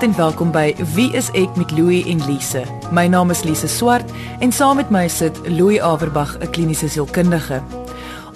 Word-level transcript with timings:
Goeienaand 0.00 0.18
en 0.18 0.32
welkom 0.32 0.52
by 0.54 0.84
Wie 0.94 1.10
is 1.12 1.26
ek 1.36 1.56
met 1.60 1.72
Louie 1.76 2.00
en 2.08 2.22
Lise. 2.24 2.62
My 2.88 3.02
naam 3.12 3.28
is 3.34 3.42
Lise 3.44 3.68
Swart 3.68 4.08
en 4.40 4.48
saam 4.48 4.78
met 4.80 4.88
my 4.88 5.02
sit 5.12 5.36
Louie 5.44 5.82
Averbag, 5.82 6.38
'n 6.40 6.50
kliniese 6.50 6.88
sielkundige. 6.88 7.60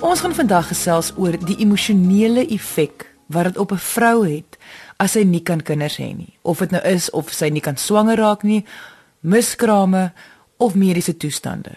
Ons 0.01 0.21
gaan 0.21 0.35
vandag 0.35 0.69
gesels 0.69 1.15
oor 1.17 1.33
die 1.47 1.57
emosionele 1.57 2.45
effek 2.53 3.09
wat 3.33 3.45
dit 3.45 3.57
op 3.57 3.73
'n 3.73 3.81
vrou 3.81 4.29
het 4.29 4.59
as 4.97 5.13
sy 5.13 5.23
nie 5.23 5.41
kan 5.41 5.63
kinders 5.63 5.97
hê 5.97 6.13
nie. 6.17 6.37
Of 6.43 6.59
dit 6.59 6.71
nou 6.71 6.83
is 6.85 7.11
of 7.11 7.33
sy 7.33 7.49
nie 7.49 7.61
kan 7.61 7.77
swanger 7.77 8.17
raak 8.17 8.43
nie, 8.43 8.65
miskrame 9.21 10.13
of 10.57 10.75
mediese 10.75 11.17
toestande. 11.17 11.77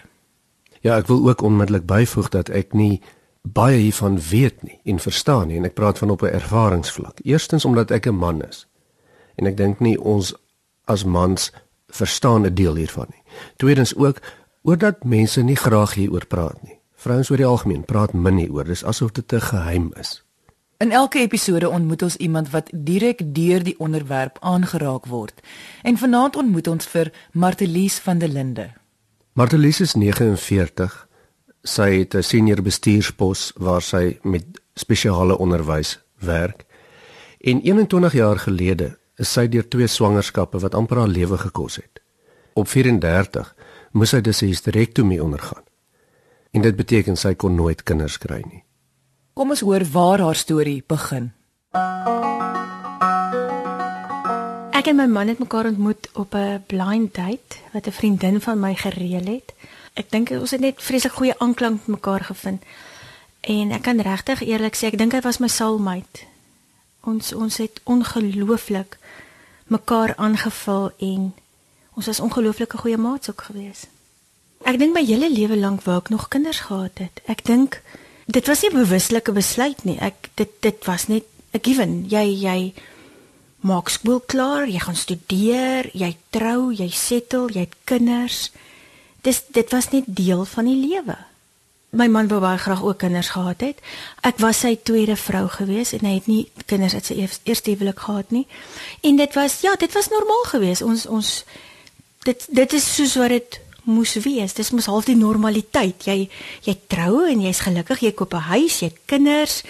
Ja, 0.80 0.96
ek 0.96 1.06
wil 1.06 1.28
ook 1.28 1.42
onmiddellik 1.42 1.86
byvoeg 1.86 2.28
dat 2.28 2.48
ek 2.48 2.72
nie 2.72 3.00
baie 3.42 3.78
hiervan 3.78 4.20
weet 4.30 4.62
nie 4.62 4.80
en 4.84 4.98
verstaan 4.98 5.46
nie 5.48 5.56
en 5.56 5.64
ek 5.64 5.74
praat 5.74 5.98
van 5.98 6.10
op 6.10 6.22
'n 6.22 6.34
ervaringsvlak. 6.34 7.20
Eerstens 7.22 7.64
omdat 7.64 7.90
ek 7.90 8.06
'n 8.06 8.14
man 8.14 8.42
is. 8.42 8.68
En 9.38 9.46
ek 9.46 9.56
dink 9.56 9.80
nie 9.84 9.96
ons 9.98 10.34
as 10.90 11.04
mans 11.04 11.50
verstaan 11.88 12.46
'n 12.46 12.54
deel 12.54 12.74
hiervan 12.74 13.06
nie. 13.10 13.22
Tweedens 13.56 13.94
ook 13.96 14.20
oordat 14.62 15.04
mense 15.04 15.42
nie 15.42 15.56
graag 15.56 15.94
hieroor 15.94 16.26
praat 16.26 16.62
nie. 16.62 16.78
Vrouens 16.94 17.30
oor 17.30 17.36
die 17.36 17.46
algemeen 17.46 17.84
praat 17.84 18.12
min 18.12 18.36
hieroor, 18.36 18.64
dis 18.64 18.84
asof 18.84 19.12
dit 19.12 19.32
'n 19.32 19.40
geheim 19.40 19.92
is. 20.00 20.24
In 20.78 20.90
elke 20.90 21.18
episode 21.18 21.68
ontmoet 21.68 22.02
ons 22.02 22.16
iemand 22.16 22.50
wat 22.50 22.70
direk 22.72 23.34
deur 23.34 23.62
die 23.62 23.78
onderwerp 23.78 24.36
aangeraak 24.40 25.06
word. 25.06 25.40
En 25.82 25.96
vanaand 25.96 26.36
ontmoet 26.36 26.66
ons 26.66 26.86
vir 26.86 27.12
Martelies 27.32 27.98
van 27.98 28.18
der 28.18 28.28
Linde. 28.28 28.70
Martelies 29.32 29.80
is 29.80 29.94
49 29.94 31.08
sy 31.62 31.98
het 31.98 32.14
'n 32.14 32.22
senior 32.22 32.62
bestuurspos 32.62 33.52
waar 33.56 33.82
sy 33.82 34.18
met 34.22 34.44
spesiale 34.74 35.38
onderwys 35.38 35.98
werk. 36.18 36.64
En 37.40 37.60
21 37.60 38.12
jaar 38.12 38.38
gelede 38.38 38.97
is 39.18 39.32
sy 39.32 39.48
deur 39.48 39.68
twee 39.68 39.86
swangerskappe 39.86 40.60
wat 40.62 40.74
amper 40.74 41.02
haar 41.02 41.10
lewe 41.10 41.38
gekos 41.38 41.76
het. 41.76 42.02
Op 42.54 42.68
34 42.68 43.54
moes 43.92 44.10
sy 44.14 44.20
dus 44.20 44.42
'n 44.42 44.46
hysterektomie 44.46 45.22
ondergaan. 45.22 45.64
En 46.50 46.62
dit 46.62 46.76
beteken 46.76 47.16
sy 47.16 47.34
kon 47.34 47.54
nooit 47.54 47.82
kinders 47.82 48.18
kry 48.18 48.42
nie. 48.46 48.64
Kom 49.34 49.50
ons 49.50 49.60
hoor 49.60 49.84
waar 49.92 50.20
haar 50.20 50.36
storie 50.36 50.82
begin. 50.86 51.32
Ek 54.72 54.86
en 54.86 54.96
my 54.96 55.06
man 55.06 55.28
het 55.28 55.38
mekaar 55.38 55.66
ontmoet 55.66 56.08
op 56.14 56.34
'n 56.34 56.62
blind 56.66 57.14
date 57.14 57.56
wat 57.72 57.86
'n 57.86 57.92
vriendin 57.92 58.40
van 58.40 58.60
my 58.60 58.74
gereël 58.74 59.26
het 59.26 59.52
ek 59.98 60.12
dink 60.14 60.30
ons 60.36 60.54
het 60.54 60.62
net 60.62 60.82
vreeslik 60.82 61.16
goeie 61.18 61.34
aanklank 61.42 61.86
met 61.86 61.98
mekaar 61.98 62.24
gevind. 62.30 62.62
En 63.40 63.72
ek 63.74 63.82
kan 63.86 64.00
regtig 64.00 64.42
eerlik 64.46 64.76
sê, 64.76 64.92
ek 64.92 64.98
dink 65.00 65.14
hy 65.16 65.22
was 65.24 65.40
my 65.42 65.50
soulmate. 65.50 66.26
Ons 67.08 67.32
ons 67.32 67.58
het 67.62 67.80
ongelooflik 67.88 68.98
mekaar 69.68 70.14
aangevul 70.16 70.90
en 70.98 71.34
ons 71.94 72.06
was 72.06 72.20
ongelooflike 72.20 72.78
goeie 72.78 72.96
maats 72.96 73.30
ook 73.30 73.42
gewees. 73.50 73.86
Ek 74.64 74.78
dink 74.78 74.94
my 74.94 75.04
hele 75.04 75.30
lewe 75.30 75.56
lank 75.56 75.82
wou 75.86 75.98
ek 75.98 76.08
nog 76.08 76.28
kinders 76.28 76.60
gehad 76.66 76.98
het. 76.98 77.20
Ek 77.26 77.44
dink 77.44 77.82
dit 78.26 78.46
was 78.46 78.62
nie 78.62 78.70
'n 78.70 78.82
bewuslike 78.84 79.32
besluit 79.32 79.84
nie. 79.84 79.98
Ek 80.00 80.30
dit 80.34 80.50
dit 80.60 80.84
was 80.84 81.06
net 81.08 81.24
'n 81.52 81.62
given. 81.62 82.08
Jy 82.08 82.26
jy 82.42 82.72
maak 83.60 83.88
skool 83.88 84.20
klaar, 84.20 84.68
jy 84.68 84.78
gaan 84.78 84.96
studeer, 84.96 85.90
jy 85.92 86.16
trou, 86.30 86.72
jy 86.72 86.90
settle, 86.90 87.48
jy 87.52 87.60
het 87.60 87.76
kinders 87.84 88.50
dis 89.28 89.42
dit 89.52 89.72
was 89.74 89.90
net 89.90 90.06
deel 90.06 90.44
van 90.44 90.68
die 90.68 90.78
lewe. 90.78 91.16
My 91.90 92.04
man 92.12 92.28
wou 92.28 92.40
baie 92.40 92.58
graag 92.60 92.82
ook 92.84 92.98
kinders 93.00 93.30
gehad 93.32 93.60
het. 93.64 93.78
Ek 94.20 94.36
was 94.44 94.60
sy 94.60 94.74
tweede 94.76 95.16
vrou 95.16 95.46
gewees 95.48 95.94
en 95.96 96.04
hy 96.04 96.18
het 96.18 96.26
nie 96.28 96.42
kinders 96.68 96.94
uit 96.94 97.06
sy 97.08 97.14
eerste 97.48 97.72
huwelik 97.72 98.02
gehad 98.04 98.34
nie. 98.34 98.44
En 99.00 99.16
dit 99.16 99.38
was 99.38 99.60
ja, 99.64 99.72
dit 99.80 99.92
was 99.96 100.10
normaal 100.12 100.44
geweest. 100.52 100.84
Ons 100.84 101.06
ons 101.06 101.30
dit 102.28 102.46
dit 102.60 102.76
is 102.76 102.88
soos 102.94 103.16
wat 103.16 103.32
dit 103.32 103.60
moes 103.88 104.12
wees. 104.20 104.52
Dis 104.52 104.70
mos 104.76 104.90
half 104.92 105.08
die 105.08 105.16
normaliteit. 105.16 106.04
Jy 106.04 106.28
jy 106.66 106.76
trou 106.92 107.24
en 107.24 107.40
jy's 107.40 107.64
gelukkig, 107.64 108.04
jy 108.04 108.12
koop 108.12 108.36
'n 108.36 108.52
huis, 108.52 108.80
jy 108.80 108.92
het 108.92 109.00
kinders 109.06 109.62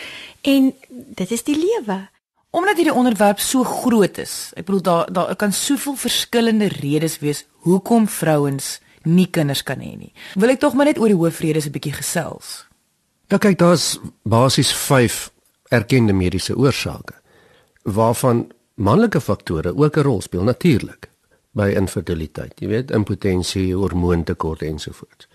en 0.42 0.74
dit 0.90 1.30
is 1.30 1.42
die 1.42 1.56
lewe. 1.56 2.08
Omdat 2.50 2.76
hierdie 2.76 2.98
onderwerp 2.98 3.38
so 3.38 3.62
groot 3.62 4.18
is. 4.18 4.50
Ek 4.56 4.66
bedoel 4.66 4.82
daar 4.82 5.12
daar 5.12 5.36
kan 5.36 5.52
soveel 5.52 5.96
verskillende 5.96 6.68
redes 6.68 7.18
wees 7.18 7.44
hoekom 7.62 8.08
vrouens 8.08 8.80
nie 9.08 9.28
kinders 9.32 9.62
kan 9.66 9.80
hê 9.80 9.96
nie. 9.96 10.12
Wil 10.36 10.54
ek 10.54 10.60
tog 10.60 10.76
maar 10.76 10.90
net 10.90 11.00
oor 11.00 11.12
die 11.12 11.18
hoofredes 11.18 11.66
'n 11.66 11.72
bietjie 11.72 11.96
gesels. 11.96 12.66
Ja 13.28 13.38
kyk, 13.38 13.58
daar's 13.58 13.98
basies 14.24 14.72
5 14.72 15.30
erkende 15.70 16.12
mediese 16.12 16.56
oorsake 16.56 17.14
waarvan 17.82 18.48
manlike 18.74 19.20
faktore 19.20 19.76
ook 19.76 19.96
'n 19.96 20.02
rol 20.02 20.20
speel 20.20 20.44
natuurlik 20.44 21.10
by 21.52 21.72
infertiliteit. 21.76 22.60
Jy 22.60 22.68
weet, 22.68 22.90
impotensie, 22.90 23.74
hormoontekort 23.74 24.62
ensovoorts. 24.62 25.28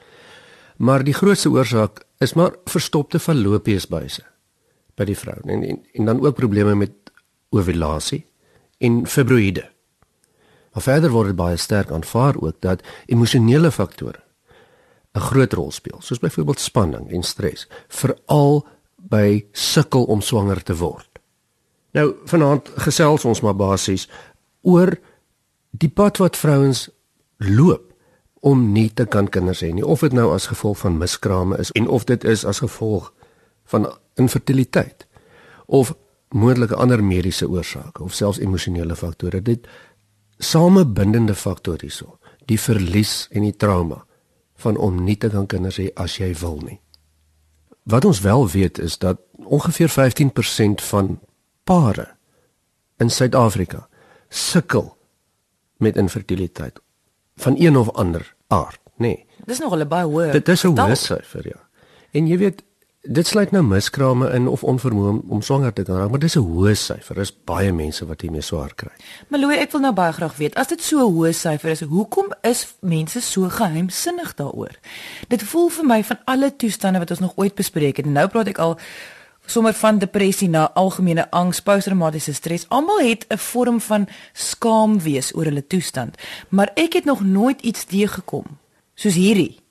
Maar 0.77 1.03
die 1.03 1.13
grootste 1.13 1.49
oorsaak 1.49 2.05
is 2.17 2.33
maar 2.33 2.55
verstopte 2.65 3.19
fallopiesbuise 3.19 4.23
by 4.95 5.05
die 5.05 5.17
vrou 5.17 5.39
en, 5.45 5.63
en 5.63 5.85
en 5.93 6.05
dan 6.05 6.25
ook 6.25 6.35
probleme 6.35 6.75
met 6.75 6.91
ovulasie 7.49 8.25
en 8.77 9.07
fibroïde. 9.07 9.72
Maar 10.73 10.83
verder 10.83 11.13
word 11.13 11.33
dit 11.33 11.39
baie 11.39 11.57
sterk 11.57 11.91
aanvaar 11.91 12.35
ook 12.41 12.61
dat 12.61 12.81
emosionele 13.05 13.71
faktore 13.71 14.19
'n 15.13 15.19
groot 15.19 15.53
rol 15.53 15.71
speel, 15.71 16.01
soos 16.01 16.19
byvoorbeeld 16.19 16.59
spanning 16.59 17.11
en 17.11 17.23
stres, 17.23 17.67
veral 17.87 18.67
by 18.95 19.45
sukkel 19.51 20.03
om 20.03 20.21
swanger 20.21 20.63
te 20.63 20.75
word. 20.75 21.19
Nou 21.91 22.15
vanaand 22.25 22.69
gesels 22.75 23.25
ons 23.25 23.41
maar 23.41 23.55
basies 23.55 24.07
oor 24.61 24.97
die 25.69 25.89
pad 25.89 26.17
wat 26.17 26.37
vrouens 26.37 26.89
loop 27.37 27.93
om 28.39 28.71
nie 28.71 28.89
te 28.93 29.05
kan 29.05 29.29
kinders 29.29 29.61
hê 29.61 29.71
nie, 29.71 29.85
of 29.85 29.99
dit 29.99 30.13
nou 30.13 30.33
as 30.33 30.49
gevolg 30.51 30.77
van 30.77 30.97
miskrame 30.97 31.57
is 31.57 31.71
en 31.71 31.87
of 31.87 32.03
dit 32.03 32.23
is 32.23 32.45
as 32.45 32.59
gevolg 32.59 33.13
van 33.71 33.87
infertiliteit 34.19 35.07
of 35.65 35.93
moontlike 36.33 36.75
ander 36.75 37.03
mediese 37.03 37.47
oorsake 37.49 38.03
of 38.03 38.13
selfs 38.13 38.41
emosionele 38.41 38.95
faktore. 38.95 39.41
Dit 39.41 39.67
samebindende 40.43 41.35
faktor 41.35 41.81
hierso, 41.81 42.17
die 42.45 42.59
verlies 42.59 43.27
en 43.31 43.41
die 43.41 43.55
trauma 43.55 44.03
van 44.63 44.77
om 44.77 45.03
nie 45.03 45.17
te 45.17 45.29
kan 45.29 45.47
kinders 45.49 45.79
hê 45.81 45.89
as 45.99 46.17
jy 46.19 46.33
wil 46.41 46.59
nie. 46.63 46.79
Wat 47.83 48.05
ons 48.05 48.21
wel 48.23 48.47
weet 48.49 48.79
is 48.79 48.97
dat 48.97 49.19
ongeveer 49.35 49.91
15% 49.91 50.83
van 50.89 51.19
pare 51.63 52.07
in 52.97 53.09
Suid-Afrika 53.09 53.87
sukkel 54.29 54.97
met 55.77 55.97
infertiliteit 55.97 56.79
van 57.35 57.55
een 57.59 57.77
of 57.77 57.91
ander 57.91 58.35
aard, 58.47 58.79
nê. 58.95 58.97
Nee. 58.97 59.25
Dis 59.45 59.59
nog 59.59 59.75
'n 59.75 59.87
baie 59.87 60.05
hoë. 60.05 60.31
Dit 60.31 60.49
is 60.49 60.63
'n 60.63 60.77
hoë 60.77 60.95
syfer, 60.95 61.47
ja. 61.47 61.67
En 62.11 62.27
jy 62.27 62.37
weet, 62.37 62.63
Dit 63.03 63.27
sluit 63.27 63.51
nou 63.51 63.59
miskrame 63.67 64.29
in 64.31 64.45
of 64.47 64.61
onvermoë 64.63 65.07
om, 65.09 65.17
om 65.35 65.41
swanger 65.43 65.73
te 65.75 65.83
kan 65.83 65.97
raak, 65.99 66.11
maar 66.13 66.21
dis 66.23 66.37
'n 66.39 66.45
hoë 66.47 66.71
syfer. 66.71 67.15
Daar 67.15 67.23
is 67.23 67.33
baie 67.45 67.73
mense 67.73 68.05
wat 68.05 68.21
hiermee 68.21 68.41
swaar 68.41 68.71
kry. 68.75 68.91
Maloe, 69.27 69.57
ek 69.57 69.71
wil 69.71 69.81
nou 69.81 69.93
baie 69.93 70.13
graag 70.13 70.37
weet, 70.37 70.55
as 70.55 70.67
dit 70.67 70.81
so 70.81 70.97
'n 71.03 71.11
hoë 71.11 71.33
syfer 71.33 71.69
is, 71.69 71.81
hoekom 71.81 72.31
is 72.41 72.75
mense 72.79 73.21
so 73.21 73.49
geheimsinnig 73.49 74.35
daaroor? 74.35 74.79
Dit 75.27 75.43
voel 75.43 75.69
vir 75.69 75.85
my 75.85 76.03
van 76.03 76.17
alle 76.25 76.55
toestande 76.55 76.99
wat 76.99 77.09
ons 77.09 77.19
nog 77.19 77.33
ooit 77.35 77.55
bespreek 77.55 77.97
het, 77.97 78.05
en 78.05 78.13
nou 78.13 78.27
praat 78.27 78.47
ek 78.47 78.57
al 78.57 78.79
sommer 79.45 79.73
van 79.73 79.99
depressie 79.99 80.49
na 80.49 80.71
algemene 80.73 81.31
angs, 81.31 81.59
posttraumatiese 81.59 82.33
stres. 82.33 82.69
Almal 82.69 82.99
het 82.99 83.25
'n 83.29 83.37
vorm 83.37 83.81
van 83.81 84.07
skaam 84.33 84.99
wees 84.99 85.35
oor 85.35 85.43
hulle 85.43 85.67
toestand, 85.67 86.15
maar 86.49 86.71
ek 86.75 86.93
het 86.93 87.05
nog 87.05 87.21
nooit 87.21 87.61
iets 87.61 87.83
teëgekom 87.85 88.45
soos 88.95 89.13
hierdie 89.13 89.62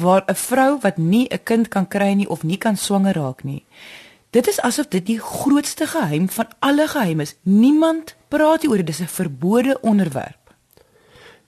waar 0.00 0.24
'n 0.26 0.34
vrou 0.34 0.78
wat 0.80 0.96
nie 0.96 1.26
'n 1.28 1.42
kind 1.42 1.68
kan 1.68 1.88
kry 1.88 2.12
nie 2.12 2.28
of 2.28 2.42
nie 2.42 2.58
kan 2.58 2.76
swanger 2.76 3.14
raak 3.14 3.44
nie. 3.44 3.64
Dit 4.30 4.48
is 4.48 4.60
asof 4.60 4.88
dit 4.88 5.06
die 5.06 5.18
grootste 5.18 5.86
geheim 5.86 6.28
van 6.28 6.46
alle 6.58 6.88
geheime 6.88 7.22
is. 7.22 7.36
Niemand 7.42 8.14
praat 8.28 8.62
hieroor, 8.62 8.76
dit 8.76 8.88
is 8.88 9.00
'n 9.00 9.06
verbode 9.06 9.78
onderwerp. 9.80 10.54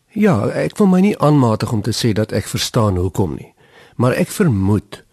Ja, 0.08 0.48
ek 0.48 0.76
wil 0.76 0.86
my 0.86 1.00
nie 1.00 1.18
aanmatig 1.18 1.72
om 1.72 1.82
te 1.82 1.92
sê 1.92 2.12
dat 2.12 2.32
ek 2.32 2.46
verstaan 2.46 2.96
hoekom 2.96 3.34
nie, 3.34 3.54
maar 3.96 4.12
ek 4.12 4.28
vermoed 4.28 5.04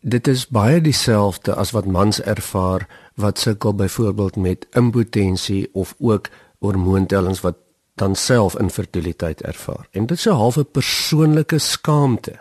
dit 0.00 0.28
is 0.28 0.46
baie 0.48 0.80
dieselfde 0.80 1.54
as 1.54 1.70
wat 1.70 1.86
mans 1.86 2.20
ervaar 2.20 2.88
wat 3.20 3.38
sukkel 3.38 3.74
byvoorbeeld 3.74 4.36
met 4.36 4.66
impotensie 4.72 5.68
of 5.72 5.94
ook 5.98 6.28
hormoontellings 6.58 7.40
wat 7.40 7.56
dan 7.94 8.14
self 8.16 8.58
infertiliteit 8.58 9.42
ervaar. 9.42 9.88
En 9.90 10.06
dit 10.06 10.18
is 10.18 10.26
'n 10.26 10.40
halfe 10.42 10.64
persoonlike 10.64 11.58
skaamte. 11.58 12.38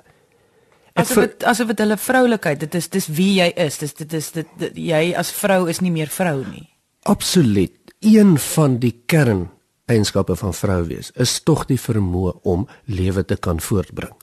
Asof 1.00 1.24
dit 1.24 1.44
asof 1.44 1.72
dit 1.72 1.84
hulle 1.84 1.98
vroulikheid, 1.98 2.60
dit 2.60 2.76
is 2.76 2.90
dis 2.90 3.08
wie 3.08 3.32
jy 3.40 3.50
is. 3.56 3.78
Dis 3.82 3.94
dit 3.94 4.14
is 4.14 4.32
dit, 4.36 4.50
dit 4.64 4.82
jy 4.90 5.04
as 5.18 5.32
vrou 5.36 5.68
is 5.72 5.82
nie 5.86 5.94
meer 5.94 6.12
vrou 6.14 6.44
nie. 6.46 6.68
Absoluut. 7.10 7.76
Een 8.00 8.38
van 8.40 8.78
die 8.80 8.94
kern 9.06 9.50
eienskappe 9.90 10.36
van 10.36 10.54
vrou 10.54 10.84
wees 10.88 11.12
is 11.16 11.40
tog 11.44 11.66
die 11.70 11.80
vermoë 11.80 12.38
om 12.44 12.68
lewe 12.86 13.26
te 13.26 13.36
kan 13.36 13.60
voortbring. 13.60 14.14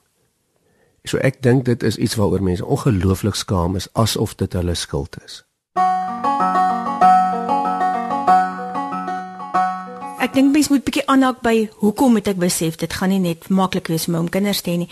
So 1.07 1.19
ek 1.23 1.43
dink 1.43 1.67
dit 1.67 1.83
is 1.87 1.99
iets 2.03 2.17
waaroor 2.19 2.43
mense 2.43 2.65
ongelooflik 2.65 3.35
skaam 3.39 3.77
is 3.77 3.89
asof 3.95 4.35
dit 4.35 4.53
hulle 4.59 4.75
skuld 4.75 5.19
is. 5.25 5.43
ek 10.27 10.35
dink 10.35 10.51
mens 10.53 10.69
moet 10.73 10.83
bietjie 10.83 11.05
aanhaak 11.07 11.39
by 11.45 11.69
hoekom 11.81 12.17
moet 12.17 12.27
ek 12.33 12.41
besef 12.43 12.79
dit 12.81 12.93
gaan 12.99 13.13
nie 13.15 13.23
net 13.23 13.47
maklik 13.53 13.91
wees 13.93 14.09
om 14.11 14.31
kinders 14.33 14.65
te 14.65 14.73
hê 14.73 14.81
nie. 14.83 14.91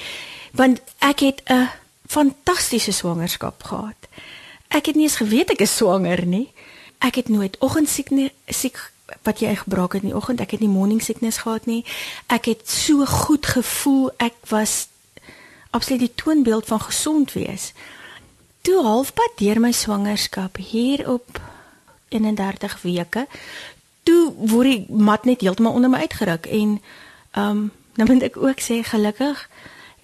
Want 0.55 0.81
ek 0.99 1.21
het 1.21 1.43
'n 1.45 1.69
fantastiese 2.06 2.93
swangerskap 2.93 3.62
gehad. 3.62 4.01
Ek 4.69 4.87
het 4.87 4.95
nie 4.95 5.03
eens 5.03 5.17
geweet 5.17 5.51
ek 5.51 5.61
is 5.61 5.77
swanger 5.77 6.27
nie. 6.27 6.53
Ek 6.99 7.15
het 7.15 7.29
nooit 7.29 7.56
oggendsiek 7.59 8.09
siek 8.47 8.93
wat 9.23 9.41
jy 9.41 9.55
gebruik 9.55 9.93
het 9.93 10.03
in 10.03 10.09
die 10.09 10.17
oggend. 10.17 10.41
Ek 10.41 10.51
het 10.51 10.61
nie 10.61 10.69
morning 10.69 11.03
sickness 11.03 11.39
gehad 11.39 11.67
nie. 11.67 11.85
Ek 12.27 12.45
het 12.45 12.71
so 12.71 13.05
goed 13.05 13.47
gevoel. 13.47 14.11
Ek 14.17 14.35
was 14.49 14.89
absoluut 15.71 16.01
die 16.01 16.15
toonbeeld 16.15 16.67
van 16.67 16.81
gesond 16.81 17.33
wees. 17.33 17.73
Toe 18.61 18.83
halfpad 18.83 19.31
deur 19.37 19.61
my 19.61 19.73
swangerskap 19.73 20.56
hier 20.56 21.11
op 21.11 21.41
31 22.09 22.83
weke, 22.83 23.27
toe 24.03 24.33
word 24.37 24.71
die 24.71 24.85
mat 24.89 25.25
net 25.25 25.41
heeltemal 25.41 25.73
onder 25.73 25.91
my 25.91 26.05
uitgeruk 26.06 26.47
en 26.47 26.81
ehm 27.31 27.51
um, 27.51 27.73
nou 27.95 28.09
moet 28.11 28.25
ek 28.27 28.37
ook 28.37 28.59
sê 28.59 28.81
gelukkig 28.83 29.39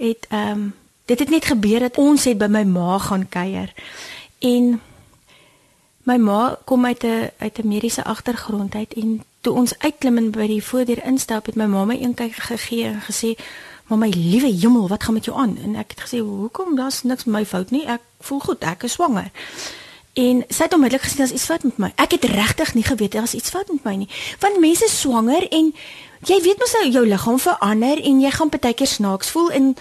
het 0.00 0.26
ehm 0.28 0.50
um, 0.50 0.74
dit 1.04 1.18
het 1.18 1.30
net 1.30 1.44
gebeur 1.44 1.80
dat 1.80 1.96
ons 1.98 2.24
het 2.24 2.38
by 2.38 2.46
my 2.46 2.62
ma 2.62 2.98
gaan 2.98 3.28
kuier. 3.28 3.72
En 4.38 4.80
my 6.02 6.16
ma 6.16 6.58
kom 6.64 6.86
uit 6.86 7.02
'n 7.04 7.30
uit 7.38 7.58
'n 7.58 7.68
mediese 7.68 8.04
agtergrond 8.04 8.74
uit 8.74 8.92
en 8.94 9.22
toe 9.40 9.52
ons 9.54 9.78
uitklim 9.78 10.16
en 10.16 10.30
by 10.30 10.46
die 10.46 10.64
voordeur 10.64 11.04
instap 11.04 11.46
het 11.46 11.54
my 11.54 11.66
ma 11.66 11.84
my 11.84 11.98
een 12.00 12.14
kyk 12.14 12.34
gegee 12.34 12.84
en 12.84 13.00
gesê 13.00 13.34
Maar 13.90 13.98
my 13.98 14.08
liewe 14.08 14.46
hemel, 14.46 14.88
wat 14.88 15.02
gaan 15.02 15.14
met 15.14 15.24
jou 15.24 15.38
aan? 15.38 15.58
En 15.64 15.74
ek 15.74 15.90
het 15.90 16.00
gesê, 16.00 16.18
"Hoekom? 16.18 16.76
Daar's 16.76 17.02
niks 17.02 17.24
my 17.24 17.46
fout 17.46 17.70
nie. 17.70 17.86
Ek 17.86 18.00
voel 18.20 18.38
goed. 18.38 18.58
Ek 18.58 18.82
is 18.82 18.92
swanger." 18.92 19.30
En 20.12 20.44
sy 20.48 20.62
het 20.62 20.74
onmiddellik 20.74 21.06
gesê, 21.06 21.16
"Daar's 21.16 21.30
iets 21.30 21.44
fout 21.44 21.62
met 21.62 21.78
my." 21.78 21.92
Ek 21.96 22.10
het 22.10 22.24
regtig 22.24 22.74
nie 22.74 22.84
geweet 22.84 23.12
daar's 23.12 23.34
iets 23.34 23.50
fout 23.50 23.68
met 23.68 23.84
my 23.84 23.94
nie. 23.94 24.08
Want 24.38 24.60
mense 24.60 24.88
swanger 24.88 25.48
en 25.48 25.74
jy 26.24 26.42
weet 26.42 26.58
mos 26.58 26.72
nou 26.72 26.90
jou 26.90 27.06
liggaam 27.06 27.38
verander 27.38 28.02
en 28.02 28.20
jy 28.20 28.30
gaan 28.30 28.48
partykeer 28.48 28.86
snaaks 28.86 29.30
voel 29.30 29.50
en 29.50 29.76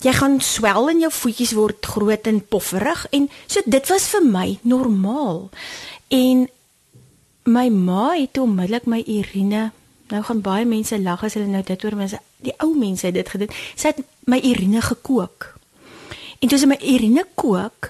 jy 0.00 0.12
gaan 0.12 0.40
swel 0.40 0.88
en 0.88 0.98
jou 0.98 1.12
voetjies 1.12 1.52
word 1.52 1.86
groot 1.86 2.26
en 2.26 2.46
pofferig 2.46 3.06
en 3.10 3.30
so 3.46 3.60
dit 3.64 3.88
was 3.88 4.08
vir 4.08 4.24
my 4.24 4.58
normaal. 4.62 5.50
En 6.08 6.48
my 7.42 7.68
ma 7.68 8.12
het 8.14 8.38
onmiddellik 8.38 8.86
my 8.86 9.04
urine 9.06 9.70
Nou 10.12 10.20
gaan 10.24 10.42
baie 10.44 10.64
mense 10.68 10.98
lag 11.00 11.22
as 11.24 11.38
hulle 11.38 11.48
nou 11.48 11.62
dit 11.64 11.82
hoor, 11.82 11.96
mense, 11.96 12.18
die 12.44 12.52
ou 12.60 12.74
mense 12.76 13.06
het 13.06 13.16
dit 13.16 13.28
gedoen. 13.34 13.52
Sy 13.80 13.94
het 13.94 14.02
my 14.28 14.38
urine 14.44 14.82
gekook. 14.84 15.46
En 16.44 16.50
toe 16.50 16.58
sy 16.60 16.68
my 16.68 16.76
urine 16.76 17.24
kook, 17.38 17.88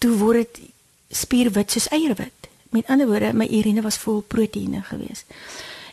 toe 0.00 0.14
word 0.16 0.46
dit 0.46 0.70
spierwit 1.08 1.70
soos 1.70 1.88
eierwit. 1.88 2.48
Met 2.70 2.86
ander 2.86 3.06
woorde, 3.06 3.32
my 3.32 3.48
urine 3.50 3.82
was 3.82 3.96
vol 3.96 4.20
proteïene 4.20 4.82
geweest. 4.82 5.24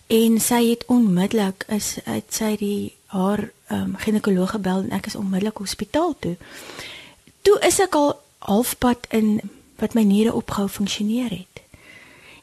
En 0.08 0.40
sy 0.40 0.70
het 0.70 0.84
onmiddellik 0.92 1.66
is 1.68 1.96
uit 2.06 2.26
sy 2.30 2.56
die 2.60 2.94
haar 3.16 3.50
ehm 3.68 3.82
um, 3.82 3.96
ginekoloog 3.98 4.52
gebel 4.54 4.84
en 4.84 4.92
ek 4.94 5.08
is 5.10 5.16
onmiddellik 5.16 5.58
hospitaal 5.58 6.14
toe. 6.20 6.36
Toe 7.42 7.60
is 7.66 7.80
ek 7.80 7.96
al 7.96 8.14
halfpad 8.46 9.08
in 9.10 9.40
wat 9.82 9.94
my 9.94 10.04
niere 10.04 10.34
opgehou 10.34 10.68
funksioneer 10.70 11.30
het. 11.30 11.62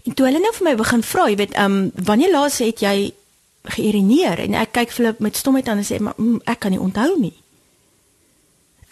En 0.03 0.15
toe 0.15 0.27
hulle 0.27 0.41
nou 0.43 0.51
vir 0.55 0.65
my 0.67 0.75
begin 0.77 1.03
vra, 1.03 1.29
jy 1.31 1.37
weet, 1.37 1.55
ehm 1.55 1.77
um, 1.79 1.91
wanneer 1.95 2.33
laas 2.33 2.59
het 2.59 2.83
jy 2.83 3.13
geïrineer 3.63 4.43
en 4.43 4.57
ek 4.59 4.73
kyk 4.75 4.91
vir 4.91 5.05
hulle 5.05 5.17
met 5.23 5.37
stomheid 5.39 5.69
aan 5.69 5.79
en 5.79 5.87
sê 5.87 6.01
maar 6.03 6.19
mm, 6.19 6.43
ek 6.51 6.59
kan 6.65 6.75
nie 6.75 6.83
onthou 6.83 7.15
nie. 7.21 7.37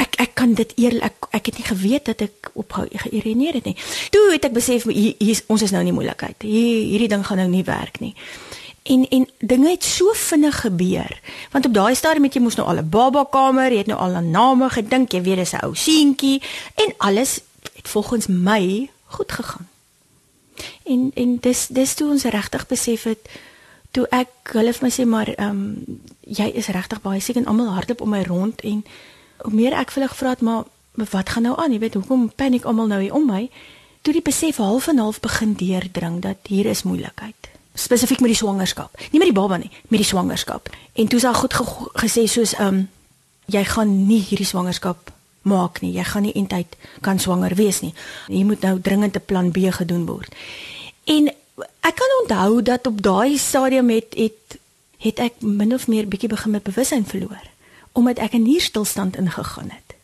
Ek 0.00 0.16
ek 0.22 0.34
kan 0.38 0.54
dit 0.56 0.72
eerlik 0.80 1.04
ek, 1.10 1.28
ek 1.36 1.50
het 1.50 1.58
nie 1.60 1.66
geweet 1.66 2.04
dat 2.08 2.22
ek 2.24 2.50
ophou 2.58 2.86
geïrineer 2.88 3.58
het 3.60 3.68
nie. 3.68 3.76
Toe 4.14 4.30
het 4.32 4.46
ek 4.48 4.56
besef 4.56 4.86
hier, 4.88 5.14
hier 5.18 5.42
ons 5.52 5.62
is 5.62 5.74
nou 5.74 5.82
in 5.84 5.90
die 5.92 5.96
moeilikheid. 5.96 6.46
Hier 6.46 6.86
hierdie 6.92 7.10
ding 7.12 7.26
gaan 7.26 7.42
nou 7.42 7.48
nie 7.50 7.64
werk 7.68 8.00
nie. 8.00 8.14
En 8.82 9.04
en 9.08 9.28
dinge 9.38 9.74
het 9.74 9.84
so 9.84 10.12
vinnig 10.16 10.60
gebeur. 10.60 11.20
Want 11.52 11.66
op 11.66 11.74
daai 11.74 11.94
stadium 11.94 12.24
het 12.24 12.38
jy 12.38 12.42
mos 12.42 12.56
nou 12.56 12.66
al 12.68 12.80
'n 12.80 12.88
baba 12.88 13.26
kamer, 13.30 13.72
jy 13.72 13.84
het 13.84 13.92
nou 13.92 13.98
al 14.00 14.16
'n 14.20 14.30
naam 14.30 14.68
gedink, 14.68 15.12
jy 15.12 15.22
weet 15.22 15.36
dis 15.36 15.52
'n 15.52 15.64
ou 15.64 15.74
seentjie 15.74 16.42
en 16.74 16.94
alles 16.96 17.40
het 17.76 17.88
volgens 17.88 18.26
my 18.26 18.90
goed 19.04 19.32
gegaan. 19.32 19.68
En 20.84 21.10
en 21.14 21.36
dis 21.40 21.66
dis 21.66 21.94
toe 21.94 22.10
ons 22.10 22.24
regtig 22.24 22.66
besef 22.66 23.02
het 23.02 23.28
toe 23.90 24.06
ek 24.10 24.52
hulle 24.52 24.72
vir 24.72 24.86
my 24.86 24.90
sê 24.90 25.06
maar 25.06 25.28
ehm 25.28 25.48
um, 25.50 26.00
jy 26.20 26.46
is 26.54 26.70
regtig 26.70 27.00
baie 27.02 27.20
siek 27.20 27.36
en 27.36 27.46
almal 27.46 27.72
hardloop 27.74 28.00
om 28.00 28.12
my 28.14 28.22
rond 28.22 28.60
en 28.60 28.84
hoe 29.42 29.54
meer 29.54 29.72
ek 29.72 29.90
vir 29.90 30.02
hulle 30.02 30.12
gevra 30.12 30.30
het 30.34 30.40
maar, 30.40 30.64
wat 31.10 31.28
gaan 31.28 31.42
nou 31.42 31.56
aan? 31.56 31.72
Jy 31.72 31.78
weet 31.78 31.94
hoekom 31.94 32.30
paniek 32.36 32.64
almal 32.64 32.86
nou 32.86 33.00
hier 33.00 33.14
om 33.14 33.26
my? 33.26 33.48
Toe 34.02 34.12
die 34.12 34.24
besef 34.24 34.56
half 34.56 34.88
en 34.88 34.98
half 34.98 35.20
begin 35.20 35.54
deurdring 35.54 36.20
dat 36.24 36.48
hier 36.48 36.66
is 36.66 36.82
moeilikheid. 36.82 37.50
Spesifiek 37.74 38.20
met 38.20 38.32
die 38.32 38.40
swangerskap. 38.40 38.96
Nie 39.12 39.20
met 39.20 39.30
die 39.30 39.36
baba 39.36 39.56
nie 39.56 39.70
met 39.88 40.00
die 40.00 40.08
swangerskap. 40.08 40.68
En 40.92 41.08
toe 41.08 41.18
is 41.18 41.24
al 41.24 41.34
goed 41.34 41.54
ge 41.54 41.64
gesê 42.00 42.26
soos 42.26 42.54
ehm 42.54 42.66
um, 42.74 42.88
jy 43.50 43.64
gaan 43.64 44.06
nie 44.06 44.20
hierdie 44.22 44.46
swangerskap 44.46 45.10
maak 45.42 45.80
nie. 45.80 45.92
Jy 45.92 46.04
gaan 46.04 46.22
nie 46.22 46.34
eintlik 46.38 46.76
kan 47.00 47.18
swanger 47.18 47.54
wees 47.54 47.80
nie. 47.80 47.94
Jy 48.28 48.44
moet 48.44 48.60
nou 48.62 48.80
dringend 48.80 49.16
'n 49.16 49.24
plan 49.26 49.50
B 49.50 49.58
gedoen 49.70 50.06
word. 50.06 50.34
En 51.04 51.28
ek 51.80 51.94
kan 51.94 52.10
onthou 52.20 52.62
dat 52.62 52.86
op 52.86 53.02
daai 53.02 53.38
stadium 53.38 53.88
het 53.90 54.14
het 54.14 54.58
het 54.98 55.18
ek 55.18 55.40
min 55.40 55.74
of 55.74 55.88
meer 55.88 56.08
bietjie 56.08 56.28
begin 56.28 56.50
met 56.50 56.62
bewussyn 56.62 57.06
verloor 57.06 57.49
omdat 57.92 58.18
ek 58.18 58.32
in 58.32 58.42
nierstilstand 58.42 59.16
ingegaan 59.16 59.70
het. 59.70 59.96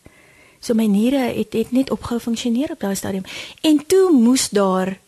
So 0.60 0.74
my 0.74 0.86
niere 0.86 1.32
het 1.36 1.52
het 1.52 1.70
net 1.72 1.90
opgehou 1.90 2.20
funksioneer 2.20 2.70
op 2.70 2.80
daai 2.80 2.94
stadium 2.94 3.24
en 3.60 3.86
toe 3.86 4.10
moes 4.12 4.48
daar 4.48 4.98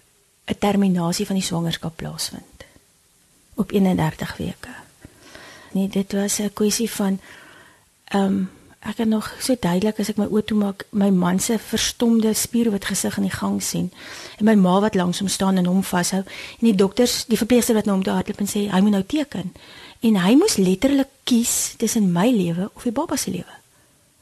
'n 0.46 0.58
terminasie 0.58 1.26
van 1.26 1.34
die 1.34 1.44
swangerskap 1.44 1.96
plaasvind 1.96 2.64
op 3.54 3.70
31 3.70 4.36
weke. 4.36 4.74
Nee, 5.72 5.88
dit 5.88 6.12
was 6.12 6.38
'n 6.38 6.52
kwessie 6.52 6.90
van 6.90 7.20
ehm 8.04 8.24
um, 8.24 8.50
ek 8.78 8.96
kan 8.96 9.08
nog 9.08 9.34
so 9.40 9.56
duidelik 9.60 9.98
as 9.98 10.08
ek 10.08 10.16
my 10.16 10.26
oë 10.30 10.44
toe 10.44 10.56
maak, 10.58 10.84
my 10.90 11.10
man 11.10 11.40
se 11.42 11.58
verstomde 11.58 12.32
spierwit 12.34 12.84
gesig 12.84 13.16
in 13.16 13.26
die 13.26 13.34
gang 13.34 13.62
sien 13.62 13.92
en 14.38 14.44
my 14.44 14.54
ma 14.54 14.80
wat 14.80 14.94
langs 14.94 15.18
hom 15.18 15.28
staan 15.28 15.56
en 15.56 15.66
hom 15.66 15.82
vashou 15.82 16.22
en 16.22 16.64
die 16.70 16.74
dokters, 16.74 17.24
die 17.26 17.36
verpleegster 17.36 17.74
wat 17.74 17.84
na 17.84 17.92
nou 17.92 17.98
hom 17.98 18.04
toe 18.06 18.14
hardloop 18.14 18.40
en 18.44 18.50
sê 18.50 18.70
hy 18.70 18.80
moet 18.80 18.94
nou 18.94 19.02
teken. 19.02 19.52
En 20.00 20.18
hy 20.22 20.34
moes 20.38 20.56
letterlik 20.56 21.10
kies 21.26 21.74
tussen 21.76 22.12
my 22.12 22.28
lewe 22.30 22.70
of 22.74 22.86
die 22.86 22.94
baba 22.94 23.16
se 23.16 23.32
lewe. 23.34 23.54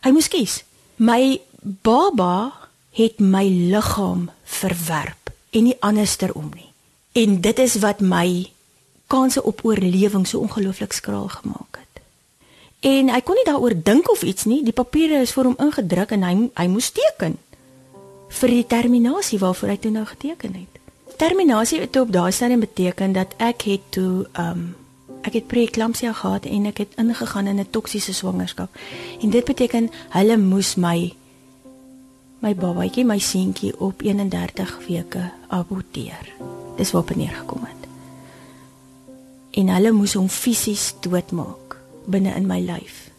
Hy 0.07 0.13
moes 0.15 0.29
kies. 0.33 0.63
My 0.97 1.41
baba 1.61 2.53
het 2.97 3.21
my 3.21 3.45
liggaam 3.45 4.31
verwerp 4.45 5.33
en 5.51 5.69
nie 5.69 5.77
andersterom 5.85 6.49
nie. 6.55 6.71
En 7.13 7.41
dit 7.41 7.59
is 7.59 7.79
wat 7.85 8.01
my 8.01 8.53
kanse 9.07 9.43
op 9.43 9.65
oorlewing 9.65 10.27
so 10.27 10.41
ongelooflik 10.41 10.93
skraal 10.93 11.29
gemaak 11.29 11.81
het. 11.81 12.03
En 12.81 13.11
hy 13.13 13.21
kon 13.21 13.37
nie 13.37 13.47
daaroor 13.47 13.77
dink 13.83 14.09
of 14.11 14.23
iets 14.23 14.45
nie. 14.45 14.63
Die 14.65 14.77
papiere 14.77 15.21
is 15.25 15.35
vir 15.37 15.51
hom 15.51 15.61
ingedruk 15.61 16.13
en 16.17 16.25
hy 16.27 16.35
hy 16.55 16.67
moes 16.73 16.91
teken 16.95 17.37
vir 18.37 18.53
die 18.53 18.67
terminasie 18.67 19.39
waarvoor 19.39 19.75
hy 19.75 19.79
toe 19.81 19.93
nou 19.95 20.05
geteken 20.09 20.57
het. 20.59 20.81
Terminasie 21.17 21.81
het 21.81 21.97
op 21.97 22.11
daai 22.13 22.33
stadium 22.33 22.61
beteken 22.65 23.13
dat 23.17 23.33
ek 23.41 23.69
het 23.69 23.87
toe 23.97 24.27
um 24.41 24.75
ek 25.27 25.33
het 25.41 25.47
preeklampsia 25.51 26.13
gehad 26.13 26.47
en 26.47 26.67
ek 26.71 26.79
het 26.85 26.99
ingegaan 27.03 27.47
in 27.47 27.59
'n 27.61 27.71
toksiese 27.71 28.15
swangerskap. 28.15 28.71
En 29.21 29.31
dit 29.31 29.45
beteken 29.45 29.91
hulle 30.09 30.37
moes 30.37 30.75
my 30.75 31.15
my 32.39 32.55
babatjie, 32.55 33.05
my 33.05 33.19
seentjie 33.19 33.81
op 33.81 34.03
31 34.03 34.79
weke 34.87 35.31
aborteer. 35.49 36.33
Dis 36.77 36.91
waarop 36.91 37.17
neergekom 37.17 37.65
het. 37.65 37.89
En 39.51 39.69
hulle 39.69 39.93
moes 39.93 40.15
hom 40.15 40.29
fisies 40.29 40.95
doodmaak 41.01 41.77
binne 42.05 42.35
in 42.35 42.47
my 42.47 42.61
lyf. 42.61 43.11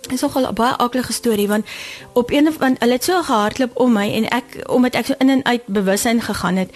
Dit 0.00 0.12
is 0.12 0.20
nogal 0.20 0.52
baie 0.52 0.76
aardige 0.76 1.12
storie 1.12 1.48
want 1.48 1.66
op 2.12 2.30
een 2.30 2.52
van 2.58 2.76
hulle 2.78 2.92
het 2.92 3.04
so 3.04 3.22
gehardloop 3.22 3.78
om 3.80 3.92
my 3.92 4.10
en 4.12 4.28
ek 4.28 4.64
omdat 4.66 4.94
ek 4.94 5.06
so 5.06 5.14
in 5.18 5.28
en 5.28 5.44
uit 5.44 5.66
bewussyn 5.66 6.20
gegaan 6.20 6.56
het, 6.56 6.70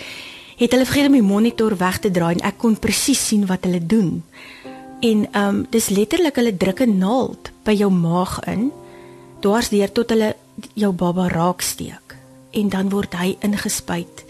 het 0.57 0.71
hulle 0.71 0.85
vergeet 0.85 1.07
om 1.07 1.13
die 1.13 1.23
monitor 1.23 1.77
weg 1.77 1.99
te 1.99 2.11
draai 2.11 2.35
en 2.35 2.47
ek 2.47 2.59
kon 2.59 2.79
presies 2.79 3.27
sien 3.27 3.47
wat 3.47 3.65
hulle 3.65 3.87
doen. 3.87 4.23
En 5.05 5.27
ehm 5.33 5.49
um, 5.49 5.67
dis 5.71 5.89
letterlik 5.89 6.37
hulle 6.41 6.57
druk 6.57 6.81
'n 6.81 6.99
naald 6.99 7.51
by 7.63 7.73
jou 7.73 7.91
maag 7.93 8.41
in 8.49 8.73
dwarsdeur 9.41 9.93
tot 9.93 10.09
hulle 10.11 10.37
jou 10.75 10.93
baba 10.93 11.29
raaksteek 11.29 12.17
en 12.51 12.69
dan 12.69 12.89
word 12.89 13.13
hy 13.13 13.37
ingespuit 13.41 14.25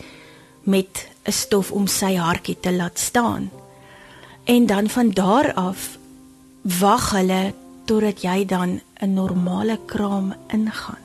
met 0.62 1.06
'n 1.22 1.32
stof 1.32 1.70
om 1.70 1.86
sy 1.86 2.14
hartjie 2.14 2.60
te 2.60 2.72
laat 2.72 2.98
staan. 2.98 3.50
En 4.44 4.66
dan 4.66 4.88
van 4.88 5.10
daar 5.10 5.52
af 5.54 5.98
wag 6.62 7.10
hulle 7.10 7.54
totdat 7.84 8.22
jy 8.22 8.44
dan 8.44 8.80
'n 9.00 9.14
normale 9.14 9.78
kraam 9.86 10.34
ingaan. 10.48 11.04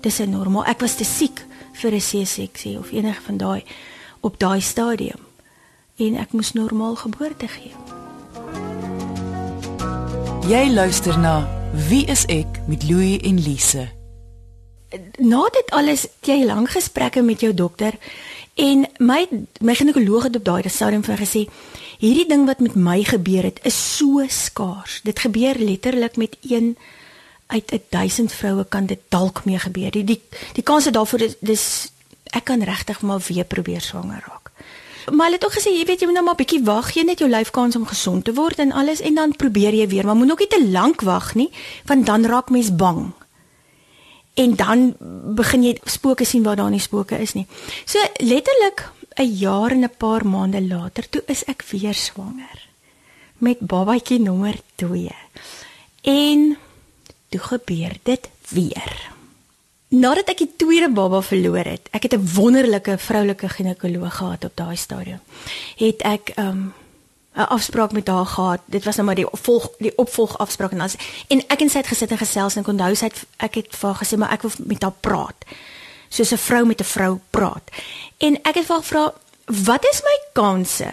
Dis 0.00 0.18
'n 0.18 0.30
normaal. 0.30 0.64
Ek 0.64 0.80
was 0.80 0.96
te 0.96 1.04
siek 1.04 1.46
vir 1.72 1.92
'n 1.92 2.00
C-seksie 2.00 2.78
of 2.78 2.92
enige 2.92 3.22
van 3.22 3.36
daai 3.36 3.64
op 4.20 4.38
daai 4.38 4.60
stadium 4.60 5.20
en 5.96 6.16
ek 6.16 6.32
moes 6.32 6.52
normaal 6.52 6.96
geboorte 6.96 7.48
gee. 7.48 7.93
Jy 10.44 10.70
luister 10.70 11.16
na 11.18 11.48
Wie 11.88 12.04
is 12.06 12.26
ek 12.28 12.60
met 12.68 12.84
Louie 12.84 13.16
en 13.24 13.40
Lise. 13.40 13.88
Na 15.18 15.46
dit 15.48 15.70
alles 15.72 16.06
jy 16.22 16.44
lank 16.44 16.70
gesprekke 16.76 17.22
met 17.22 17.40
jou 17.40 17.54
dokter 17.54 17.96
En 18.54 18.86
my 18.98 19.26
my 19.60 19.74
ginekoloog 19.74 20.28
het 20.28 20.36
op 20.36 20.44
daai 20.44 20.68
stadium 20.70 21.02
vir 21.02 21.18
gesê 21.18 21.46
hierdie 21.98 22.26
ding 22.28 22.46
wat 22.46 22.60
met 22.62 22.74
my 22.74 23.02
gebeur 23.04 23.42
het 23.42 23.58
is 23.66 23.96
so 23.96 24.22
skaars. 24.28 25.00
Dit 25.02 25.18
gebeur 25.18 25.58
letterlik 25.58 26.16
met 26.16 26.36
een 26.42 26.76
uit 27.46 27.72
1000 27.88 28.32
vroue 28.32 28.64
kan 28.64 28.86
dit 28.86 29.00
dalk 29.08 29.44
mee 29.44 29.58
gebeur. 29.58 29.90
Die 29.90 30.04
die, 30.04 30.22
die 30.54 30.62
kans 30.62 30.86
daarvoor 30.86 31.20
is 31.20 31.36
dis 31.40 31.90
ek 32.30 32.44
kan 32.44 32.62
regtig 32.62 33.02
maar 33.02 33.22
weer 33.26 33.44
probeer 33.44 33.80
swanger 33.80 34.22
raak. 34.26 34.43
Maar 35.12 35.26
hulle 35.26 35.36
het 35.36 35.44
ook 35.44 35.56
gesê 35.58 35.72
jy 35.74 35.84
weet 35.84 36.00
jy 36.00 36.06
moet 36.06 36.14
nou 36.14 36.24
maar 36.24 36.38
bietjie 36.38 36.62
wag, 36.64 36.92
gee 36.92 37.04
net 37.04 37.18
jou 37.18 37.28
lyf 37.30 37.50
kans 37.50 37.76
om 37.76 37.86
gesond 37.86 38.24
te 38.24 38.32
word 38.34 38.58
en 38.58 38.72
alles 38.72 39.00
en 39.00 39.14
dan 39.14 39.36
probeer 39.36 39.74
jy 39.74 39.88
weer, 39.88 40.06
maar 40.06 40.16
moet 40.16 40.30
ook 40.30 40.44
nie 40.44 40.52
te 40.54 40.64
lank 40.70 41.00
wag 41.04 41.34
nie, 41.34 41.50
want 41.86 42.06
dan 42.06 42.24
raak 42.24 42.50
mens 42.50 42.72
bang. 42.76 43.12
En 44.34 44.56
dan 44.56 44.94
begin 45.36 45.62
jy 45.62 45.78
spooke 45.84 46.24
sien 46.24 46.42
waar 46.42 46.56
daar 46.56 46.70
nie 46.70 46.82
spooke 46.82 47.18
is 47.18 47.34
nie. 47.34 47.46
So 47.84 47.98
letterlik 48.18 48.90
'n 49.16 49.30
jaar 49.30 49.70
en 49.70 49.84
'n 49.84 49.96
paar 49.96 50.26
maande 50.26 50.62
later 50.62 51.08
toe 51.08 51.22
is 51.26 51.44
ek 51.44 51.62
weer 51.70 51.94
swanger 51.94 52.68
met 53.38 53.58
babatjie 53.58 54.20
nommer 54.20 54.56
2. 54.74 55.10
En 56.02 56.56
toe 57.28 57.40
gebeur 57.40 57.96
dit 58.02 58.28
weer. 58.48 59.13
Nadat 59.94 60.32
ek 60.32 60.40
die 60.42 60.52
tweede 60.58 60.88
baba 60.90 61.20
verloor 61.22 61.68
het, 61.68 61.88
ek 61.94 62.08
het 62.08 62.14
'n 62.14 62.28
wonderlike 62.34 62.98
vroulike 62.98 63.48
ginekoloog 63.48 64.16
gehad 64.16 64.44
op 64.44 64.56
daai 64.56 64.76
stadium. 64.76 65.20
Het 65.76 66.02
ek 66.02 66.32
'n 66.36 66.40
um, 66.40 66.74
afspraak 67.34 67.92
met 67.92 68.06
haar 68.08 68.26
gehad. 68.26 68.60
Dit 68.64 68.84
was 68.84 68.96
nou 68.96 69.06
maar 69.06 69.14
die 69.14 69.26
volg 69.30 69.70
die 69.78 69.96
opvolg 69.96 70.38
afspraak 70.38 70.72
en 70.72 70.80
as 70.80 70.96
en 71.28 71.42
ek 71.46 71.60
en 71.60 71.70
sy 71.70 71.78
het 71.78 71.86
gesit 71.86 72.10
en 72.10 72.18
gesels 72.18 72.54
en 72.54 72.62
ek 72.62 72.68
onthou 72.68 72.94
sy 72.94 73.04
het 73.04 73.24
ek 73.36 73.54
het 73.54 73.76
vir 73.76 73.88
haar 73.90 74.06
gesê 74.06 74.16
maar 74.16 74.32
ek 74.32 74.42
wil 74.42 74.50
met 74.58 74.82
haar 74.82 74.96
praat. 75.00 75.44
Soos 76.08 76.32
'n 76.32 76.36
vrou 76.36 76.64
met 76.66 76.80
'n 76.80 76.84
vrou 76.84 77.20
praat. 77.30 77.70
En 78.18 78.36
ek 78.42 78.54
het 78.54 78.66
vir 78.66 78.76
haar 78.76 78.82
gevra 78.82 79.12
wat 79.46 79.84
is 79.84 80.02
my 80.02 80.18
kanse 80.32 80.90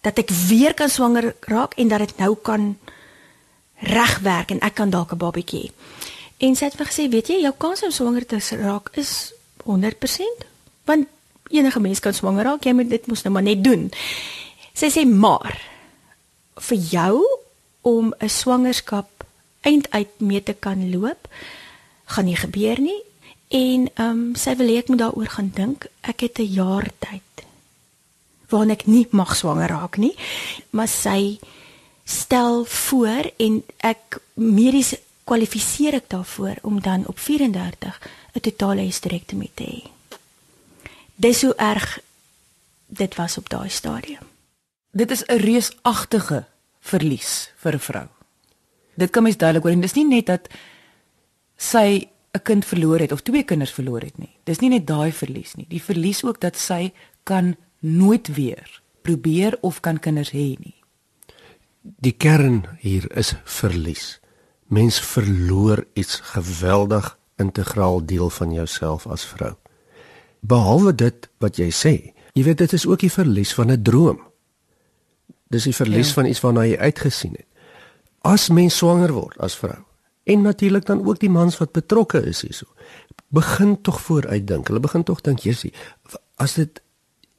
dat 0.00 0.18
ek 0.18 0.30
weer 0.30 0.74
kan 0.74 0.88
swanger 0.88 1.34
raak 1.40 1.74
en 1.74 1.88
dat 1.88 1.98
dit 1.98 2.18
nou 2.18 2.36
kan 2.42 2.78
regwerk 3.74 4.50
en 4.50 4.60
ek 4.60 4.74
kan 4.74 4.90
dalk 4.90 5.12
'n 5.12 5.16
babatjie 5.16 5.60
hê. 5.60 5.70
En 6.42 6.56
sy 6.58 6.66
het 6.66 6.78
vir 6.78 6.88
gesê, 6.90 7.06
weet 7.10 7.30
jy, 7.30 7.38
jou 7.44 7.52
kans 7.54 7.84
om 7.86 7.92
swanger 7.94 8.26
te 8.26 8.40
raak 8.58 8.90
is 8.98 9.32
100%, 9.62 10.46
want 10.90 11.06
enige 11.54 11.80
mens 11.80 12.02
kan 12.02 12.16
swanger 12.16 12.48
raak, 12.48 12.66
jy 12.66 12.74
moet 12.74 12.90
dit 12.90 13.06
mos 13.06 13.22
nou 13.22 13.32
maar 13.36 13.46
net 13.46 13.62
doen. 13.62 13.90
Sy 14.74 14.90
sê 14.90 15.04
maar 15.06 15.54
vir 16.58 16.78
jou 16.90 17.22
om 17.82 18.14
'n 18.18 18.28
swangerskap 18.28 19.24
einduit 19.62 20.20
mee 20.20 20.42
te 20.42 20.54
kan 20.54 20.90
loop, 20.90 21.28
gaan 22.04 22.24
nie 22.24 22.36
gebeur 22.36 22.80
nie. 22.80 23.02
En 23.48 23.88
ehm 23.94 24.10
um, 24.10 24.34
sy 24.34 24.56
wil 24.56 24.68
hê 24.68 24.78
ek 24.78 24.88
moet 24.88 24.98
daaroor 24.98 25.28
gaan 25.28 25.52
dink. 25.54 25.86
Ek 26.00 26.20
het 26.20 26.38
'n 26.38 26.52
jaar 26.52 26.88
tyd 26.98 27.22
waarin 28.48 28.70
ek 28.70 28.86
nie 28.86 29.06
mag 29.10 29.36
swanger 29.36 29.68
raak 29.68 29.96
nie, 29.96 30.14
maar 30.70 30.88
sy 30.88 31.38
stel 32.04 32.64
voor 32.64 33.30
en 33.36 33.62
ek 33.78 34.20
medies 34.34 34.94
kwalifiseer 35.32 35.96
ek 35.96 36.10
daarvoor 36.12 36.58
om 36.68 36.80
dan 36.84 37.06
op 37.08 37.18
34 37.18 38.00
'n 38.36 38.40
totale 38.40 38.84
hysterektomie 38.84 39.50
te 39.54 39.64
hê. 39.64 39.80
Dis 41.16 41.42
hoe 41.42 41.54
erg 41.54 42.00
dit 42.86 43.14
was 43.14 43.38
op 43.38 43.48
daai 43.48 43.68
stadium. 43.68 44.26
Dit 44.90 45.10
is 45.10 45.24
'n 45.24 45.40
reusagtige 45.40 46.44
verlies 46.80 47.50
vir 47.56 47.74
'n 47.74 47.78
vrou. 47.78 48.08
Dit 48.94 49.10
kan 49.10 49.22
mens 49.22 49.36
duidelik 49.36 49.62
hoor 49.62 49.72
en 49.72 49.80
dis 49.80 49.94
nie 49.94 50.08
net 50.08 50.26
dat 50.26 50.48
sy 51.56 52.08
'n 52.32 52.42
kind 52.42 52.64
verloor 52.64 52.98
het 52.98 53.12
of 53.12 53.22
twee 53.22 53.42
kinders 53.42 53.72
verloor 53.72 54.00
het 54.00 54.18
nie. 54.18 54.36
Dis 54.44 54.58
nie 54.58 54.70
net 54.70 54.86
daai 54.86 55.12
verlies 55.12 55.54
nie. 55.54 55.66
Die 55.68 55.82
verlies 55.82 56.24
ook 56.24 56.40
dat 56.40 56.56
sy 56.56 56.92
kan 57.22 57.56
nooit 57.78 58.34
weer 58.34 58.80
probeer 59.02 59.58
of 59.60 59.80
kan 59.80 59.98
kinders 59.98 60.30
hê 60.30 60.56
nie. 60.58 60.74
Die 61.80 62.12
kern 62.12 62.66
hier 62.78 63.16
is 63.16 63.34
verlies. 63.44 64.21
Mens 64.72 65.00
verloor 65.04 65.84
iets 65.92 66.20
geweldig 66.32 67.18
integraal 67.36 68.00
deel 68.06 68.30
van 68.30 68.52
jouself 68.52 69.06
as 69.06 69.24
vrou. 69.24 69.52
Behalwe 70.40 70.94
dit 70.94 71.28
wat 71.38 71.58
jy 71.60 71.68
sê, 71.70 71.94
jy 72.32 72.44
weet 72.46 72.62
dit 72.64 72.72
is 72.72 72.86
ook 72.88 73.04
die 73.04 73.12
verlies 73.12 73.52
van 73.54 73.70
'n 73.70 73.82
droom. 73.82 74.20
Dis 75.52 75.68
die 75.68 75.76
verlies 75.76 76.08
ja. 76.08 76.14
van 76.14 76.26
iets 76.26 76.40
waarna 76.40 76.64
jy 76.64 76.76
uitgesien 76.76 77.36
het. 77.36 77.46
As 78.20 78.48
mens 78.48 78.76
swanger 78.76 79.12
word 79.12 79.38
as 79.38 79.56
vrou 79.56 79.84
en 80.24 80.42
natuurlik 80.42 80.86
dan 80.86 81.06
ook 81.06 81.18
die 81.18 81.30
mans 81.30 81.58
wat 81.58 81.72
betrokke 81.72 82.22
is 82.22 82.40
hierso, 82.40 82.66
begin 83.28 83.80
tog 83.80 84.00
vooruitdink. 84.00 84.68
Hulle 84.68 84.80
begin 84.80 85.02
tog 85.02 85.20
dink, 85.20 85.38
"Jessie, 85.38 85.72
as 86.36 86.54
dit 86.54 86.82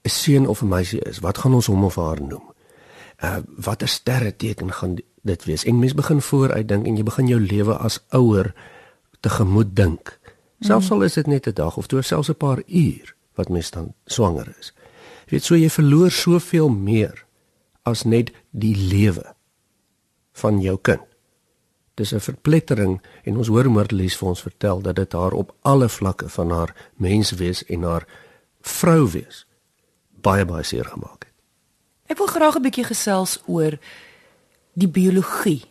'n 0.04 0.10
seun 0.10 0.48
of 0.48 0.62
'n 0.62 0.68
meisie 0.68 1.00
is, 1.00 1.20
wat 1.20 1.38
gaan 1.38 1.54
ons 1.54 1.66
hom 1.66 1.84
of 1.84 1.96
haar 1.96 2.22
noem? 2.22 2.44
Uh 3.24 3.38
watter 3.58 3.88
sterre 3.88 4.36
teken 4.36 4.72
gaan 4.72 4.96
dit 5.24 5.46
wees? 5.48 5.66
En 5.66 5.80
mens 5.80 5.96
begin 5.96 6.22
vooruitdink 6.22 6.88
en 6.88 6.98
jy 7.00 7.04
begin 7.04 7.28
jou 7.28 7.40
lewe 7.42 7.76
as 7.78 8.00
ouer 8.12 8.54
tegemoet 9.24 9.76
dink. 9.76 10.20
Selfs 10.64 10.92
al 10.92 11.04
is 11.04 11.18
dit 11.20 11.28
net 11.28 11.48
'n 11.48 11.54
dag 11.54 11.78
of 11.78 11.88
twee, 11.88 12.02
selfs 12.02 12.30
'n 12.30 12.36
paar 12.36 12.62
uur 12.68 13.16
wat 13.36 13.50
mens 13.50 13.72
dan 13.72 13.94
swanger 14.06 14.56
is. 14.60 14.74
Jy 15.26 15.30
weet 15.30 15.44
so 15.44 15.56
jy 15.56 15.70
verloor 15.70 16.12
soveel 16.12 16.70
meer 16.70 17.26
as 17.84 18.04
net 18.04 18.32
die 18.52 18.76
lewe 18.76 19.36
van 20.32 20.62
jou 20.62 20.78
kind. 20.82 21.02
Dis 21.94 22.14
'n 22.14 22.20
verplettering 22.20 23.02
en 23.24 23.38
ons 23.38 23.48
hoor 23.48 23.70
Moortlies 23.70 24.18
vir 24.18 24.28
ons 24.28 24.42
vertel 24.42 24.82
dat 24.82 24.96
dit 24.96 25.14
haar 25.14 25.32
op 25.32 25.56
alle 25.62 25.90
vlakke 25.90 26.30
van 26.30 26.50
haar 26.50 26.90
menswees 26.96 27.64
en 27.66 27.84
haar 27.84 28.08
vrou 28.62 29.12
wees 29.12 29.46
baie 30.22 30.46
baie 30.46 30.64
seer 30.64 30.86
gemaak 30.86 31.24
het. 31.24 31.34
Ek 32.08 32.18
wil 32.18 32.28
graag 32.28 32.56
'n 32.56 32.62
bietjie 32.62 32.84
gesels 32.84 33.42
oor 33.46 33.78
die 34.74 34.90
biologie 34.90 35.62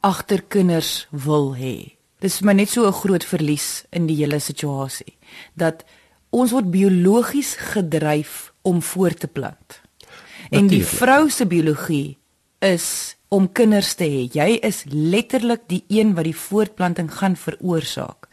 agter 0.00 0.42
kinders 0.48 1.06
wil 1.10 1.54
hê. 1.56 1.96
Dis 2.22 2.38
vir 2.40 2.46
my 2.46 2.54
net 2.54 2.70
so 2.70 2.86
'n 2.86 2.92
groot 2.92 3.24
verlies 3.24 3.84
in 3.92 4.06
die 4.06 4.16
hele 4.16 4.40
situasie 4.40 5.16
dat 5.54 5.84
ons 6.30 6.52
word 6.52 6.70
biologies 6.70 7.54
gedryf 7.54 8.52
om 8.62 8.82
voort 8.82 9.20
te 9.20 9.28
plant. 9.28 9.80
En 10.50 10.66
die 10.66 10.84
vrou 10.84 11.28
se 11.30 11.46
biologie 11.46 12.18
is 12.60 13.16
om 13.28 13.52
kinders 13.52 13.94
te 13.94 14.04
hê. 14.04 14.28
Jy 14.32 14.58
is 14.62 14.84
letterlik 14.88 15.66
die 15.68 15.84
een 15.88 16.14
wat 16.14 16.24
die 16.24 16.36
voortplanting 16.36 17.10
gaan 17.12 17.36
veroorsaak. 17.36 18.28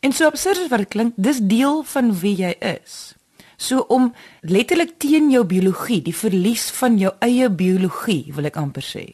En 0.00 0.12
so 0.12 0.26
absurd 0.26 0.58
as 0.58 0.70
wat 0.70 0.78
dit 0.78 0.88
klink, 0.88 1.14
dis 1.16 1.40
deel 1.42 1.82
van 1.82 2.12
wie 2.20 2.36
jy 2.36 2.54
is. 2.60 3.15
So 3.56 3.84
om 3.88 4.12
letterlik 4.40 4.98
teen 4.98 5.30
jou 5.30 5.44
biologie, 5.44 6.02
die 6.02 6.14
verlies 6.14 6.70
van 6.70 6.98
jou 6.98 7.12
eie 7.24 7.50
biologie, 7.50 8.32
wil 8.36 8.44
ek 8.44 8.56
amper 8.56 8.84
sê. 8.84 9.06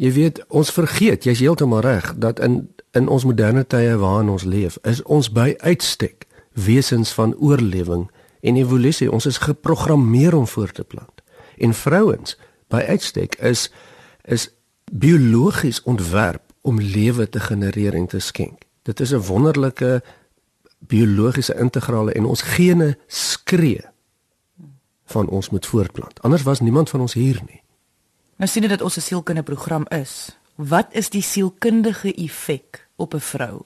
Jy 0.00 0.12
weet, 0.16 0.40
ons 0.48 0.70
vergeet, 0.72 1.26
jy's 1.28 1.42
heeltemal 1.44 1.84
reg, 1.84 2.14
dat 2.16 2.40
in 2.40 2.68
in 2.98 3.06
ons 3.06 3.22
moderne 3.22 3.62
tye 3.70 3.92
waarin 4.00 4.32
ons 4.32 4.42
leef, 4.42 4.74
is 4.82 4.98
ons 5.06 5.28
by 5.30 5.52
uitstek 5.62 6.26
wesens 6.58 7.12
van 7.14 7.36
oorlewing 7.38 8.08
en 8.42 8.56
evolusie. 8.56 9.06
Ons 9.10 9.28
is 9.30 9.38
geprogrammeer 9.38 10.34
om 10.34 10.46
voort 10.46 10.74
te 10.74 10.82
plant. 10.84 11.22
En 11.62 11.74
vrouens 11.74 12.34
by 12.68 12.82
uitstek 12.88 13.36
is 13.38 13.68
is 14.24 14.48
biologies 14.90 15.82
ontwerp 15.82 16.42
om 16.66 16.80
lewe 16.80 17.28
te 17.28 17.40
genereer 17.40 17.94
en 17.94 18.06
te 18.06 18.18
skenk. 18.18 18.66
Dit 18.82 19.00
is 19.00 19.12
'n 19.12 19.22
wonderlike 19.22 20.02
biologiese 20.88 21.54
integrale 21.58 22.12
en 22.12 22.24
ons 22.24 22.42
gene 22.42 22.96
skree 23.06 23.84
van 25.10 25.28
ons 25.28 25.50
moet 25.50 25.66
voortplant. 25.66 26.22
Anders 26.22 26.42
was 26.42 26.60
niemand 26.60 26.90
van 26.90 27.00
ons 27.00 27.14
hier 27.14 27.40
nie. 27.46 27.62
Nou 28.36 28.48
sien 28.48 28.62
dit 28.62 28.70
dat 28.70 28.82
ons 28.82 28.96
'n 28.96 29.00
sielkundige 29.00 29.44
program 29.44 29.86
is. 29.88 30.36
Wat 30.54 30.86
is 30.90 31.10
die 31.10 31.22
sielkundige 31.22 32.14
effek 32.14 32.88
op 32.96 33.14
'n 33.14 33.20
vrou? 33.20 33.62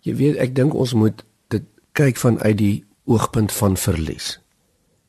Jy 0.00 0.14
weet, 0.14 0.36
ek 0.36 0.54
dink 0.54 0.74
ons 0.74 0.92
moet 0.92 1.24
dit 1.48 1.62
kyk 1.92 2.16
vanuit 2.16 2.58
die 2.58 2.84
oogpunt 3.04 3.52
van 3.52 3.76
verlies. 3.76 4.40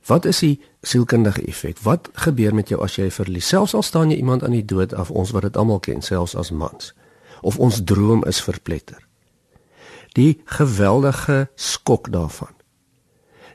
Wat 0.05 0.25
is 0.25 0.39
die 0.39 0.59
sielkundige 0.81 1.41
effek? 1.41 1.79
Wat 1.79 2.09
gebeur 2.13 2.55
met 2.55 2.69
jou 2.69 2.81
as 2.81 2.95
jy 2.95 3.11
verlies? 3.11 3.47
Selfs 3.47 3.73
al 3.73 3.81
staan 3.81 4.09
jy 4.09 4.17
iemand 4.17 4.43
aan 4.43 4.51
die 4.51 4.65
dood 4.65 4.93
af, 4.93 5.11
ons 5.11 5.31
wat 5.31 5.41
dit 5.41 5.57
almal 5.57 5.79
ken, 5.79 6.01
selfs 6.01 6.35
as 6.35 6.51
mans, 6.51 6.93
of 7.41 7.59
ons 7.59 7.83
droom 7.83 8.23
is 8.23 8.41
verpletter 8.41 9.07
die 10.17 10.41
geweldige 10.45 11.47
skok 11.55 12.11
daarvan. 12.13 12.53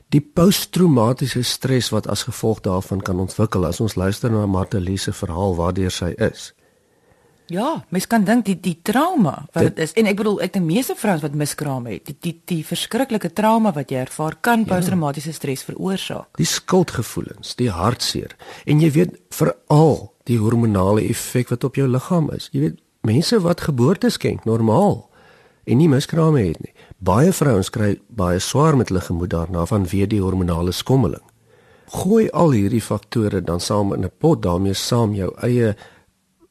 Die 0.09 0.21
posttraumatiese 0.21 1.43
stres 1.45 1.91
wat 1.93 2.07
as 2.09 2.25
gevolg 2.25 2.63
daarvan 2.65 3.01
kan 3.05 3.19
ontwikkel 3.19 3.65
as 3.67 3.79
ons 3.79 3.95
luister 3.95 4.31
na 4.33 4.47
Martelise 4.49 5.13
verhaal 5.13 5.53
waardeur 5.55 5.93
sy 5.93 6.15
is. 6.17 6.53
Ja, 7.49 7.83
mens 7.89 8.05
kan 8.05 8.25
dink 8.25 8.45
die 8.45 8.57
die 8.61 8.75
trauma 8.85 9.47
wat 9.53 9.71
dit 9.71 9.79
is 9.85 9.95
en 9.97 10.09
ek 10.09 10.19
bedoel 10.19 10.37
ek 10.45 10.53
dink 10.53 10.67
meeste 10.69 10.93
vrouens 10.97 11.23
wat 11.25 11.37
miskraam 11.37 11.87
het, 11.89 12.05
die 12.05 12.17
die 12.21 12.35
die 12.51 12.61
verskriklike 12.65 13.31
trauma 13.33 13.73
wat 13.73 13.89
jy 13.89 14.03
ervaar 14.03 14.37
kan 14.45 14.65
ja. 14.65 14.69
posttraumatiese 14.69 15.33
stres 15.33 15.65
veroorsaak. 15.65 16.37
Die 16.37 16.49
skuldgevoelens, 16.49 17.55
die 17.57 17.71
hartseer 17.73 18.35
en 18.69 18.81
jy 18.85 18.91
weet 18.97 19.17
veral 19.33 20.11
die 20.29 20.37
hormonale 20.37 21.07
effek 21.09 21.49
wat 21.49 21.65
op 21.65 21.77
jou 21.77 21.89
liggaam 21.89 22.29
is. 22.37 22.51
Jy 22.53 22.67
weet 22.67 22.81
mense 23.05 23.41
wat 23.41 23.65
geboorte 23.65 24.13
skenk 24.13 24.45
normaal 24.45 25.08
en 25.69 25.77
nie 25.77 25.89
miskrame 25.89 26.41
het 26.41 26.59
nie, 26.63 26.73
Baie 26.99 27.31
vrouens 27.31 27.69
kry 27.71 27.93
baie 28.11 28.41
swaar 28.43 28.75
met 28.75 28.89
hulle 28.91 28.99
gemoed 28.99 29.31
daarna 29.31 29.63
vanweë 29.69 30.07
die 30.11 30.19
hormonale 30.19 30.73
skommeling. 30.75 31.23
Gooi 31.93 32.27
al 32.35 32.51
hierdie 32.51 32.83
faktore 32.83 33.39
dan 33.41 33.63
saam 33.63 33.93
in 33.95 34.03
'n 34.03 34.11
pot, 34.19 34.41
daarmee 34.43 34.73
saam 34.73 35.13
jou 35.13 35.31
eie 35.41 35.75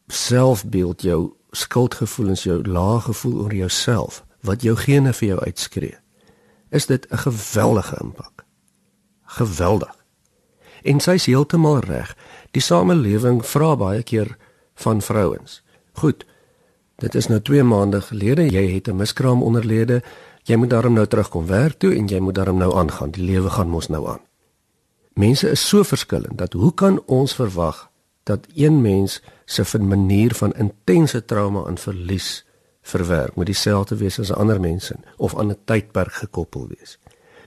selfbeeld, 0.08 1.02
jou 1.02 1.34
skuldgevoelens, 1.52 2.42
jou 2.42 2.62
lae 2.64 3.00
gevoel 3.00 3.40
oor 3.42 3.54
jouself 3.54 4.24
wat 4.42 4.62
jou 4.62 4.76
gene 4.76 5.12
vir 5.12 5.28
jou 5.28 5.40
uitskree. 5.40 5.98
Is 6.70 6.86
dit 6.86 7.06
'n 7.10 7.16
geweldige 7.16 7.96
impak? 8.00 8.44
Geweldig. 9.24 9.96
En 10.82 11.00
sy's 11.00 11.26
heeltemal 11.26 11.78
reg. 11.78 12.16
Die 12.50 12.62
samelewing 12.62 13.44
vra 13.44 13.76
baie 13.76 14.02
keer 14.02 14.36
van 14.74 15.02
vrouens. 15.02 15.62
Goed. 15.92 16.24
Dit 16.98 17.14
is 17.14 17.26
nou 17.30 17.38
2 17.40 17.62
maande 17.62 18.00
gelede 18.00 18.48
jy 18.50 18.64
het 18.74 18.88
'n 18.88 18.96
miskraam 18.96 19.42
onderlede. 19.42 20.02
Jy 20.42 20.56
moet 20.56 20.70
daarom 20.70 20.92
nou 20.92 21.06
terugkom 21.06 21.46
werk 21.46 21.78
toe 21.78 21.94
en 21.94 22.06
jy 22.06 22.18
moet 22.18 22.34
daarom 22.34 22.58
nou 22.58 22.74
aangaan. 22.74 23.10
Die 23.10 23.24
lewe 23.24 23.50
gaan 23.50 23.68
mos 23.68 23.88
nou 23.88 24.08
aan. 24.08 24.20
Mense 25.12 25.50
is 25.50 25.68
so 25.68 25.82
verskillend 25.82 26.38
dat 26.38 26.52
hoe 26.52 26.74
kan 26.74 27.02
ons 27.06 27.34
verwag 27.34 27.90
dat 28.22 28.46
een 28.54 28.80
mens 28.80 29.22
se 29.44 29.78
manier 29.78 30.34
van 30.34 30.52
intense 30.52 31.24
trauma 31.24 31.64
en 31.66 31.78
verlies 31.78 32.46
verwerk 32.82 33.34
moet 33.34 33.46
dieselfde 33.46 33.96
wees 33.96 34.18
as 34.18 34.32
ander 34.32 34.60
mense 34.60 34.96
of 35.16 35.36
aan 35.38 35.50
'n 35.50 35.58
tydperk 35.64 36.12
gekoppel 36.12 36.68
wees. 36.68 36.98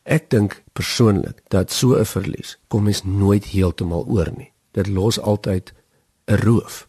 Ek 0.03 0.29
dink 0.29 0.63
persoonlik 0.73 1.41
dat 1.47 1.71
so 1.71 1.95
'n 1.95 2.05
verlies 2.05 2.59
kom 2.67 2.83
mens 2.83 3.03
nooit 3.03 3.45
heeltemal 3.45 4.05
oor 4.07 4.31
nie. 4.37 4.51
Dit 4.71 4.87
los 4.87 5.19
altyd 5.19 5.73
'n 6.25 6.35
roof. 6.35 6.87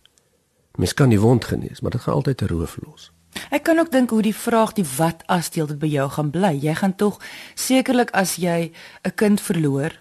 Mens 0.77 0.95
kan 0.95 1.09
die 1.09 1.21
wond 1.21 1.45
genees, 1.45 1.81
maar 1.81 1.91
dit 1.91 2.01
gaan 2.01 2.15
altyd 2.15 2.43
'n 2.43 2.47
roof 2.47 2.79
los. 2.87 3.13
Ek 3.51 3.63
kan 3.63 3.79
ook 3.79 3.91
dink 3.91 4.11
hoe 4.11 4.23
die 4.23 4.37
vraag 4.37 4.73
die 4.73 4.87
wat 4.97 5.23
as 5.27 5.51
deel 5.51 5.67
dit 5.67 5.79
by 5.79 5.87
jou 5.87 6.11
gaan 6.11 6.31
bly. 6.31 6.59
Jy 6.61 6.75
gaan 6.75 6.97
tog 6.97 7.21
sekerlik 7.55 8.11
as 8.11 8.37
jy 8.37 8.73
'n 9.03 9.15
kind 9.15 9.41
verloor 9.41 9.93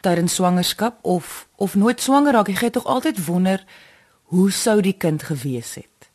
tydens 0.00 0.34
swangerskap 0.34 0.98
of 1.02 1.48
of 1.56 1.74
nooit 1.74 2.00
swanger 2.00 2.32
raak, 2.32 2.48
jy 2.48 2.54
gaan 2.54 2.70
tog 2.70 2.84
altyd 2.84 3.24
wonder 3.26 3.64
hoe 4.22 4.50
sou 4.50 4.80
die 4.80 4.96
kind 4.96 5.22
gewees 5.22 5.74
het? 5.74 6.10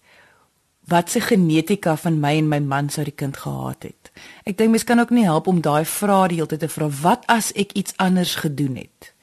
Wat 0.85 1.09
se 1.09 1.19
genetika 1.21 1.95
van 1.97 2.19
my 2.19 2.37
en 2.37 2.47
my 2.47 2.59
man 2.59 2.89
sou 2.89 3.03
die 3.03 3.15
kind 3.15 3.37
gehad 3.37 3.83
het? 3.83 4.11
Ek 4.45 4.57
dink 4.57 4.69
mens 4.69 4.83
kan 4.83 4.99
ook 4.99 5.09
nie 5.09 5.25
help 5.25 5.47
om 5.47 5.61
daai 5.61 5.85
vrae 5.85 6.27
die 6.27 6.37
hele 6.37 6.47
tyd 6.47 6.59
te 6.59 6.69
vra 6.69 6.89
wat 7.01 7.25
as 7.27 7.51
ek 7.55 7.73
iets 7.73 7.93
anders 7.97 8.35
gedoen 8.35 8.75
het? 8.75 9.14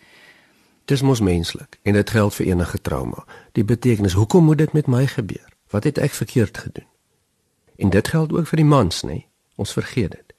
Dis 0.93 1.01
mos 1.03 1.21
menslik 1.21 1.79
en 1.83 1.97
dit 1.97 2.11
geld 2.11 2.35
vir 2.35 2.47
enige 2.47 2.79
trauma. 2.81 3.25
Die 3.57 3.65
betekenis, 3.65 4.13
hoekom 4.13 4.45
moet 4.45 4.59
dit 4.59 4.73
met 4.77 4.87
my 4.87 5.07
gebeur? 5.07 5.49
Wat 5.73 5.85
het 5.89 5.99
ek 5.99 6.13
verkeerd 6.13 6.59
gedoen? 6.59 6.89
En 7.77 7.91
dit 7.91 8.09
geld 8.09 8.33
ook 8.33 8.47
vir 8.51 8.61
die 8.61 8.69
mans, 8.69 9.01
nê? 9.09 9.23
Ons 9.57 9.73
vergeet 9.73 10.13
dit. 10.13 10.35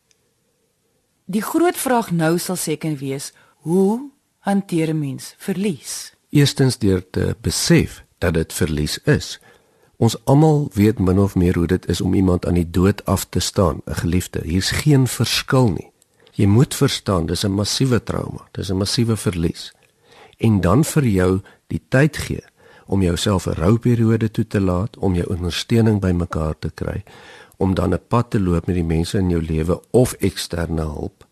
Die 1.25 1.41
groot 1.41 1.77
vraag 1.77 2.11
nou 2.11 2.37
sal 2.37 2.59
seker 2.59 2.99
wees, 3.01 3.31
hoe 3.65 4.11
hanteer 4.45 4.93
'n 4.93 4.99
mens 4.99 5.33
verlies? 5.37 6.13
Eerstens 6.29 6.77
deur 6.77 7.01
te 7.09 7.35
besef 7.41 8.03
dat 8.17 8.33
dit 8.33 8.53
verlies 8.53 8.97
is. 9.03 9.39
Ons 9.97 10.25
almal 10.25 10.69
weet 10.73 10.99
min 10.99 11.19
of 11.19 11.35
meer 11.35 11.55
hoe 11.55 11.67
dit 11.67 11.87
is 11.89 12.01
om 12.01 12.13
iemand 12.13 12.45
aan 12.45 12.59
die 12.61 12.69
dood 12.69 13.05
af 13.05 13.25
te 13.25 13.39
staan, 13.39 13.81
'n 13.85 13.95
geliefde. 13.95 14.41
Hier's 14.43 14.71
geen 14.71 15.07
verskil 15.07 15.71
nie. 15.71 15.91
Jy 16.31 16.45
moet 16.45 16.75
verstaan, 16.75 17.25
dis 17.25 17.43
'n 17.43 17.51
massiewe 17.51 18.03
trauma, 18.03 18.47
dis 18.51 18.69
'n 18.69 18.77
massiewe 18.77 19.17
verlies 19.17 19.73
en 20.37 20.61
dan 20.61 20.83
vir 20.83 21.03
jou 21.03 21.41
die 21.67 21.81
tyd 21.89 22.17
gee 22.17 22.43
om 22.85 23.01
jouself 23.01 23.47
'n 23.47 23.59
rouperiode 23.59 24.31
toe 24.31 24.47
te 24.47 24.61
laat 24.61 24.97
om 24.97 25.15
jou 25.15 25.27
ondersteuning 25.27 25.99
bymekaar 26.01 26.59
te 26.59 26.69
kry 26.69 27.03
om 27.57 27.73
dan 27.73 27.93
'n 27.93 28.07
pad 28.07 28.29
te 28.29 28.39
loop 28.39 28.65
met 28.67 28.75
die 28.75 28.83
mense 28.95 29.17
in 29.17 29.29
jou 29.29 29.41
lewe 29.41 29.81
of 29.91 30.13
eksterne 30.13 30.81
hulp 30.81 31.27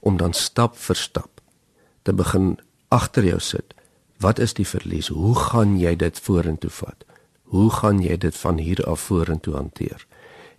om 0.00 0.16
dan 0.16 0.32
stap 0.32 0.76
vir 0.76 0.96
stap 0.96 1.40
te 2.02 2.12
begin 2.12 2.58
agter 2.88 3.24
jou 3.24 3.40
sit. 3.40 3.74
Wat 4.18 4.38
is 4.38 4.54
die 4.54 4.66
verlies? 4.66 5.08
Hoe 5.08 5.34
gaan 5.34 5.78
jy 5.78 5.96
dit 5.96 6.20
vorentoe 6.20 6.70
vat? 6.70 7.04
Hoe 7.42 7.70
gaan 7.70 8.02
jy 8.02 8.16
dit 8.16 8.36
van 8.36 8.58
hier 8.58 8.84
af 8.86 9.00
vorentoe 9.00 9.54
hanteer? 9.54 10.06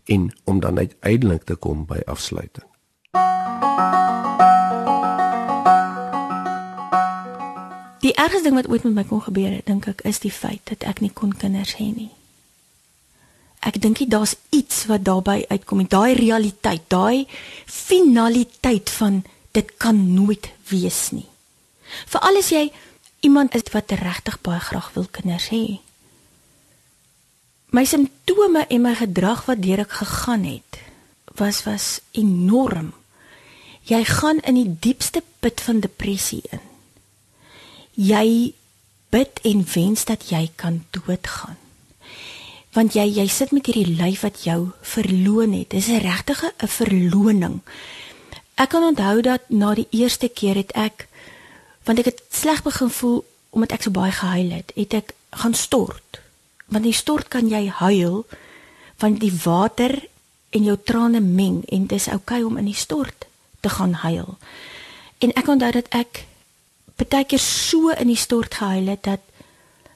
En 0.05 0.31
om 0.43 0.59
dan 0.59 0.77
uiteindelik 0.77 1.43
te 1.43 1.55
kom 1.55 1.85
by 1.85 1.99
afsluiting 2.05 2.70
Die 8.11 8.19
ergste 8.19 8.43
ding 8.43 8.57
wat 8.59 8.67
ooit 8.67 8.83
met 8.83 8.93
my 8.93 9.03
kon 9.07 9.21
gebeur 9.23 9.53
het, 9.55 9.69
dink 9.71 9.85
ek, 9.87 10.01
is 10.03 10.17
die 10.19 10.33
feit 10.35 10.65
dat 10.67 10.81
ek 10.83 10.99
nie 10.99 11.13
kon 11.15 11.31
kinders 11.31 11.77
hê 11.79 11.85
nie. 11.95 12.09
Ek 13.63 13.77
dink 13.79 14.01
dit 14.01 14.09
daar's 14.11 14.33
iets 14.51 14.81
wat 14.89 15.05
daarbey 15.07 15.45
uitkom, 15.47 15.85
daai 15.87 16.11
realiteit, 16.17 16.83
daai 16.91 17.23
finaliteit 17.71 18.91
van 18.97 19.21
dit 19.55 19.69
kan 19.79 20.01
nooit 20.11 20.49
wees 20.67 20.97
nie. 21.15 21.29
Veral 22.11 22.39
as 22.41 22.49
jy 22.51 22.65
iemand 23.23 23.55
is 23.55 23.71
wat 23.71 23.93
regtig 23.95 24.41
baie 24.43 24.59
graag 24.59 24.89
wil 24.97 25.07
kinders 25.07 25.47
hê. 25.53 25.79
My 27.71 27.85
simptome 27.87 28.65
en 28.67 28.83
my 28.83 28.91
gedrag 28.99 29.45
wat 29.47 29.61
deur 29.63 29.85
ek 29.85 29.95
gegaan 30.01 30.43
het, 30.49 30.81
was 31.39 31.63
was 31.63 31.87
enorm. 32.11 32.91
Jy 33.87 34.03
gaan 34.03 34.43
in 34.43 34.59
die 34.59 34.75
diepste 34.89 35.23
put 35.39 35.63
van 35.63 35.79
depressie 35.79 36.41
in 36.51 36.70
jy 37.95 38.53
bid 39.11 39.39
en 39.43 39.65
wens 39.73 40.05
dat 40.05 40.29
jy 40.29 40.49
kan 40.55 40.83
doodgaan. 40.95 41.57
Want 42.71 42.95
jy 42.95 43.03
jy 43.11 43.27
sit 43.27 43.51
met 43.51 43.67
hierdie 43.67 43.97
lyf 43.99 44.21
wat 44.23 44.43
jou 44.45 44.71
verloon 44.81 45.53
het. 45.53 45.69
Dis 45.69 45.87
'n 45.87 45.99
regtige 45.99 46.53
'n 46.63 46.67
verloning. 46.67 47.61
Ek 48.55 48.69
kan 48.69 48.83
onthou 48.83 49.21
dat 49.21 49.41
na 49.49 49.73
die 49.73 49.87
eerste 49.89 50.29
keer 50.29 50.55
het 50.55 50.71
ek 50.71 51.07
want 51.83 51.99
ek 51.99 52.05
het 52.05 52.21
sleg 52.29 52.63
begin 52.63 52.89
voel 52.89 53.25
omdat 53.49 53.71
ek 53.71 53.81
so 53.81 53.91
baie 53.91 54.11
gehuil 54.11 54.51
het, 54.51 54.71
het 54.75 54.93
ek 54.93 55.13
gaan 55.29 55.53
stort. 55.53 56.21
Want 56.65 56.85
in 56.85 56.93
stort 56.93 57.27
kan 57.27 57.49
jy 57.49 57.67
huil 57.67 58.25
want 58.97 59.19
die 59.19 59.33
water 59.43 60.07
en 60.49 60.63
jou 60.63 60.77
trane 60.83 61.19
meng 61.19 61.63
en 61.67 61.87
dis 61.87 62.07
oukei 62.07 62.43
okay 62.43 62.47
om 62.47 62.57
in 62.57 62.65
die 62.65 62.77
stort 62.77 63.25
te 63.59 63.69
gaan 63.69 63.93
huil. 63.93 64.37
En 65.17 65.33
ek 65.33 65.47
onthou 65.47 65.71
dat 65.71 65.87
ek 65.89 66.25
baie 67.09 67.25
keer 67.25 67.39
so 67.39 67.89
in 67.89 68.07
die 68.07 68.19
stort 68.19 68.53
gehuil 68.59 68.87
het 68.87 69.03
dat 69.03 69.21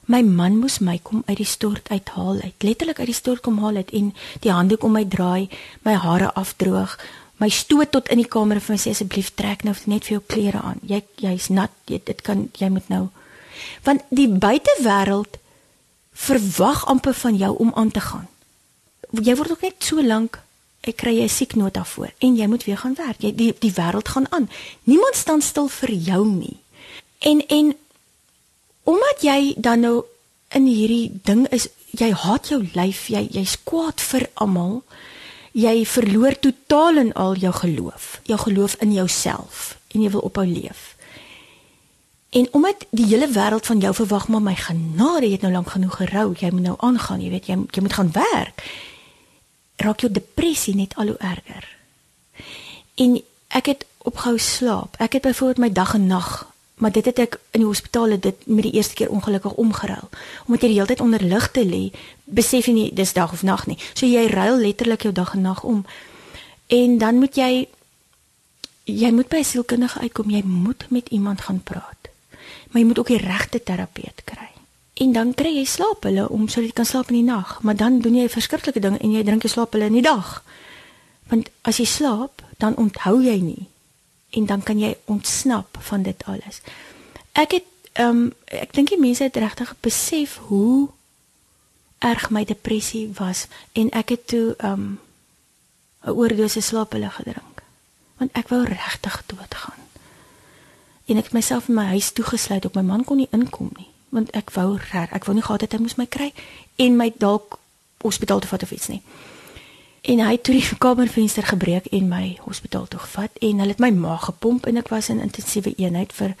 my 0.06 0.22
man 0.22 0.58
moes 0.58 0.78
my 0.78 0.98
kom 1.02 1.22
uit 1.26 1.36
die 1.40 1.48
stort 1.48 1.88
uithaal 1.90 2.40
uit. 2.42 2.62
Letterlik 2.62 2.98
uit 2.98 3.10
die 3.10 3.14
stort 3.14 3.42
kom 3.42 3.58
haal 3.58 3.80
het 3.80 3.90
en 3.90 4.12
die 4.40 4.52
handdoek 4.52 4.84
om 4.86 4.92
my 4.92 5.04
draai, 5.04 5.48
my 5.82 5.94
hare 5.98 6.32
afdroog, 6.34 6.96
my 7.42 7.48
stoot 7.52 7.90
tot 7.92 8.08
in 8.08 8.22
die 8.22 8.28
kamer 8.30 8.60
en 8.60 8.64
vir 8.64 8.76
my 8.76 8.80
sê 8.80 8.94
asseblief 8.94 9.32
trek 9.34 9.64
nou 9.66 9.74
net 9.90 10.06
vir 10.06 10.18
jou 10.18 10.22
klere 10.26 10.62
aan. 10.62 10.80
Jy 10.86 11.02
jy's 11.20 11.50
nat, 11.50 11.74
jy, 11.90 12.00
dit 12.04 12.22
kan 12.22 12.46
jy 12.56 12.70
moet 12.72 12.88
nou. 12.92 13.08
Want 13.84 14.06
die 14.14 14.28
buitewêreld 14.28 15.38
verwag 16.16 16.86
amper 16.88 17.14
van 17.14 17.36
jou 17.36 17.52
om 17.60 17.72
aan 17.76 17.90
te 17.90 18.00
gaan. 18.00 18.26
Jy 19.12 19.36
word 19.36 19.56
ook 19.56 19.64
net 19.66 19.84
so 19.84 20.02
lank 20.02 20.40
ek 20.86 20.96
kry 21.02 21.18
'n 21.22 21.28
sieknota 21.28 21.84
voor 21.84 22.12
en 22.18 22.36
jy 22.36 22.46
moet 22.46 22.64
weer 22.64 22.78
gaan 22.78 22.94
werk. 22.94 23.20
Jy 23.20 23.34
die 23.34 23.54
die 23.58 23.72
wêreld 23.72 24.08
gaan 24.08 24.26
aan. 24.30 24.48
Niemand 24.84 25.16
staan 25.16 25.42
stil 25.42 25.68
vir 25.68 25.90
jou 25.90 26.26
nie. 26.26 26.56
En 27.18 27.46
en 27.46 27.76
omdat 28.82 29.22
jy 29.22 29.54
dan 29.56 29.80
nou 29.80 30.04
in 30.48 30.66
hierdie 30.66 31.20
ding 31.26 31.46
is, 31.50 31.68
jy 31.90 32.12
haat 32.12 32.48
jou 32.48 32.60
lyf, 32.74 33.06
jy 33.10 33.26
jy's 33.34 33.56
kwaad 33.66 34.00
vir 34.00 34.28
almal. 34.34 34.82
Jy 35.56 35.86
verloor 35.88 36.36
totaal 36.38 37.00
en 37.00 37.12
al 37.16 37.38
jou 37.40 37.52
geloof, 37.52 38.20
jou 38.28 38.38
geloof 38.38 38.76
in 38.84 38.92
jouself 38.92 39.78
en 39.94 40.02
jy 40.04 40.10
wil 40.12 40.26
ophou 40.28 40.44
leef. 40.46 40.92
En 42.36 42.48
omdat 42.52 42.84
die 42.90 43.06
hele 43.06 43.28
wêreld 43.32 43.66
van 43.66 43.80
jou 43.80 43.94
verwag 43.94 44.28
maar 44.28 44.42
my 44.44 44.54
genade, 44.54 45.24
jy 45.24 45.38
het 45.38 45.46
nou 45.46 45.52
lank 45.54 45.70
genoeg 45.72 45.96
gerou, 45.96 46.26
jy 46.36 46.50
moet 46.52 46.66
nou 46.66 46.74
aangaan, 46.84 47.22
jy 47.24 47.30
weet 47.32 47.48
jy 47.48 47.56
jy 47.72 47.84
moet 47.86 47.96
gaan 47.96 48.12
werk. 48.12 48.64
Raak 49.80 50.04
jou 50.04 50.12
depressie 50.12 50.74
net 50.76 50.92
al 51.00 51.14
hoe 51.14 51.18
erger. 51.24 51.64
En 53.00 53.16
ek 53.56 53.72
het 53.72 53.86
opgehou 53.98 54.38
slaap. 54.38 55.00
Ek 55.00 55.16
het 55.16 55.24
byvoorbeeld 55.24 55.64
my 55.64 55.72
dag 55.72 55.94
en 55.94 56.06
nag 56.06 56.44
maar 56.76 56.92
dit 56.92 57.04
het 57.04 57.18
ek 57.18 57.38
in 57.56 57.62
die 57.62 57.68
hospitaal 57.68 58.18
dit 58.20 58.46
met 58.46 58.66
die 58.66 58.72
eerste 58.76 58.94
keer 58.94 59.10
ongelukkig 59.10 59.52
omgeruil. 59.52 60.08
Omdat 60.46 60.62
jy 60.62 60.68
die 60.68 60.76
hele 60.76 60.90
tyd 60.90 61.00
onder 61.00 61.22
ligte 61.24 61.64
lê 61.64 61.88
besef 62.24 62.66
jy 62.68 62.74
nie 62.76 62.90
dis 62.92 63.12
dag 63.16 63.32
of 63.32 63.42
nag 63.42 63.64
nie. 63.66 63.78
So 63.94 64.06
jy 64.06 64.26
ruil 64.28 64.60
letterlik 64.60 65.06
jou 65.08 65.12
dag 65.12 65.32
en 65.34 65.40
nag 65.40 65.62
om. 65.64 65.86
En 66.66 66.98
dan 66.98 67.16
moet 67.16 67.36
jy 67.36 67.68
jy 68.84 69.10
moet 69.10 69.28
by 69.28 69.36
'n 69.36 69.44
sielkundige 69.44 70.00
uitkom. 70.00 70.30
Jy 70.30 70.42
moet 70.44 70.84
met 70.88 71.08
iemand 71.08 71.40
gaan 71.40 71.62
praat. 71.62 72.12
Maar 72.68 72.80
jy 72.82 72.86
moet 72.86 72.98
ook 72.98 73.08
die 73.08 73.24
regte 73.24 73.62
terapeut 73.62 74.20
kry. 74.24 74.50
En 74.94 75.12
dan 75.12 75.34
kry 75.34 75.56
jy 75.56 75.64
slaap 75.64 76.02
hulle 76.02 76.28
om 76.28 76.48
sodat 76.48 76.64
jy 76.64 76.72
kan 76.72 76.86
slaap 76.86 77.08
in 77.08 77.24
die 77.24 77.32
nag. 77.32 77.62
Maar 77.62 77.76
dan 77.76 78.00
doen 78.00 78.14
jy 78.14 78.28
verskriklike 78.28 78.80
dinge 78.80 78.98
en 78.98 79.12
jy 79.12 79.22
drink 79.24 79.42
jy 79.42 79.48
slaap 79.48 79.72
hulle 79.72 79.84
in 79.84 79.92
die 79.92 80.02
dag. 80.02 80.44
Want 81.28 81.48
as 81.62 81.76
jy 81.76 81.84
slaap 81.84 82.42
dan 82.58 82.76
onthou 82.76 83.22
jy 83.22 83.40
nie 83.40 83.68
en 84.36 84.46
dan 84.46 84.62
kan 84.62 84.78
jy 84.78 84.92
ontsnap 85.04 85.78
van 85.88 86.02
dit 86.04 86.24
alles. 86.24 86.60
Ek 87.32 87.58
het 87.58 87.72
ehm 87.96 88.08
um, 88.28 88.32
ek 88.52 88.74
dink 88.76 88.92
die 88.92 89.00
mense 89.00 89.24
het 89.24 89.36
regtig 89.36 89.72
besef 89.80 90.36
hoe 90.50 90.88
erg 92.04 92.30
my 92.30 92.44
depressie 92.44 93.08
was 93.16 93.46
en 93.72 93.90
ek 93.90 94.14
het 94.14 94.26
toe 94.26 94.54
ehm 94.58 94.72
um, 94.72 94.98
'n 96.06 96.10
oordosis 96.10 96.66
slaap 96.66 96.92
hulle 96.92 97.10
gedrink. 97.10 97.56
want 98.16 98.32
ek 98.32 98.48
wou 98.48 98.62
regtig 98.64 99.22
doodgaan. 99.26 99.80
En 101.06 101.20
ek 101.20 101.30
het 101.30 101.36
myself 101.36 101.68
in 101.68 101.74
my 101.74 101.84
huis 101.84 102.10
toegesluit 102.10 102.64
op 102.64 102.74
my 102.74 102.82
man 102.82 103.04
kon 103.04 103.20
nie 103.20 103.30
inkom 103.30 103.70
nie, 103.76 103.88
want 104.08 104.32
ek 104.36 104.50
wou 104.56 104.76
reg, 104.90 105.12
ek 105.12 105.28
wou 105.28 105.36
nie 105.36 105.44
gehad 105.44 105.66
het 105.66 105.76
hy 105.76 105.82
moes 105.84 105.98
my 106.00 106.08
kry 106.10 106.32
en 106.82 106.96
my 106.98 107.12
dalk 107.18 107.58
hospitaal 108.02 108.40
toe 108.42 108.50
vat 108.50 108.64
of 108.66 108.72
iets 108.74 108.88
nie. 108.92 109.02
En 110.06 110.20
hy 110.22 110.36
het 110.36 110.42
toe 110.46 110.54
die 110.54 110.76
kamervenster 110.78 111.42
gebreek 111.42 111.88
en 111.90 112.04
my 112.06 112.36
hospitaal 112.44 112.84
toe 112.86 113.00
gevat 113.02 113.40
en 113.42 113.58
hulle 113.58 113.74
het 113.74 113.80
my 113.82 113.90
maag 113.90 114.28
gepomp 114.28 114.68
en 114.70 114.78
ek 114.78 114.92
was 114.94 115.08
in 115.10 115.18
intensiewe 115.18 115.72
eenheid 115.82 116.12
vir 116.14 116.36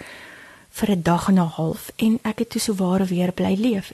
vir 0.78 0.90
'n 0.94 1.02
dag 1.02 1.28
en 1.28 1.40
'n 1.40 1.50
half 1.58 1.90
en 1.96 2.18
ek 2.22 2.38
het 2.38 2.50
toe 2.50 2.60
so 2.60 2.74
ware 2.74 3.04
weer 3.04 3.32
bly 3.32 3.54
leef. 3.58 3.92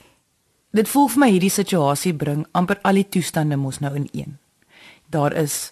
Dit 0.71 0.87
voel 0.87 1.07
vir 1.07 1.19
my 1.19 1.29
hierdie 1.31 1.49
situasie 1.49 2.13
bring 2.13 2.45
amper 2.51 2.79
al 2.83 2.93
die 2.93 3.09
toestande 3.09 3.55
mos 3.55 3.79
nou 3.79 3.95
in 3.95 4.09
een. 4.11 4.37
Daar 5.09 5.33
is 5.33 5.71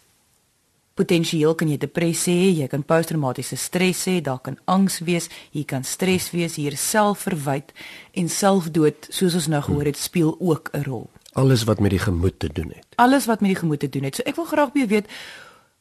potensieel 0.94 1.56
kan 1.56 1.70
jy 1.70 1.78
depressie 1.78 2.36
hê, 2.36 2.58
jy 2.58 2.68
kan 2.68 2.84
posttraumatiese 2.84 3.56
stres 3.56 4.06
hê, 4.06 4.22
daar 4.22 4.40
kan 4.40 4.58
angs 4.66 5.00
wees, 5.00 5.30
hier 5.52 5.66
kan 5.66 5.84
stres 5.84 6.32
wees, 6.32 6.56
hier 6.56 6.78
selfverwyd 6.78 7.72
en 8.12 8.30
selfdood 8.30 9.08
soos 9.10 9.34
ons 9.34 9.48
nou 9.48 9.62
gehoor 9.62 9.86
het 9.86 9.98
speel 9.98 10.36
ook 10.40 10.70
'n 10.74 10.84
rol. 10.84 11.10
Alles 11.34 11.64
wat 11.64 11.80
met 11.80 11.90
die 11.90 12.00
gemoed 12.00 12.40
te 12.40 12.50
doen 12.52 12.72
het. 12.76 12.86
Alles 12.96 13.26
wat 13.26 13.40
met 13.42 13.50
die 13.50 13.60
gemoed 13.60 13.80
te 13.80 13.90
doen 13.90 14.04
het. 14.04 14.16
So 14.16 14.24
ek 14.28 14.36
wil 14.36 14.46
graag 14.46 14.72
baie 14.74 14.88
weet 14.88 15.08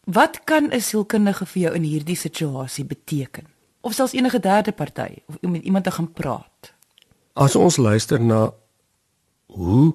wat 0.04 0.40
kan 0.44 0.72
'n 0.72 0.80
sielkundige 0.80 1.46
vir 1.46 1.62
jou 1.62 1.74
in 1.74 1.82
hierdie 1.82 2.16
situasie 2.16 2.84
beteken? 2.84 3.46
Of 3.80 3.92
selfs 3.92 4.12
enige 4.12 4.40
derde 4.40 4.72
party 4.72 5.22
of 5.26 5.40
met 5.40 5.62
iemand 5.62 5.84
te 5.84 5.90
gaan 5.90 6.12
praat. 6.12 6.72
As 7.32 7.56
ons 7.56 7.76
luister 7.76 8.20
na 8.20 8.52
hoe 9.46 9.94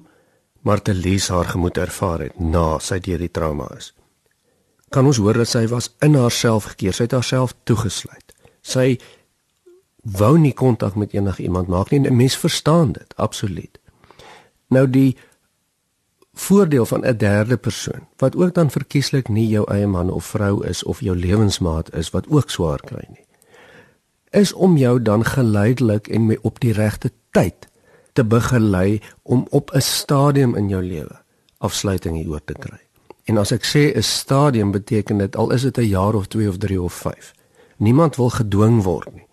Martelies 0.60 1.28
haar 1.28 1.44
gemoed 1.44 1.76
ervaar 1.76 2.18
het 2.20 2.40
na 2.40 2.78
sy 2.78 2.98
deur 2.98 3.18
die 3.18 3.30
trauma 3.30 3.68
is 3.76 3.94
kan 4.88 5.06
ons 5.06 5.18
hoor 5.20 5.40
dat 5.42 5.50
sy 5.50 5.66
was 5.70 5.90
in 6.04 6.16
haarself 6.18 6.70
gekeer. 6.72 6.94
Sy 6.94 7.06
het 7.08 7.16
haarself 7.16 7.54
toegesluit. 7.68 8.34
Sy 8.62 8.96
wou 10.16 10.36
nie 10.38 10.54
kontak 10.54 10.96
met 10.96 11.14
enigiemand 11.16 11.68
maak 11.68 11.90
nie. 11.90 12.00
'n 12.00 12.16
Mens 12.16 12.36
verstaan 12.36 12.92
dit, 12.92 13.16
absoluut. 13.16 13.78
Nou 14.68 14.86
die 14.90 15.16
voordeel 16.38 16.86
van 16.86 17.06
'n 17.06 17.16
derde 17.16 17.56
persoon 17.56 18.06
wat 18.16 18.36
ook 18.36 18.54
dan 18.54 18.70
verkieslik 18.70 19.28
nie 19.28 19.48
jou 19.48 19.70
eie 19.70 19.86
man 19.86 20.10
of 20.10 20.24
vrou 20.24 20.66
is 20.66 20.84
of 20.84 21.00
jou 21.00 21.16
lewensmaat 21.16 21.94
is 21.94 22.10
wat 22.10 22.28
ook 22.28 22.50
swaar 22.50 22.80
kry 22.80 23.04
nie. 23.08 23.24
Is 24.30 24.52
om 24.52 24.76
jou 24.76 25.02
dan 25.02 25.24
geleidelik 25.24 26.08
en 26.08 26.38
op 26.42 26.60
die 26.60 26.72
regte 26.72 27.12
tyd 27.30 27.68
te 28.12 28.24
begelei 28.24 29.00
om 29.22 29.46
op 29.50 29.70
'n 29.74 29.80
stadium 29.80 30.54
in 30.54 30.68
jou 30.68 30.82
lewe 30.82 31.24
afsluiting 31.58 32.16
hieroor 32.16 32.44
te 32.44 32.52
kry. 32.52 32.80
En 33.24 33.38
as 33.38 33.50
ek 33.52 33.64
sê 33.64 33.96
'n 33.96 34.02
stadium 34.02 34.70
beteken 34.70 35.18
dit 35.18 35.36
al 35.36 35.52
is 35.52 35.62
dit 35.62 35.78
'n 35.78 35.88
jaar 35.88 36.14
of 36.14 36.26
2 36.26 36.48
of 36.48 36.58
3 36.58 36.82
of 36.82 36.92
5. 36.92 37.32
Niemand 37.76 38.16
wil 38.16 38.30
gedwing 38.30 38.82
word 38.82 39.14
nie. 39.14 39.25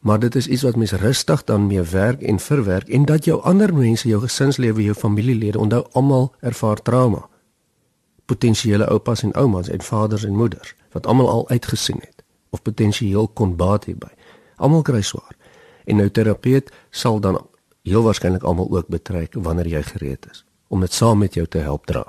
Maar 0.00 0.18
dit 0.18 0.34
is 0.34 0.46
iets 0.46 0.62
wat 0.62 0.76
mens 0.76 0.92
rustig 0.92 1.44
dan 1.44 1.66
mee 1.66 1.82
werk 1.82 2.22
en 2.22 2.38
verwerk 2.38 2.88
en 2.88 3.04
dat 3.04 3.24
jou 3.24 3.42
ander 3.42 3.74
mense, 3.74 4.08
jou 4.08 4.20
gesinslewe, 4.20 4.82
jou 4.82 4.94
familielede 4.94 5.58
onthou 5.58 5.84
almal 5.92 6.34
ervaar 6.40 6.82
trauma. 6.82 7.28
Potensiële 8.24 8.86
oupas 8.86 9.22
en 9.22 9.32
oumas 9.32 9.68
en 9.68 9.82
vaders 9.82 10.24
en 10.24 10.36
moeders 10.36 10.74
wat 10.92 11.06
almal 11.06 11.28
al 11.28 11.48
uitgesien 11.48 11.98
het 12.00 12.24
of 12.50 12.62
potensieel 12.62 13.28
kon 13.28 13.56
baat 13.56 13.84
hierby. 13.84 14.08
Almal 14.56 14.82
kry 14.82 15.02
swaar. 15.02 15.36
En 15.84 15.96
nou 15.96 16.10
terapeut 16.10 16.72
sal 16.90 17.20
dan 17.20 17.46
heel 17.82 18.02
waarskynlik 18.02 18.42
almal 18.42 18.70
ook 18.70 18.88
betrek 18.88 19.34
wanneer 19.34 19.66
jy 19.66 19.82
gereed 19.82 20.26
is 20.30 20.44
om 20.70 20.80
dit 20.80 20.92
saam 20.92 21.18
met 21.18 21.34
jou 21.34 21.46
te 21.46 21.58
help 21.58 21.86
dra. 21.86 22.04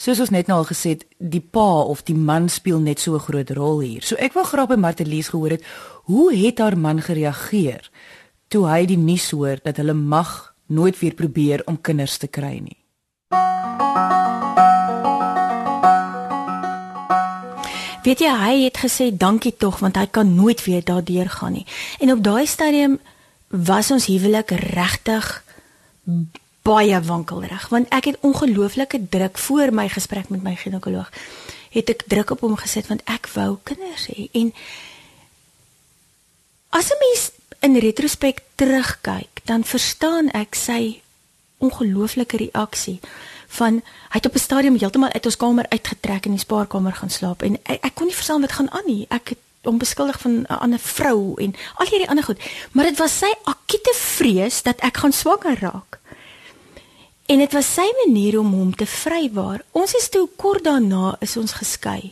Soos 0.00 0.20
ons 0.22 0.30
net 0.32 0.46
nou 0.48 0.60
al 0.62 0.68
gesê 0.68 0.94
het, 0.94 1.02
die 1.18 1.42
pa 1.42 1.82
of 1.92 2.04
die 2.08 2.14
man 2.16 2.46
speel 2.48 2.78
net 2.80 3.00
so 3.00 3.14
'n 3.14 3.26
groot 3.26 3.50
rol 3.50 3.80
hier. 3.80 4.02
So 4.02 4.16
ek 4.16 4.32
wil 4.32 4.44
graag 4.44 4.68
by 4.68 4.76
Martelies 4.76 5.28
gehoor 5.28 5.50
het, 5.50 5.64
hoe 6.10 6.34
het 6.34 6.58
haar 6.58 6.78
man 6.78 6.98
gereageer 7.02 7.90
toe 8.50 8.66
hy 8.66 8.82
die 8.90 8.98
nuus 8.98 9.30
hoor 9.30 9.60
dat 9.62 9.78
hulle 9.78 9.94
mag 9.94 10.54
nooit 10.66 10.98
weer 10.98 11.14
probeer 11.14 11.62
om 11.70 11.78
kinders 11.80 12.16
te 12.18 12.26
kry 12.26 12.56
nie? 12.58 12.78
Weet 18.00 18.22
jy, 18.24 18.32
hy 18.32 18.54
het 18.64 18.80
gesê 18.80 19.10
dankie 19.12 19.52
tog 19.54 19.78
want 19.84 20.00
hy 20.00 20.08
kan 20.10 20.34
nooit 20.34 20.64
weer 20.64 20.82
daardeur 20.82 21.30
gaan 21.30 21.58
nie. 21.60 21.66
En 22.00 22.10
op 22.16 22.24
daai 22.24 22.46
stadium 22.46 22.98
was 23.50 23.90
ons 23.90 24.08
huwelik 24.10 24.50
regtig 24.74 25.30
baie 26.66 27.00
wankelrig 27.06 27.68
want 27.70 27.90
ek 27.94 28.10
het 28.10 28.20
ongelooflike 28.26 29.06
druk 29.14 29.38
voor 29.38 29.74
my 29.74 29.88
gesprek 29.88 30.28
met 30.28 30.42
my 30.42 30.56
ginekoloog 30.58 31.10
het 31.70 31.90
ek 31.90 32.04
druk 32.10 32.34
op 32.34 32.42
hom 32.46 32.56
gesit 32.58 32.90
want 32.90 33.02
ek 33.10 33.30
wou 33.34 33.58
kinders 33.62 34.08
hê 34.10 34.28
en 34.38 34.52
as 36.70 36.90
'n 36.90 36.98
mens 36.98 37.30
in 37.60 37.78
retrospek 37.78 38.42
terugkyk 38.54 39.40
dan 39.44 39.64
verstaan 39.64 40.30
ek 40.30 40.54
sy 40.54 41.02
ongelooflike 41.58 42.36
reaksie 42.36 43.00
van 43.58 43.82
hy 44.08 44.16
het 44.18 44.26
op 44.26 44.34
'n 44.34 44.38
stadium 44.38 44.78
heeltemal 44.78 45.12
uit 45.12 45.26
ons 45.26 45.36
kamer 45.36 45.66
uitgetrek 45.68 46.24
en 46.24 46.30
in 46.30 46.38
die 46.38 46.46
spaarkamer 46.46 46.92
gaan 46.92 47.10
slaap 47.10 47.42
en 47.42 47.58
ek, 47.62 47.84
ek 47.84 47.94
kon 47.94 48.06
nie 48.06 48.14
verstaan 48.14 48.40
wat 48.40 48.52
gaan 48.52 48.70
aan 48.70 48.86
nie 48.86 49.06
ek 49.08 49.28
het 49.28 49.38
hom 49.62 49.78
beskuldig 49.78 50.20
van 50.20 50.32
'n 50.32 50.46
ander 50.46 50.78
vrou 50.78 51.34
en 51.36 51.54
al 51.74 51.86
hierdie 51.86 52.08
ander 52.08 52.24
goed 52.24 52.40
maar 52.72 52.84
dit 52.84 52.98
was 52.98 53.18
sy 53.18 53.32
akute 53.44 53.94
vrees 53.94 54.62
dat 54.62 54.80
ek 54.80 54.96
gaan 54.96 55.12
swanger 55.12 55.58
raak 55.60 56.00
En 57.30 57.38
dit 57.38 57.52
was 57.52 57.68
sy 57.74 57.86
manier 58.06 58.40
om 58.40 58.52
hom 58.52 58.70
te 58.74 58.86
vrywaar. 58.90 59.62
Ons 59.70 59.94
is 59.94 60.08
toe 60.10 60.24
kort 60.36 60.64
daarna 60.66 61.14
is 61.22 61.36
ons 61.38 61.52
geskei. 61.52 62.10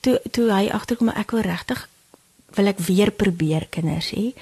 Toe 0.00 0.20
toe 0.30 0.46
hy 0.52 0.68
agterkom 0.70 1.10
ek 1.10 1.34
wil 1.34 1.42
regtig 1.42 1.88
wil 2.58 2.70
ek 2.72 2.82
weer 2.86 3.10
probeer 3.14 3.68
kinders 3.70 4.10
hê. 4.14 4.32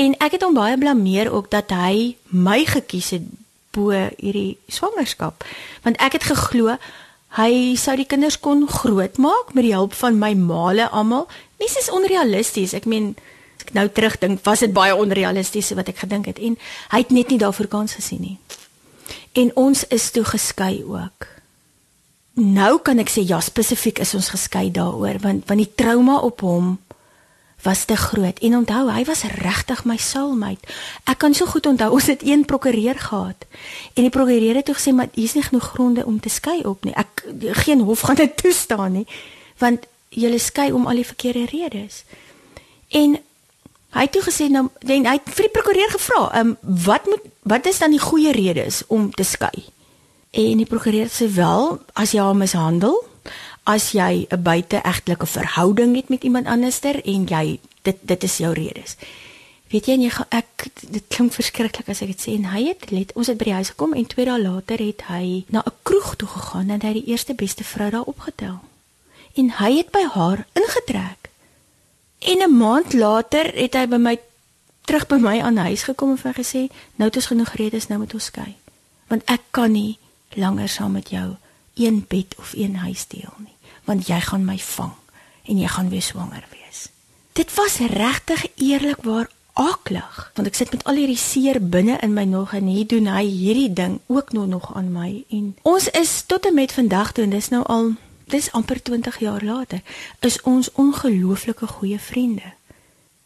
En 0.00 0.14
ek 0.22 0.38
het 0.38 0.46
hom 0.46 0.56
baie 0.56 0.78
blameer 0.78 1.32
ook 1.32 1.50
dat 1.52 1.74
hy 1.74 2.14
my 2.30 2.62
gekies 2.68 3.12
het 3.18 3.26
bo 3.74 3.90
hierdie 3.90 4.56
swangerskap. 4.70 5.44
Want 5.82 5.98
ek 6.02 6.20
het 6.20 6.28
geglo 6.30 6.78
hy 7.34 7.74
sou 7.74 7.96
die 7.98 8.06
kinders 8.06 8.38
kon 8.38 8.62
grootmaak 8.70 9.54
met 9.58 9.66
die 9.66 9.74
hulp 9.74 9.94
van 9.98 10.18
my 10.18 10.32
maale 10.38 10.86
almal. 10.94 11.26
Dis 11.58 11.74
is 11.80 11.90
onrealisties. 11.90 12.76
Ek 12.78 12.86
meen 12.86 13.16
ek 13.64 13.72
nou 13.74 13.88
terugdink, 13.88 14.42
was 14.44 14.62
dit 14.62 14.74
baie 14.76 14.94
onrealisties 14.94 15.72
wat 15.78 15.88
ek 15.90 16.04
gedink 16.04 16.28
het 16.28 16.38
en 16.42 16.58
hy 16.92 17.00
het 17.00 17.12
net 17.14 17.32
nie 17.32 17.40
daarvoor 17.40 17.70
kans 17.72 17.96
gesien 17.96 18.20
nie. 18.20 18.36
En 19.34 19.50
ons 19.58 19.86
is 19.94 20.10
toe 20.14 20.24
geskei 20.28 20.84
ook. 20.84 21.26
Nou 22.38 22.78
kan 22.84 23.00
ek 23.00 23.10
sê 23.10 23.24
ja, 23.24 23.40
spesifiek 23.40 24.02
is 24.02 24.14
ons 24.18 24.32
geskei 24.34 24.68
daaroor 24.74 25.20
want 25.22 25.48
want 25.48 25.62
die 25.62 25.70
trauma 25.70 26.20
op 26.26 26.42
hom 26.44 26.74
was 27.64 27.84
te 27.84 27.96
groot. 27.96 28.38
En 28.38 28.56
onthou, 28.56 28.90
hy 28.92 29.04
was 29.08 29.24
regtig 29.40 29.84
my 29.88 29.96
soulmate. 29.96 30.68
Ek 31.08 31.18
kan 31.24 31.34
so 31.34 31.48
goed 31.48 31.66
onthou 31.66 31.90
ons 31.96 32.06
het 32.12 32.22
een 32.24 32.44
prokureur 32.44 32.98
gehad. 32.98 33.46
En 33.94 34.04
die 34.06 34.12
prokureur 34.12 34.60
het 34.60 34.68
toe 34.68 34.76
gesê 34.76 34.94
maar 34.94 35.08
hier's 35.16 35.34
nie 35.34 35.46
genoeg 35.46 35.70
gronde 35.72 36.04
om 36.04 36.20
te 36.20 36.32
skei 36.32 36.60
op 36.68 36.84
nie. 36.84 36.94
Ek 36.94 37.24
geen 37.64 37.80
hof 37.88 38.04
gaan 38.04 38.20
dit 38.20 38.36
toestaan 38.42 39.00
nie 39.00 39.08
want 39.62 39.86
julle 40.08 40.38
skei 40.42 40.72
om 40.74 40.86
al 40.90 40.98
die 40.98 41.06
verkeerde 41.06 41.46
redes. 41.46 42.02
En 42.90 43.14
hy 43.94 44.02
het 44.02 44.12
toe 44.12 44.24
gesê 44.26 44.48
nou 44.50 44.66
en 44.66 45.06
hy 45.06 45.14
het 45.14 45.30
vir 45.30 45.46
die 45.46 45.54
prokureur 45.54 45.90
gevra, 45.94 46.22
"Ehm 46.34 46.48
um, 46.48 46.56
wat 46.84 47.06
moet 47.06 47.22
wat 47.42 47.66
is 47.66 47.78
dan 47.78 47.94
die 47.94 48.02
goeie 48.02 48.32
redes 48.32 48.82
om 48.86 49.10
te 49.10 49.22
skei?" 49.22 49.70
En 50.34 50.56
die 50.58 50.66
prokureur 50.66 51.08
sê 51.08 51.30
wel, 51.30 51.78
as 51.92 52.10
jy 52.10 52.20
haar 52.20 52.36
mishandel, 52.36 52.96
as 53.64 53.92
jy 53.92 54.26
'n 54.30 54.42
buiteegtelike 54.42 55.26
verhouding 55.26 55.96
het 55.96 56.08
met 56.08 56.24
iemand 56.24 56.46
anderster 56.46 57.04
en 57.04 57.24
jy 57.26 57.60
dit 57.82 57.96
dit 58.00 58.22
is 58.22 58.36
jou 58.36 58.52
redes. 58.52 58.96
Weet 59.68 59.86
jy 59.86 59.92
en 59.92 60.02
jy 60.02 60.12
ek 60.28 60.68
dit 60.80 61.04
klink 61.08 61.32
verskriklik 61.32 61.88
as 61.88 62.02
ek 62.02 62.08
dit 62.08 62.20
sê 62.20 62.34
en 62.34 62.44
hy 62.52 62.68
het 62.68 62.90
let 62.90 63.12
ons 63.18 63.26
het 63.26 63.38
by 63.38 63.44
die 63.44 63.58
huis 63.58 63.72
gekom 63.72 63.94
en 63.94 64.06
2 64.06 64.24
dae 64.24 64.42
later 64.42 64.78
het 64.78 65.02
hy 65.08 65.44
na 65.48 65.62
'n 65.66 65.72
kroeg 65.82 66.16
toe 66.16 66.28
gegaan 66.28 66.70
en 66.70 66.80
hy 66.80 66.92
die 66.92 67.06
eerste 67.06 67.34
beste 67.34 67.64
vrou 67.64 67.90
daar 67.90 68.06
opgetel. 68.06 68.60
En 69.34 69.50
hy 69.50 69.76
het 69.76 69.90
by 69.90 70.04
haar 70.14 70.46
ingetrek. 70.52 71.30
En 72.18 72.38
'n 72.38 72.56
maand 72.56 72.92
later 72.92 73.50
het 73.54 73.74
hy 73.74 73.86
by 73.86 73.96
my 73.96 74.18
terug 74.84 75.06
by 75.06 75.16
my 75.16 75.40
aan 75.40 75.56
huis 75.56 75.82
gekom 75.82 76.10
en 76.10 76.18
vir 76.18 76.34
gesê, 76.34 76.68
"Nou 76.96 77.08
het 77.08 77.16
ons 77.16 77.26
genoeg 77.26 77.52
redes, 77.52 77.88
nou 77.88 77.98
moet 77.98 78.14
ons 78.14 78.24
skei. 78.24 78.54
Want 79.06 79.22
ek 79.24 79.40
kan 79.50 79.72
nie 79.72 79.98
langer 80.28 80.68
saam 80.68 80.92
met 80.92 81.08
jou 81.08 81.36
een 81.74 82.04
bed 82.08 82.34
of 82.38 82.52
een 82.52 82.76
huis 82.76 83.06
deel 83.06 83.34
nie, 83.38 83.53
want 83.84 84.06
jy 84.06 84.20
gaan 84.20 84.44
my 84.44 84.58
vang 84.58 84.92
en 85.44 85.58
jy 85.58 85.68
gaan 85.68 85.88
weer 85.88 86.02
swanger 86.02 86.44
wees." 86.50 86.88
Dit 87.32 87.54
was 87.54 87.78
regtig 87.78 88.46
eerlikwaar 88.56 89.28
aklig, 89.52 90.30
want 90.34 90.48
ek 90.48 90.54
sit 90.54 90.70
met 90.70 90.84
al 90.84 90.94
hierdie 90.94 91.18
seer 91.18 91.60
binne 91.62 91.98
in 92.02 92.12
my 92.12 92.24
nog 92.24 92.54
en 92.54 92.66
hier 92.66 92.86
doen 92.86 93.06
hy 93.06 93.22
hierdie 93.26 93.72
ding 93.72 94.00
ook 94.06 94.32
nog 94.32 94.46
nog 94.46 94.74
aan 94.74 94.92
my 94.92 95.24
en 95.30 95.56
ons 95.62 95.90
is 95.90 96.22
tot 96.26 96.46
en 96.46 96.54
met 96.54 96.72
vandag 96.72 97.12
toe 97.12 97.24
en 97.24 97.30
dis 97.30 97.48
nou 97.48 97.62
al 97.66 97.94
dis 98.24 98.52
amper 98.52 98.82
20 98.82 99.18
jaar 99.18 99.42
later, 99.44 99.80
is 100.20 100.40
ons 100.42 100.72
ongelooflike 100.72 101.66
goeie 101.66 101.98
vriende. 102.00 102.54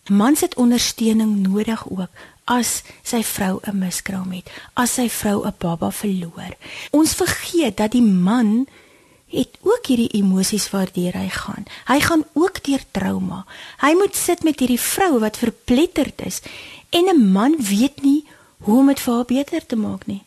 Mans 0.09 0.41
het 0.41 0.55
ondersteuning 0.55 1.37
nodig 1.45 1.85
ook 1.91 2.09
as 2.45 2.83
sy 3.03 3.23
vrou 3.23 3.61
'n 3.63 3.79
miskraam 3.79 4.33
het, 4.33 4.51
as 4.75 4.95
sy 4.95 5.09
vrou 5.09 5.47
'n 5.47 5.55
baba 5.59 5.91
verloor. 5.91 6.57
Ons 6.91 7.15
vergeet 7.15 7.77
dat 7.77 7.93
die 7.93 8.03
man 8.03 8.67
het 9.29 9.59
ook 9.61 9.87
hierdie 9.87 10.13
emosies 10.21 10.71
waardeur 10.71 11.13
hy 11.13 11.29
gaan. 11.29 11.67
Hy 11.87 12.01
gaan 12.01 12.25
ook 12.33 12.65
deur 12.65 12.85
trauma. 12.91 13.45
Hy 13.81 13.93
moet 13.99 14.17
sit 14.17 14.43
met 14.43 14.61
hierdie 14.61 14.81
vrou 14.81 15.19
wat 15.19 15.37
verpletterd 15.37 16.25
is 16.27 16.41
en 16.91 17.09
'n 17.09 17.33
man 17.33 17.57
weet 17.59 18.03
nie 18.03 18.25
hoe 18.59 18.79
om 18.79 18.87
dit 18.87 19.01
vir 19.01 19.15
haar 19.15 19.25
beter 19.25 19.67
te 19.67 19.77
maak 19.77 20.07
nie. 20.07 20.23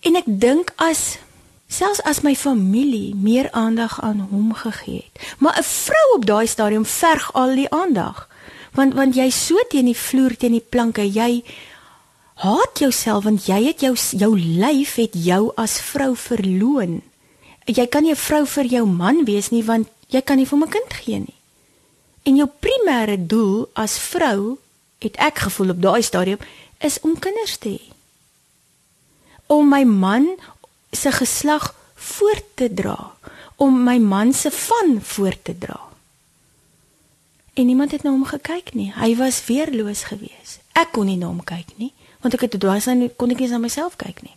En 0.00 0.16
ek 0.16 0.24
dink 0.26 0.72
as 0.76 1.18
selfs 1.68 2.02
as 2.02 2.22
my 2.22 2.34
familie 2.34 3.14
meer 3.14 3.50
aandag 3.50 4.00
aan 4.00 4.28
hom 4.30 4.54
gegee 4.54 5.02
het, 5.02 5.36
maar 5.38 5.58
'n 5.58 5.62
vrou 5.62 6.14
op 6.14 6.26
daai 6.26 6.46
stadium 6.46 6.84
verg 6.84 7.32
al 7.32 7.54
die 7.54 7.70
aandag. 7.70 8.28
Want 8.72 8.94
want 8.94 9.14
jy 9.14 9.30
so 9.30 9.56
teen 9.68 9.84
die 9.84 9.96
vloer 9.96 10.36
teen 10.36 10.52
die 10.52 10.66
planke, 10.68 11.12
jy 11.12 11.44
haat 12.34 12.78
jouself 12.78 13.24
want 13.24 13.46
jy 13.46 13.64
het 13.64 13.80
jou 13.80 13.94
jou 14.10 14.32
lyf 14.38 14.94
het 14.94 15.14
jou 15.14 15.52
as 15.56 15.80
vrou 15.80 16.16
verloon. 16.16 17.02
Jy 17.66 17.86
kan 17.86 18.02
nie 18.02 18.12
'n 18.12 18.16
vrou 18.16 18.46
vir 18.46 18.64
jou 18.64 18.86
man 18.86 19.24
wees 19.24 19.50
nie 19.50 19.64
want 19.64 19.88
jy 20.08 20.22
kan 20.22 20.36
nie 20.36 20.46
vir 20.46 20.58
'n 20.58 20.70
kind 20.70 20.92
gee 20.94 21.18
nie. 21.18 21.34
En 22.22 22.36
jou 22.36 22.48
primêre 22.60 23.26
doel 23.26 23.68
as 23.72 23.98
vrou, 23.98 24.58
het 24.98 25.16
ek 25.16 25.38
gevoel 25.38 25.70
op 25.70 25.82
daai 25.82 26.02
stadium, 26.02 26.38
is 26.78 27.00
om 27.00 27.18
kinders 27.18 27.56
te 27.56 27.68
hê. 27.68 27.92
Om 29.46 29.68
my 29.68 29.84
man 29.84 30.26
se 30.90 31.12
geslag 31.12 31.74
voort 31.94 32.44
te 32.54 32.74
dra, 32.74 33.14
om 33.56 33.82
my 33.84 33.98
man 33.98 34.32
se 34.32 34.50
van 34.50 34.98
voort 35.02 35.44
te 35.44 35.58
dra. 35.58 35.80
En 37.54 37.66
niemand 37.66 37.90
het 37.90 38.02
na 38.02 38.10
hom 38.10 38.24
gekyk 38.24 38.74
nie. 38.74 38.92
Hy 38.92 39.16
was 39.16 39.44
weerloos 39.46 40.02
geweest. 40.02 40.60
Ek 40.72 40.92
kon 40.92 41.06
nie 41.06 41.16
na 41.16 41.30
hom 41.30 41.44
kyk 41.44 41.76
nie, 41.80 41.92
want 42.20 42.34
ek 42.34 42.40
het 42.40 42.58
dwaas 42.60 42.86
aan 42.90 43.06
kon 43.16 43.30
ek 43.32 43.38
nie 43.40 43.48
na 43.48 43.58
myself 43.62 43.96
kyk 43.96 44.22
nie. 44.26 44.34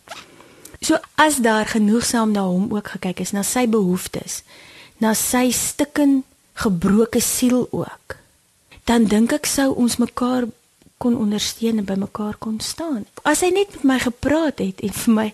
So 0.80 0.96
as 1.14 1.36
daar 1.44 1.66
genoegsaam 1.66 2.32
na 2.32 2.46
hom 2.48 2.72
ook 2.72 2.94
gekyk 2.96 3.20
is, 3.20 3.32
na 3.36 3.42
sy 3.44 3.66
behoeftes, 3.68 4.42
na 4.98 5.14
sy 5.14 5.50
stikken 5.52 6.22
gebroke 6.60 7.20
siel 7.20 7.66
ook, 7.70 8.16
dan 8.88 9.04
dink 9.04 9.32
ek 9.36 9.46
sou 9.46 9.70
ons 9.76 9.98
mekaar 10.00 10.48
kon 11.00 11.16
ondersteun 11.16 11.80
en 11.80 11.88
by 11.88 11.96
mekaar 12.00 12.36
kon 12.40 12.58
staan. 12.64 13.04
As 13.24 13.44
hy 13.44 13.52
net 13.52 13.76
met 13.76 13.84
my 13.92 13.98
gepraat 14.00 14.60
het 14.60 14.80
en 14.84 14.96
vir 15.02 15.14
my 15.16 15.28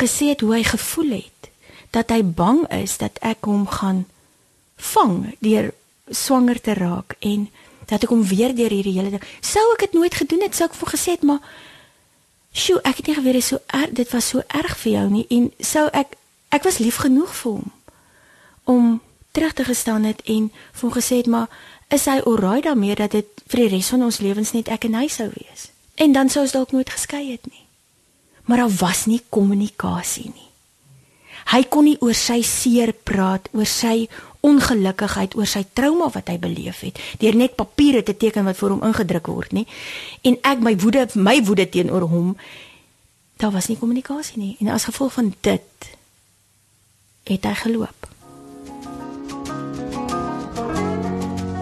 gesê 0.00 0.32
het 0.32 0.44
hoe 0.44 0.56
hy 0.56 0.64
gevoel 0.64 1.12
het, 1.20 1.40
dat 1.90 2.10
hy 2.14 2.22
bang 2.24 2.64
is 2.72 2.98
dat 3.02 3.18
ek 3.26 3.44
hom 3.48 3.66
gaan 3.68 4.04
vang 4.80 5.34
deur 5.44 5.72
swanger 6.10 6.60
te 6.60 6.74
raak 6.74 7.16
en 7.20 7.48
dat 7.90 8.04
ek 8.06 8.12
hom 8.12 8.22
weer 8.26 8.54
deur 8.54 8.70
hierdie 8.72 8.94
hele 8.96 9.12
ding 9.14 9.24
sou 9.44 9.64
ek 9.74 9.86
dit 9.86 9.98
nooit 9.98 10.14
gedoen 10.14 10.44
het 10.46 10.56
sou 10.56 10.68
ek 10.70 10.78
vir 10.78 10.92
gesê 10.94 11.16
het 11.18 11.26
maar 11.26 11.42
sjoe 12.52 12.80
ek 12.82 12.96
het 13.02 13.06
nie 13.06 13.18
geweet 13.18 13.38
dit 13.38 13.44
so 13.44 13.58
erg 13.66 13.92
dit 13.92 14.10
was 14.12 14.28
so 14.28 14.42
erg 14.46 14.76
vir 14.78 14.92
jou 14.92 15.06
nie 15.10 15.26
en 15.30 15.50
sou 15.58 15.88
ek 15.92 16.16
ek 16.50 16.64
was 16.66 16.78
lief 16.78 17.02
genoeg 17.04 17.34
vir 17.42 17.52
hom 17.52 17.70
om 18.64 19.00
terug 19.30 19.52
te 19.52 19.64
gestaan 19.64 20.04
het 20.04 20.22
en 20.26 20.50
vir 20.50 20.82
hom 20.82 20.94
gesê 20.94 21.22
het 21.22 21.30
maar 21.30 21.48
is 21.90 22.06
hy 22.06 22.20
alraai 22.22 22.62
daarmee 22.62 22.94
dat 22.94 23.14
dit 23.16 23.42
vir 23.50 23.64
die 23.64 23.70
res 23.74 23.90
van 23.90 24.06
ons 24.06 24.20
lewens 24.22 24.54
net 24.54 24.70
ek 24.70 24.86
en 24.86 24.96
hy 25.00 25.08
sou 25.10 25.26
wees? 25.32 25.70
En 26.00 26.14
dan 26.14 26.30
sou 26.30 26.44
ons 26.46 26.54
dalk 26.54 26.72
nooit 26.74 26.90
geskei 26.90 27.24
het 27.32 27.46
nie. 27.50 27.66
Maar 28.46 28.64
daar 28.64 28.76
was 28.80 29.04
nie 29.10 29.20
kommunikasie 29.28 30.30
nie. 30.30 30.48
Hy 31.50 31.64
kon 31.72 31.88
nie 31.88 31.98
oor 32.00 32.14
sy 32.14 32.40
seer 32.46 32.92
praat 32.94 33.50
oor 33.56 33.66
sy 33.66 34.06
ongelukkigheid 34.40 35.36
oor 35.36 35.46
sy 35.46 35.64
trauma 35.72 36.08
wat 36.14 36.28
hy 36.32 36.38
beleef 36.40 36.80
het 36.86 36.98
deur 37.20 37.36
net 37.36 37.56
papiere 37.58 38.02
te 38.02 38.16
teken 38.16 38.44
wat 38.48 38.56
vir 38.56 38.74
hom 38.74 38.84
ingedruk 38.86 39.26
word 39.28 39.52
nie. 39.52 39.66
En 40.24 40.38
ek 40.42 40.64
my 40.64 40.76
woede 40.80 41.06
my 41.14 41.38
woede 41.44 41.68
teenoor 41.68 42.08
hom 42.08 42.36
daar 43.40 43.52
was 43.52 43.68
nie 43.68 43.78
kommunikasie 43.78 44.38
nie. 44.38 44.56
En 44.60 44.68
as 44.68 44.84
gevolg 44.84 45.12
van 45.12 45.34
dit 45.40 45.90
het 47.24 47.44
hy 47.44 47.54
geloop. 47.54 48.08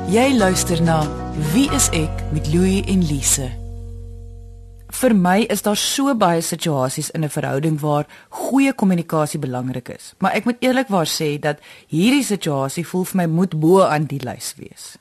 Jy 0.09 0.29
luister 0.39 0.83
na 0.83 1.03
Wie 1.53 1.69
is 1.71 1.91
ek 1.95 2.23
met 2.33 2.49
Louie 2.51 2.83
en 2.87 3.05
Lise 3.07 3.68
vir 4.99 5.15
my 5.15 5.47
is 5.51 5.63
daar 5.63 5.77
so 5.77 6.15
baie 6.15 6.41
situasies 6.43 7.11
in 7.11 7.25
'n 7.25 7.31
verhouding 7.31 7.81
waar 7.81 8.07
goeie 8.29 8.73
kommunikasie 8.73 9.41
belangrik 9.41 9.89
is. 9.89 10.15
Maar 10.19 10.33
ek 10.33 10.45
moet 10.45 10.57
eerlikwaar 10.61 11.07
sê 11.07 11.39
dat 11.41 11.59
hierdie 11.87 12.25
situasie 12.25 12.87
voel 12.87 13.05
vir 13.05 13.17
my 13.17 13.27
moet 13.27 13.61
bo 13.61 13.83
aan 13.83 14.05
die 14.05 14.21
lys 14.23 14.55
wees. 14.57 14.97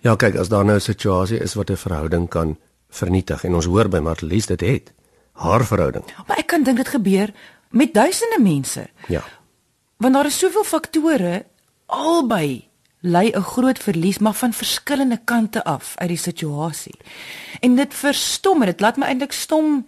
Ja, 0.00 0.16
kyk, 0.16 0.36
as 0.36 0.48
daar 0.48 0.64
nou 0.64 0.76
'n 0.76 0.80
situasie 0.80 1.38
is 1.38 1.54
wat 1.54 1.70
'n 1.70 1.76
verhouding 1.76 2.28
kan 2.28 2.56
vernietig 2.90 3.44
en 3.44 3.54
ons 3.54 3.64
hoor 3.64 3.88
by 3.88 3.98
Marlies 3.98 4.46
dit 4.46 4.60
het 4.60 4.92
haar 5.32 5.64
verhouding. 5.64 6.04
Maar 6.26 6.38
ek 6.38 6.46
kan 6.46 6.62
dink 6.62 6.76
dit 6.76 6.88
gebeur 6.88 7.32
met 7.70 7.94
duisende 7.94 8.38
mense. 8.40 8.88
Ja. 9.08 9.22
Want 9.96 10.14
daar 10.14 10.26
is 10.26 10.38
soveel 10.38 10.64
faktore 10.64 11.44
albei 11.86 12.67
lei 13.00 13.30
'n 13.30 13.42
groot 13.42 13.78
verlies 13.78 14.18
maar 14.18 14.34
van 14.34 14.52
verskillende 14.52 15.20
kante 15.24 15.64
af 15.64 15.92
uit 15.96 16.08
die 16.08 16.18
situasie. 16.18 16.98
En 17.60 17.76
dit 17.76 17.94
verstom, 17.94 18.64
dit 18.64 18.80
laat 18.80 18.96
my 18.96 19.06
eintlik 19.06 19.32
stom 19.32 19.86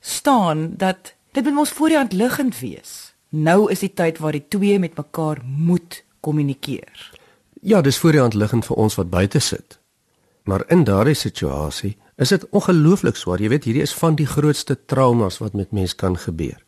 staan 0.00 0.74
dat 0.76 1.14
dit 1.32 1.44
moet 1.44 1.58
ons 1.58 1.70
voor 1.70 1.88
die 1.88 1.96
hand 1.96 2.12
liggend 2.12 2.58
wees. 2.58 3.14
Nou 3.28 3.70
is 3.70 3.78
die 3.78 3.94
tyd 3.94 4.18
waar 4.18 4.32
die 4.32 4.48
twee 4.48 4.78
met 4.78 4.96
mekaar 4.96 5.38
moet 5.44 6.04
kommunikeer. 6.20 7.10
Ja, 7.60 7.80
dis 7.80 7.98
voor 7.98 8.12
die 8.12 8.20
hand 8.20 8.34
liggend 8.34 8.64
vir 8.64 8.76
ons 8.76 8.94
wat 8.94 9.10
buite 9.10 9.38
sit. 9.38 9.78
Maar 10.42 10.64
in 10.66 10.84
daardie 10.84 11.14
situasie 11.14 11.96
is 12.16 12.28
dit 12.28 12.48
ongelooflik 12.48 13.16
swaar. 13.16 13.40
Jy 13.40 13.48
weet, 13.48 13.64
hierdie 13.64 13.82
is 13.82 13.94
van 13.94 14.14
die 14.14 14.26
grootste 14.26 14.78
traumas 14.86 15.38
wat 15.38 15.52
met 15.52 15.70
mens 15.70 15.94
kan 15.94 16.18
gebeur. 16.18 16.64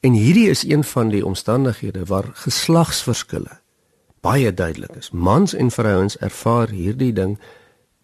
En 0.00 0.12
hierdie 0.12 0.48
is 0.48 0.64
een 0.64 0.84
van 0.84 1.08
die 1.08 1.26
omstandighede 1.26 2.04
waar 2.04 2.30
geslagsverskille 2.32 3.59
baie 4.20 4.54
duidelik 4.54 4.96
is. 4.96 5.10
Mans 5.10 5.54
en 5.54 5.70
vrouens 5.70 6.18
ervaar 6.18 6.68
hierdie 6.68 7.12
ding 7.12 7.38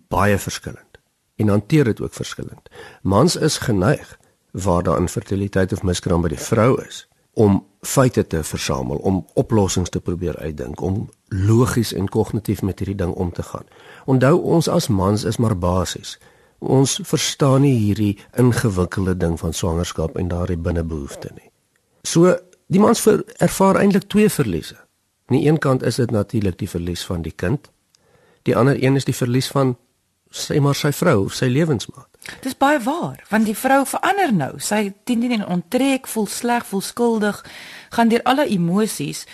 baie 0.08 0.38
verskillend 0.38 1.00
en 1.36 1.48
hanteer 1.48 1.84
dit 1.84 2.00
ook 2.00 2.14
verskillend. 2.14 2.68
Mans 3.02 3.36
is 3.36 3.58
geneig 3.58 4.18
waar 4.50 4.82
daar 4.82 5.00
infertiliteit 5.00 5.72
of 5.72 5.82
miskraam 5.82 6.22
by 6.24 6.32
die 6.32 6.40
vrou 6.40 6.80
is 6.86 7.04
om 7.36 7.58
feite 7.84 8.26
te 8.26 8.40
versamel, 8.42 8.96
om 8.96 9.26
oplossings 9.34 9.92
te 9.92 10.00
probeer 10.00 10.38
uitdink, 10.40 10.80
om 10.80 11.10
logies 11.28 11.92
en 11.92 12.08
kognitief 12.08 12.62
met 12.64 12.80
hierdie 12.80 12.96
ding 12.96 13.12
om 13.12 13.32
te 13.32 13.44
gaan. 13.44 13.66
Onthou 14.08 14.38
ons 14.56 14.68
as 14.72 14.88
mans 14.88 15.24
is 15.28 15.36
maar 15.36 15.58
basies. 15.58 16.16
Ons 16.58 16.96
verstaan 17.04 17.60
nie 17.66 17.74
hierdie 17.76 18.16
ingewikkelde 18.40 19.16
ding 19.20 19.36
van 19.40 19.52
swangerskap 19.52 20.16
en 20.16 20.32
daardie 20.32 20.56
binnebehoefte 20.56 21.34
nie. 21.34 21.50
So 22.08 22.32
die 22.72 22.80
mans 22.80 23.04
ervaar 23.04 23.82
eintlik 23.82 24.08
twee 24.08 24.32
verliese. 24.32 24.85
Aan 25.26 25.38
die 25.38 25.48
een 25.48 25.58
kant 25.58 25.82
is 25.82 25.98
dit 25.98 26.10
natuurlik 26.10 26.58
die 26.58 26.68
verlies 26.68 27.04
van 27.04 27.22
die 27.22 27.34
kind. 27.34 27.70
Die 28.42 28.56
ander 28.56 28.82
een 28.82 28.96
is 28.96 29.04
die 29.04 29.16
verlies 29.16 29.48
van 29.50 29.76
sy 30.30 30.58
maar 30.62 30.74
sy 30.74 30.92
vrou 30.94 31.24
of 31.24 31.34
sy 31.34 31.48
lewensmaat. 31.50 32.08
Dis 32.42 32.56
baie 32.58 32.78
waar, 32.82 33.22
want 33.30 33.46
die 33.46 33.56
vrou 33.56 33.84
verander 33.86 34.32
nou. 34.34 34.52
Sy 34.62 34.92
dien 35.06 35.22
nie 35.22 35.32
en 35.38 35.46
onttrek, 35.46 36.06
voel 36.10 36.26
sleg, 36.30 36.66
voel 36.66 36.82
skuldig, 36.82 37.42
gaan 37.94 38.10
deur 38.10 38.22
alle 38.26 38.46
emosies. 38.50 39.24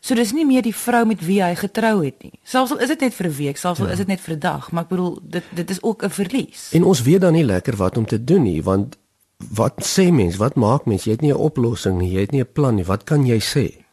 So 0.00 0.16
dis 0.16 0.32
nie 0.32 0.46
meer 0.48 0.64
die 0.64 0.76
vrou 0.76 1.04
met 1.08 1.20
wie 1.24 1.42
hy 1.44 1.52
getrou 1.60 1.98
het 2.04 2.22
nie. 2.24 2.32
Selfs 2.44 2.72
al 2.72 2.80
is 2.84 2.88
dit 2.88 3.00
net 3.00 3.14
vir 3.14 3.26
'n 3.26 3.36
week, 3.36 3.56
selfs 3.56 3.80
al 3.80 3.86
ja. 3.86 3.92
is 3.92 3.98
dit 3.98 4.08
net 4.08 4.20
vir 4.20 4.34
'n 4.34 4.40
dag, 4.40 4.70
maar 4.72 4.84
ek 4.84 4.88
bedoel 4.88 5.18
dit 5.22 5.44
dit 5.54 5.70
is 5.70 5.82
ook 5.82 6.04
'n 6.04 6.10
verlies. 6.10 6.72
En 6.72 6.84
ons 6.84 7.02
weet 7.02 7.20
dan 7.20 7.32
nie 7.32 7.44
lekker 7.44 7.76
wat 7.76 7.96
om 7.96 8.06
te 8.06 8.24
doen 8.24 8.42
nie, 8.42 8.62
want 8.62 8.96
wat 9.54 9.84
sê 9.84 10.10
mens? 10.12 10.36
Wat 10.36 10.54
maak 10.54 10.84
mens? 10.84 11.04
Jy 11.04 11.12
het 11.12 11.20
nie 11.20 11.32
'n 11.32 11.36
oplossing 11.36 11.98
nie, 11.98 12.12
jy 12.12 12.20
het 12.20 12.32
nie 12.32 12.40
'n 12.40 12.52
plan 12.52 12.74
nie. 12.74 12.84
Wat 12.84 13.04
kan 13.04 13.26
jy 13.26 13.40
sê? 13.40 13.84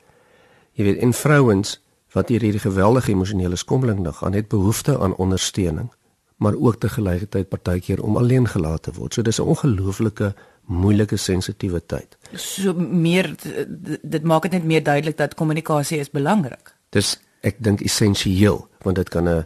Jy 0.78 0.86
weet, 0.86 1.00
en 1.02 1.14
vrouens 1.14 1.80
wat 2.14 2.30
hier 2.30 2.44
hierdie 2.46 2.62
geweldige 2.62 3.12
emosionele 3.12 3.58
skommeling 3.58 4.00
nog 4.06 4.24
aan 4.26 4.34
het 4.38 4.48
behoefte 4.48 5.00
aan 5.00 5.16
ondersteuning, 5.16 5.90
maar 6.38 6.54
ook 6.54 6.78
te 6.80 6.90
gelykheid 6.90 7.50
partykeer 7.50 8.04
om 8.04 8.18
alleen 8.18 8.48
gelaat 8.48 8.84
te 8.84 8.94
word. 8.94 9.14
So 9.14 9.22
dis 9.22 9.40
'n 9.40 9.50
ongelooflike 9.54 10.36
moeilike 10.66 11.18
sensitiewe 11.18 11.86
tyd. 11.86 12.18
So 12.34 12.74
meer 12.74 13.36
dit 14.02 14.24
maak 14.24 14.42
dit 14.42 14.52
net 14.52 14.64
meer 14.64 14.84
duidelik 14.84 15.18
dat 15.18 15.34
kommunikasie 15.34 16.00
is 16.00 16.10
belangrik. 16.10 16.76
Dis 16.90 17.20
ek 17.42 17.56
dink 17.60 17.82
essensieel 17.82 18.68
want 18.82 18.96
dit 18.96 19.10
kan 19.10 19.30
'n 19.30 19.46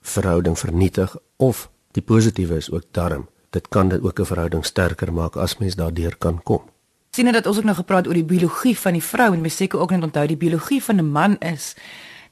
verhouding 0.00 0.58
vernietig 0.58 1.16
of 1.36 1.70
die 1.92 2.02
positiewe 2.02 2.56
is 2.56 2.70
ook 2.70 2.84
darm. 2.90 3.28
Dit 3.50 3.68
kan 3.68 3.88
dit 3.88 4.02
ook 4.02 4.20
'n 4.20 4.24
verhouding 4.24 4.64
sterker 4.64 5.12
maak 5.12 5.36
as 5.36 5.58
mens 5.58 5.74
daardeur 5.74 6.16
kan 6.16 6.42
kom 6.42 6.62
sien 7.14 7.30
dat 7.32 7.46
ons 7.46 7.60
ook 7.60 7.68
nog 7.68 7.76
gepraat 7.76 8.08
oor 8.10 8.18
die 8.18 8.26
biologie 8.26 8.74
van 8.78 8.96
die 8.96 9.02
vrou 9.02 9.32
en 9.32 9.42
mens 9.42 9.56
seker 9.56 9.78
ook 9.78 9.92
net 9.94 10.02
onthou 10.02 10.26
die 10.26 10.40
biologie 10.40 10.82
van 10.82 10.98
'n 10.98 11.10
man 11.10 11.38
is 11.38 11.74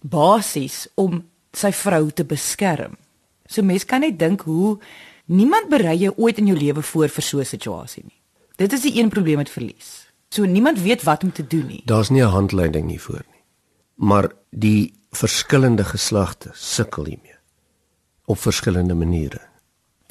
basies 0.00 0.88
om 0.94 1.22
sy 1.52 1.72
vrou 1.72 2.10
te 2.10 2.24
beskerm. 2.24 2.96
So 3.46 3.62
mens 3.62 3.84
kan 3.84 4.00
net 4.00 4.18
dink 4.18 4.40
hoe 4.40 4.78
niemand 5.24 5.68
berei 5.68 5.96
jou 5.96 6.12
ooit 6.16 6.38
in 6.38 6.46
jou 6.46 6.58
lewe 6.58 6.82
voor 6.82 7.08
vir 7.08 7.22
so 7.22 7.38
'n 7.38 7.44
situasie 7.44 8.02
nie. 8.04 8.20
Dit 8.56 8.72
is 8.72 8.80
die 8.80 8.98
een 8.98 9.08
probleem 9.08 9.36
met 9.36 9.50
verlies. 9.50 10.06
So 10.28 10.44
niemand 10.44 10.80
weet 10.80 11.02
wat 11.02 11.22
om 11.22 11.32
te 11.32 11.46
doen 11.46 11.66
nie. 11.66 11.82
Daar's 11.84 12.10
nie 12.10 12.22
'n 12.22 12.28
handleiding 12.28 12.88
hiervoor 12.88 13.24
nie. 13.30 13.42
Maar 13.94 14.32
die 14.50 14.92
verskillende 15.10 15.84
geslagte 15.84 16.50
sukkel 16.52 17.04
hiermee 17.04 17.36
op 18.24 18.38
verskillende 18.38 18.94
maniere. 18.94 19.40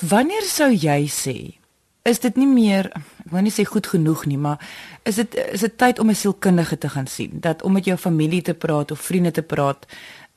Wanneer 0.08 0.44
sou 0.44 0.72
jy 0.74 1.08
sê 1.08 1.61
is 2.04 2.20
dit 2.20 2.36
nie 2.36 2.48
meer 2.50 2.90
ek 2.96 3.32
wil 3.32 3.46
nie 3.46 3.54
sê 3.54 3.66
goed 3.68 3.88
genoeg 3.88 4.26
nie, 4.26 4.38
maar 4.38 4.60
is 5.08 5.16
dit 5.22 5.36
is 5.54 5.62
dit 5.66 5.78
tyd 5.78 6.00
om 6.00 6.10
'n 6.10 6.16
sielkundige 6.16 6.78
te 6.78 6.90
gaan 6.90 7.08
sien 7.08 7.40
dat 7.40 7.64
om 7.64 7.74
met 7.74 7.86
jou 7.86 7.98
familie 7.98 8.42
te 8.42 8.54
praat 8.54 8.92
of 8.92 9.00
vriende 9.00 9.32
te 9.32 9.42
praat 9.42 9.86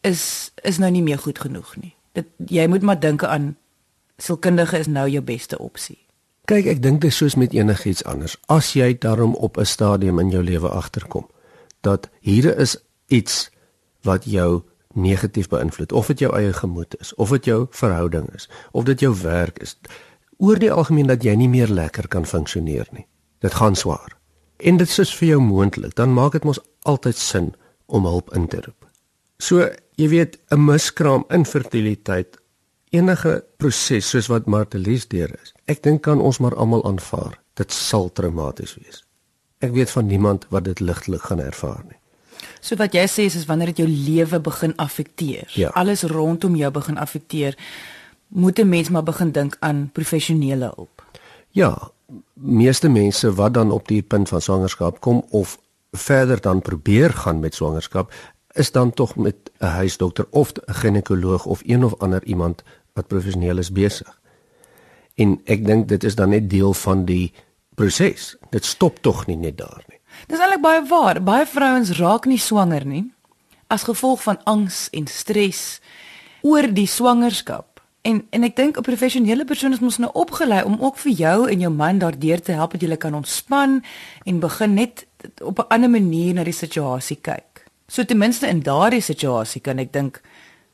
is 0.01 0.53
is 0.63 0.79
nou 0.79 0.91
nie 0.91 1.03
meer 1.03 1.19
goed 1.19 1.39
genoeg 1.39 1.77
nie. 1.77 1.95
Dit 2.13 2.27
jy 2.47 2.67
moet 2.67 2.83
maar 2.83 3.01
dink 3.01 3.25
aan 3.25 3.57
sielkundige 4.17 4.79
is 4.79 4.87
nou 4.87 5.09
jou 5.09 5.23
beste 5.23 5.59
opsie. 5.59 5.99
Kyk, 6.45 6.67
ek 6.67 6.83
dink 6.83 7.01
dit 7.01 7.11
is 7.11 7.17
soos 7.17 7.35
met 7.35 7.53
enigiets 7.53 8.05
anders. 8.05 8.37
As 8.47 8.73
jy 8.73 8.99
daarom 8.99 9.35
op 9.35 9.57
'n 9.57 9.65
stadium 9.65 10.19
in 10.19 10.31
jou 10.31 10.43
lewe 10.43 10.69
agterkom 10.69 11.27
dat 11.81 12.09
hier 12.21 12.59
is 12.59 12.77
iets 13.07 13.51
wat 14.03 14.25
jou 14.25 14.63
negatief 14.95 15.49
beïnvloed 15.49 15.93
of 15.93 16.07
dit 16.07 16.19
jou 16.19 16.37
eie 16.37 16.53
gemoed 16.53 16.97
is 17.01 17.15
of 17.15 17.29
dit 17.29 17.45
jou 17.45 17.67
verhouding 17.71 18.29
is 18.35 18.49
of 18.71 18.85
dit 18.85 19.01
jou 19.01 19.15
werk 19.23 19.59
is 19.59 19.77
oor 20.45 20.61
die 20.61 20.73
algemeen 20.73 21.09
dat 21.09 21.25
jy 21.25 21.35
nie 21.41 21.49
meer 21.49 21.73
lekker 21.73 22.09
kan 22.13 22.27
funksioneer 22.29 22.89
nie. 22.93 23.07
Dit 23.45 23.57
gaan 23.61 23.77
swaar. 23.77 24.17
En 24.61 24.77
dit 24.81 24.99
is 24.99 25.13
vir 25.19 25.29
jou 25.29 25.41
moontlik, 25.43 25.95
dan 25.99 26.13
maak 26.15 26.33
dit 26.37 26.45
mos 26.45 26.61
altyd 26.89 27.17
sin 27.21 27.53
om 27.87 28.07
hulp 28.09 28.33
in 28.37 28.47
te 28.49 28.61
roep. 28.65 28.87
So, 29.39 29.69
jy 29.97 30.09
weet, 30.09 30.39
'n 30.51 30.65
miskraam, 30.65 31.25
infertiliteit, 31.29 32.37
enige 32.91 33.45
proses 33.59 34.09
soos 34.11 34.29
wat 34.31 34.47
Martelies 34.47 35.09
deur 35.09 35.31
is. 35.43 35.53
Ek 35.67 35.83
dink 35.83 36.03
kan 36.03 36.21
ons 36.21 36.39
maar 36.39 36.55
almal 36.55 36.85
aanvaar. 36.85 37.41
Dit 37.55 37.73
sal 37.73 38.11
traumaties 38.13 38.75
wees. 38.75 39.03
Ek 39.61 39.73
weet 39.73 39.91
van 39.91 40.07
niemand 40.07 40.47
wat 40.51 40.65
dit 40.65 40.81
ligtelik 40.81 41.23
gaan 41.23 41.41
ervaar 41.41 41.85
nie. 41.89 41.99
So 42.61 42.77
wat 42.77 42.93
jy 42.95 43.05
sê 43.09 43.25
is, 43.29 43.37
is 43.37 43.47
wanneer 43.47 43.67
dit 43.73 43.77
jou 43.85 43.89
lewe 43.89 44.41
begin 44.41 44.75
affekteer, 44.77 45.51
Ja. 45.55 45.69
alles 45.75 46.03
rondom 46.03 46.57
jou 46.57 46.71
begin 46.71 46.99
affekteer, 46.99 47.57
moet 48.35 48.59
'n 48.59 48.69
mens 48.69 48.89
maar 48.89 49.03
begin 49.03 49.31
dink 49.31 49.57
aan 49.61 49.91
professionele 49.93 50.73
hulp. 50.75 51.03
Ja, 51.49 51.91
meeste 52.33 52.89
mense 52.89 53.35
wat 53.35 53.55
dan 53.55 53.71
op 53.71 53.89
die 53.89 54.03
punt 54.03 54.29
van 54.29 54.41
swangerskap 54.41 55.01
kom 55.01 55.25
of 55.31 55.59
verder 55.91 56.41
dan 56.41 56.61
probeer 56.61 57.11
gaan 57.11 57.41
met 57.41 57.55
swangerskap, 57.55 58.13
is 58.53 58.73
dan 58.73 58.93
tog 58.93 59.17
met 59.17 59.37
'n 59.59 59.65
huisdokter 59.67 60.27
of 60.31 60.53
'n 60.53 60.73
ginekoloog 60.73 61.47
of 61.47 61.63
een 61.65 61.85
of 61.85 61.99
ander 61.99 62.25
iemand 62.25 62.63
wat 62.93 63.07
professioneel 63.07 63.59
is 63.59 63.73
besig. 63.73 64.21
En 65.15 65.41
ek 65.45 65.67
dink 65.67 65.89
dit 65.89 66.05
is 66.05 66.15
dan 66.15 66.29
net 66.29 66.51
deel 66.51 66.75
van 66.75 67.05
die 67.05 67.33
proses. 67.75 68.37
Dit 68.51 68.65
stop 68.65 68.99
tog 68.99 69.27
nie 69.27 69.37
net 69.37 69.59
daar 69.59 69.85
nie. 69.89 69.99
Dis 70.27 70.39
eintlik 70.39 70.61
baie 70.61 70.87
waar. 70.87 71.23
Baie 71.23 71.47
vrouens 71.47 71.91
raak 71.91 72.25
nie 72.25 72.39
swanger 72.39 72.87
nie 72.87 73.13
as 73.67 73.83
gevolg 73.83 74.23
van 74.23 74.39
angs 74.45 74.89
en 74.91 75.07
stres 75.07 75.81
oor 76.43 76.69
die 76.75 76.87
swangerskap. 76.87 77.74
En 78.05 78.27
en 78.31 78.43
ek 78.45 78.57
dink 78.57 78.77
'n 78.77 78.85
professionele 78.85 79.45
persoon 79.45 79.73
is 79.73 79.81
mos 79.81 79.97
nou 79.99 80.11
opgelei 80.13 80.63
om 80.65 80.77
ook 80.81 80.97
vir 80.97 81.13
jou 81.13 81.49
en 81.51 81.61
jou 81.61 81.73
man 81.73 81.99
daardeur 81.99 82.41
te 82.41 82.53
help 82.53 82.73
dat 82.73 82.81
julle 82.81 82.97
kan 82.97 83.15
ontspan 83.15 83.85
en 84.25 84.41
begin 84.41 84.75
net 84.75 85.07
op 85.41 85.59
'n 85.59 85.69
ander 85.69 85.91
manier 85.91 86.35
na 86.35 86.45
die 86.45 86.53
situasie 86.53 87.19
kyk. 87.21 87.65
So 87.89 88.05
ten 88.05 88.19
minste 88.19 88.47
in 88.47 88.61
daardie 88.61 89.01
situasie 89.01 89.61
kan 89.61 89.79
ek 89.79 89.93
dink 89.93 90.21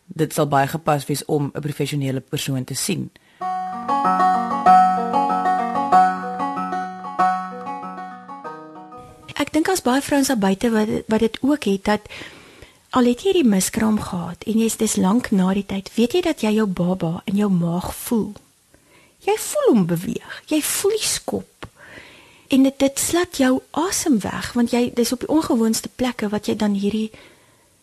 dit 0.07 0.33
sal 0.33 0.47
baie 0.47 0.66
gepas 0.66 1.07
wees 1.07 1.25
om 1.25 1.51
'n 1.55 1.61
professionele 1.61 2.21
persoon 2.21 2.64
te 2.64 2.75
sien. 2.75 3.11
Ek 9.35 9.53
dink 9.53 9.69
as 9.69 9.83
baie 9.83 10.03
vrouens 10.03 10.27
daar 10.27 10.38
buite 10.38 10.71
wat 10.71 10.88
wat 11.07 11.21
dit 11.21 11.38
ook 11.40 11.64
het 11.64 11.85
dat 11.85 12.01
al 12.90 13.07
het 13.07 13.22
jy 13.22 13.33
die 13.33 13.46
miskraam 13.46 14.00
gehad 14.03 14.42
en 14.50 14.59
jy's 14.59 14.76
dis 14.81 14.96
lank 14.98 15.31
na 15.31 15.53
die 15.55 15.66
tyd, 15.66 15.90
weet 15.94 16.16
jy 16.16 16.22
dat 16.26 16.42
jy 16.42 16.55
jou 16.59 16.66
baba 16.66 17.20
in 17.31 17.38
jou 17.38 17.50
maag 17.50 17.92
voel. 17.94 18.33
Jy 19.26 19.37
voel 19.38 19.68
hom 19.68 19.85
beweeg. 19.87 20.42
Jy 20.48 20.62
voel 20.64 20.96
die 20.96 21.07
skop. 21.07 21.68
En 22.50 22.64
dit 22.66 22.79
dit 22.83 22.98
slat 22.98 23.37
jou 23.38 23.61
asem 23.70 24.18
weg 24.24 24.53
want 24.59 24.74
jy 24.74 24.88
dis 24.94 25.12
op 25.12 25.22
die 25.22 25.31
ongewoonste 25.31 25.92
plekke 25.94 26.31
wat 26.33 26.50
jy 26.50 26.57
dan 26.57 26.74
hierdie 26.74 27.11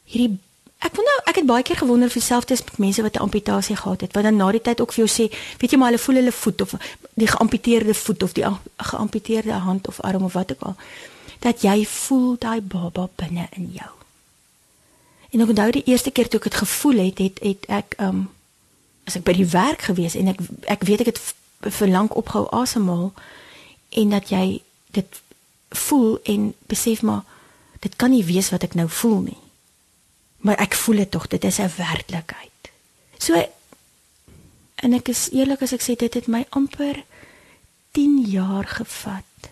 hierdie 0.08 0.38
Ek 0.78 0.94
wonder 0.94 1.10
nou, 1.10 1.22
ek 1.32 1.40
het 1.40 1.46
baie 1.50 1.64
keer 1.66 1.80
gewonder 1.80 2.06
of 2.06 2.14
dieselfde 2.14 2.54
is 2.54 2.62
met 2.62 2.78
mense 2.78 3.02
wat 3.02 3.16
'n 3.18 3.26
amputasie 3.26 3.76
gehad 3.76 4.02
het, 4.02 4.14
wat 4.14 4.24
dan 4.24 4.36
na 4.36 4.52
die 4.52 4.62
tyd 4.62 4.82
ook 4.82 4.94
vir 4.94 5.06
jou 5.06 5.10
sê, 5.10 5.26
weet 5.58 5.72
jy 5.72 5.78
maar 5.78 5.90
hulle 5.90 6.04
voel 6.04 6.16
hulle 6.16 6.32
voet 6.32 6.62
of 6.62 6.74
die 7.14 7.28
geamputeerde 7.28 7.94
voet 7.94 8.24
of 8.24 8.34
die 8.34 8.46
geamputeerde 8.78 9.52
hand 9.52 9.88
of 9.88 10.02
arm 10.02 10.24
of 10.24 10.34
wat 10.34 10.52
ook 10.52 10.62
al, 10.62 10.76
dat 11.40 11.62
jy 11.62 11.86
voel 11.86 12.36
daai 12.38 12.62
baba 12.62 13.10
binne 13.16 13.48
in 13.58 13.72
jou. 13.74 13.97
En 15.38 15.44
ek 15.44 15.52
onthou 15.54 15.72
die 15.72 15.86
eerste 15.86 16.10
keer 16.10 16.26
toe 16.28 16.40
ek 16.40 16.50
dit 16.50 16.56
gevoel 16.58 16.98
het, 17.06 17.20
het 17.22 17.40
het 17.46 17.66
ek 17.70 17.96
um 18.02 18.24
as 19.06 19.20
ek 19.20 19.24
by 19.28 19.36
die 19.38 19.46
werk 19.54 19.84
gewees 19.86 20.16
en 20.18 20.32
ek 20.34 20.40
ek 20.66 20.86
weet 20.90 21.04
ek 21.04 21.12
het 21.14 21.20
vir 21.78 21.92
lank 21.94 22.16
opgehou 22.18 22.48
asemhaal 22.58 23.12
en 24.02 24.16
dat 24.16 24.32
jy 24.34 24.64
dit 24.98 25.20
voel 25.78 26.18
en 26.26 26.48
besef 26.74 27.04
maar 27.06 27.22
dit 27.86 27.94
kan 28.02 28.10
nie 28.10 28.26
wees 28.26 28.50
wat 28.50 28.66
ek 28.66 28.74
nou 28.74 28.88
voel 28.90 29.20
nie. 29.28 29.42
Maar 30.42 30.58
ek 30.66 30.74
voel 30.74 31.04
dit 31.04 31.12
tog, 31.14 31.28
dit 31.30 31.44
is 31.44 31.60
'n 31.60 31.70
werklikheid. 31.78 32.72
So 33.22 33.38
en 34.76 34.94
ek 34.94 35.14
is 35.14 35.30
eerlik 35.30 35.62
as 35.62 35.74
ek 35.74 35.86
sê 35.86 35.96
dit 35.96 36.14
het 36.14 36.28
my 36.28 36.46
amper 36.50 37.04
10 37.92 38.26
jaar 38.26 38.66
gevat 38.66 39.52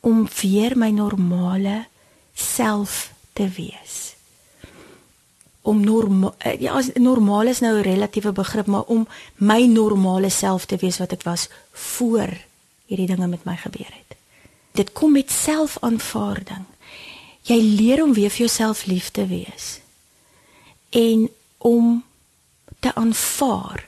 om 0.00 0.28
weer 0.40 0.76
my 0.78 0.90
normale 0.90 1.86
self 2.34 3.12
te 3.32 3.48
wees. 3.48 4.19
Om 5.70 5.80
norma 5.86 6.32
eh, 6.38 6.56
ja, 6.60 6.72
as- 6.78 6.92
normaal 6.98 7.46
is 7.52 7.60
nou 7.62 7.74
'n 7.78 7.82
relatiewe 7.86 8.32
begrip, 8.32 8.66
maar 8.66 8.82
om 8.90 9.06
my 9.36 9.66
normale 9.66 10.30
self 10.30 10.64
te 10.66 10.76
wees 10.76 10.98
wat 10.98 11.12
ek 11.12 11.22
was 11.22 11.48
voor 11.72 12.30
hierdie 12.86 13.06
dinge 13.06 13.26
met 13.26 13.44
my 13.44 13.56
gebeur 13.56 13.92
het. 14.00 14.16
Dit 14.74 14.92
kom 14.92 15.12
met 15.12 15.30
selfaanvaarding. 15.30 16.64
Jy 17.42 17.60
leer 17.60 18.02
om 18.02 18.12
weer 18.14 18.30
vir 18.30 18.38
jouself 18.46 18.86
lief 18.86 19.10
te 19.10 19.26
wees. 19.26 19.80
En 20.90 21.28
om 21.58 22.04
te 22.80 22.94
aanvaar 22.94 23.86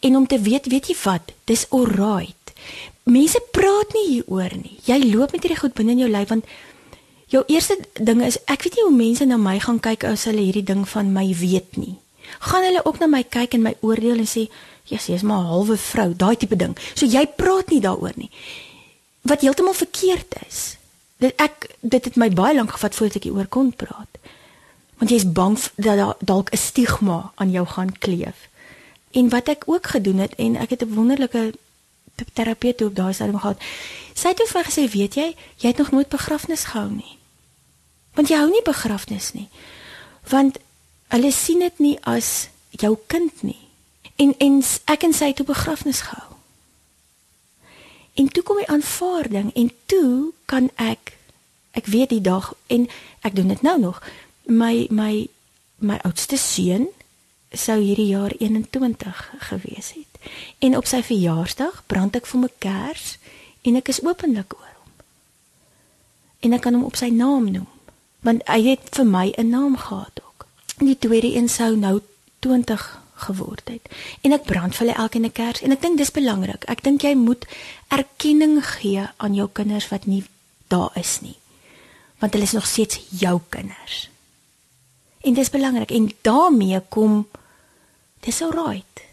en 0.00 0.16
om 0.16 0.26
te 0.26 0.38
weet, 0.40 0.66
weet 0.66 0.86
jy 0.86 0.96
wat, 1.04 1.32
dis 1.44 1.66
alright. 1.70 2.52
Mense 3.02 3.40
praat 3.50 3.92
nie 3.94 4.06
hieroor 4.08 4.52
nie. 4.62 4.78
Jy 4.84 4.98
loop 5.14 5.32
met 5.32 5.42
hierdie 5.42 5.58
goed 5.60 5.74
binne 5.74 5.92
in 5.92 5.98
jou 6.04 6.10
lyf 6.10 6.28
want 6.28 6.44
jou 7.26 7.42
eerste 7.46 7.78
ding 7.92 8.22
is 8.22 8.38
ek 8.46 8.62
weet 8.62 8.78
nie 8.78 8.84
hoe 8.86 8.96
mense 8.96 9.26
na 9.26 9.36
my 9.36 9.58
gaan 9.62 9.80
kyk 9.82 10.04
as 10.04 10.26
hulle 10.28 10.44
hierdie 10.44 10.66
ding 10.66 10.84
van 10.88 11.12
my 11.12 11.26
weet 11.34 11.76
nie. 11.76 11.96
Gaan 12.38 12.66
hulle 12.66 12.84
ook 12.84 12.98
na 13.02 13.08
my 13.10 13.22
kyk 13.22 13.54
en 13.54 13.62
my 13.66 13.74
oordeel 13.80 14.18
en 14.18 14.30
sê, 14.30 14.48
"Jesus, 14.84 15.06
jy's 15.06 15.22
maar 15.22 15.42
'n 15.42 15.46
halwe 15.46 15.76
vrou," 15.76 16.14
daai 16.14 16.36
tipe 16.36 16.56
ding. 16.56 16.76
So 16.94 17.06
jy 17.06 17.26
praat 17.26 17.70
nie 17.70 17.80
daaroor 17.80 18.12
nie. 18.16 18.30
Wat 19.22 19.40
heeltemal 19.40 19.74
verkeerd 19.74 20.34
is. 20.48 20.76
Dit 21.18 21.32
ek 21.36 21.76
dit 21.80 22.04
het 22.04 22.16
my 22.16 22.30
baie 22.30 22.54
lank 22.54 22.70
gevat 22.70 22.94
voordat 22.94 23.16
ek 23.16 23.22
hieroor 23.22 23.46
kon 23.46 23.72
praat. 23.72 24.08
Want 24.98 25.10
jy's 25.10 25.32
bang 25.32 25.58
dat 25.76 25.96
daar 25.96 26.16
dalk 26.20 26.50
'n 26.52 26.56
stigma 26.56 27.32
aan 27.34 27.50
jou 27.50 27.66
gaan 27.66 27.98
kleef. 27.98 28.48
En 29.10 29.28
wat 29.28 29.48
ek 29.48 29.62
ook 29.66 29.86
gedoen 29.86 30.18
het 30.18 30.34
en 30.34 30.56
ek 30.56 30.70
het 30.70 30.82
'n 30.82 30.94
wonderlike 30.94 31.52
terapeut 32.32 32.82
op 32.82 32.94
daai 32.94 33.12
stadium 33.12 33.38
gehad. 33.38 33.62
Sy 34.14 34.28
het 34.28 34.36
toe 34.36 34.46
vir 34.46 34.60
my 34.60 34.64
gesê, 34.70 34.90
"Weet 34.92 35.14
jy, 35.14 35.36
jy 35.56 35.68
het 35.68 35.78
nog 35.78 35.90
nooit 35.90 36.08
begrafnis 36.08 36.64
gehou 36.64 36.90
nie." 36.90 37.18
Want 38.14 38.28
jy 38.28 38.36
hou 38.36 38.50
nie 38.50 38.62
begrafnis 38.62 39.32
nie. 39.32 39.48
Want 40.28 40.58
hulle 41.08 41.32
sien 41.32 41.58
dit 41.58 41.78
nie 41.78 41.98
as 42.00 42.48
jou 42.70 42.98
kind 43.06 43.42
nie. 43.42 43.68
En 44.16 44.34
en 44.38 44.62
ek 44.84 45.02
en 45.02 45.12
sy 45.12 45.26
het 45.26 45.36
toe 45.36 45.46
begrafnis 45.46 46.00
gehou. 46.00 46.36
En 48.14 48.28
toe 48.28 48.42
kom 48.42 48.56
die 48.56 48.68
aanvaarding 48.72 49.52
en 49.54 49.70
toe 49.86 50.32
kan 50.44 50.70
ek 50.74 51.12
ek 51.76 51.86
weet 51.92 52.08
die 52.08 52.20
dag 52.24 52.54
en 52.72 52.88
ek 53.20 53.36
doen 53.36 53.48
dit 53.52 53.62
nou 53.62 53.78
nog. 53.80 54.00
My 54.46 54.86
my 54.90 55.28
my 55.76 55.98
oudste 56.08 56.38
seun 56.40 56.88
sou 57.52 57.76
hierdie 57.80 58.08
jaar 58.14 58.32
21 58.38 59.32
gewees 59.38 59.92
het. 59.92 60.15
En 60.58 60.76
op 60.76 60.86
sy 60.86 61.02
verjaarsdag 61.02 61.82
brand 61.86 62.16
ek 62.16 62.26
vir 62.26 62.40
'n 62.40 62.52
kers 62.58 63.18
en 63.62 63.76
ek 63.76 63.88
is 63.88 64.02
openlik 64.02 64.54
oor 64.54 64.74
hom. 64.80 64.92
En 66.40 66.52
ek 66.52 66.60
kan 66.60 66.74
hom 66.74 66.84
op 66.84 66.96
sy 66.96 67.08
naam 67.08 67.50
noem 67.50 67.68
want 68.26 68.42
hy 68.50 68.60
het 68.70 68.88
vir 68.90 69.06
my 69.06 69.32
'n 69.38 69.48
naam 69.50 69.76
gehad 69.76 70.20
ook. 70.26 70.46
Die 70.78 70.98
tweede 70.98 71.36
een 71.36 71.48
sou 71.48 71.76
nou 71.76 72.00
20 72.38 73.00
geword 73.14 73.68
het. 73.68 73.88
En 74.20 74.32
ek 74.32 74.44
brand 74.44 74.74
vir 74.74 74.86
hulle 74.86 74.98
elkeen 74.98 75.24
'n 75.24 75.32
kers 75.32 75.62
en 75.62 75.72
ek 75.72 75.82
dink 75.82 75.96
dis 75.98 76.10
belangrik. 76.10 76.64
Ek 76.64 76.82
dink 76.82 77.02
jy 77.02 77.14
moet 77.14 77.46
erkenning 77.88 78.64
gee 78.66 79.08
aan 79.16 79.34
jou 79.34 79.48
kinders 79.52 79.88
wat 79.88 80.06
nie 80.06 80.24
daar 80.68 80.90
is 80.94 81.20
nie. 81.20 81.38
Want 82.18 82.32
hulle 82.32 82.44
is 82.44 82.52
nog 82.52 82.66
steeds 82.66 83.00
jou 83.10 83.40
kinders. 83.48 84.10
En 85.20 85.34
dis 85.34 85.50
belangrik 85.50 85.90
en 85.90 86.12
daarmee 86.20 86.80
kom 86.88 87.28
dis 88.20 88.42
alright. 88.42 89.05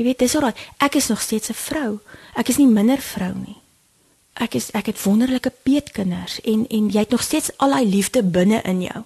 Jy 0.00 0.06
weet 0.06 0.22
dis 0.22 0.34
alright. 0.34 0.56
Ek 0.80 0.94
is 0.96 1.10
nog 1.12 1.20
steeds 1.20 1.50
'n 1.52 1.60
vrou. 1.60 1.98
Ek 2.34 2.48
is 2.48 2.56
nie 2.56 2.66
minder 2.66 2.98
vrou 2.98 3.34
nie. 3.34 3.60
Ek 4.32 4.54
is 4.54 4.70
ek 4.70 4.86
het 4.86 5.02
wonderlike 5.02 5.52
peetkinders 5.62 6.40
en 6.40 6.64
en 6.68 6.88
jy 6.88 6.98
het 6.98 7.10
nog 7.10 7.22
steeds 7.22 7.50
al 7.56 7.70
daai 7.70 7.84
liefde 7.84 8.22
binne 8.22 8.62
in 8.62 8.80
jou. 8.82 9.02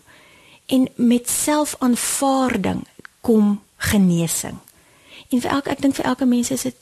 En 0.67 0.89
met 0.95 1.29
selfaanvaarding 1.29 2.87
kom 3.21 3.63
genesing. 3.77 4.59
En 5.29 5.41
vir 5.41 5.51
elke 5.51 5.71
ek 5.71 5.83
dink 5.83 5.95
vir 5.95 6.05
elke 6.05 6.25
mens 6.25 6.51
is 6.51 6.63
dit 6.63 6.77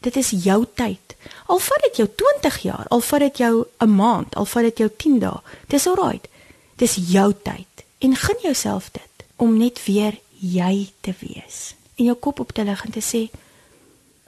Dit 0.00 0.16
is 0.16 0.30
jou 0.30 0.64
tyd. 0.74 1.16
Al 1.46 1.58
vat 1.58 1.82
dit 1.82 1.96
jou 1.96 2.08
20 2.14 2.58
jaar, 2.62 2.86
al 2.88 3.00
vat 3.00 3.20
dit 3.20 3.36
jou 3.38 3.66
'n 3.78 3.94
maand, 3.94 4.34
al 4.34 4.44
vat 4.44 4.62
dit 4.62 4.78
jou 4.78 4.90
10 4.96 5.18
dae. 5.18 5.40
Dis 5.66 5.86
alright. 5.86 6.28
Dis 6.76 6.94
jou 6.94 7.34
tyd. 7.42 7.84
En 7.98 8.16
gun 8.16 8.36
jouself 8.42 8.90
dit 8.92 9.26
om 9.36 9.56
net 9.56 9.84
weer 9.84 10.18
jy 10.38 10.90
te 11.00 11.14
wees. 11.18 11.74
En 11.98 12.04
jou 12.06 12.16
kop 12.16 12.40
op 12.40 12.52
te 12.54 12.64
lig 12.64 12.84
en 12.84 12.94
te 12.94 13.02
sê 13.04 13.26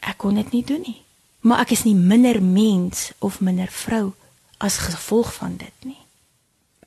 ek 0.01 0.19
kon 0.23 0.35
dit 0.35 0.53
nie 0.53 0.65
doen 0.67 0.83
nie. 0.85 1.01
Maar 1.47 1.65
ek 1.65 1.75
is 1.77 1.85
nie 1.87 1.97
minder 1.97 2.43
mens 2.43 3.11
of 3.19 3.41
minder 3.41 3.71
vrou 3.73 4.13
as 4.61 4.83
gevolg 4.85 5.33
van 5.39 5.57
dit 5.57 5.87
nie. 5.89 6.01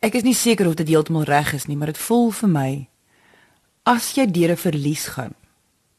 Ek 0.03 0.17
is 0.19 0.25
nie 0.25 0.35
seker 0.35 0.67
of 0.67 0.75
dit 0.77 0.89
heeltemal 0.91 1.25
reg 1.25 1.53
is 1.55 1.65
nie, 1.65 1.77
maar 1.77 1.93
dit 1.93 2.01
voel 2.05 2.29
vir 2.35 2.51
my 2.51 2.71
as 3.89 4.13
jy 4.15 4.25
deur 4.27 4.51
'n 4.51 4.57
verlies 4.57 5.05
gaan, 5.15 5.33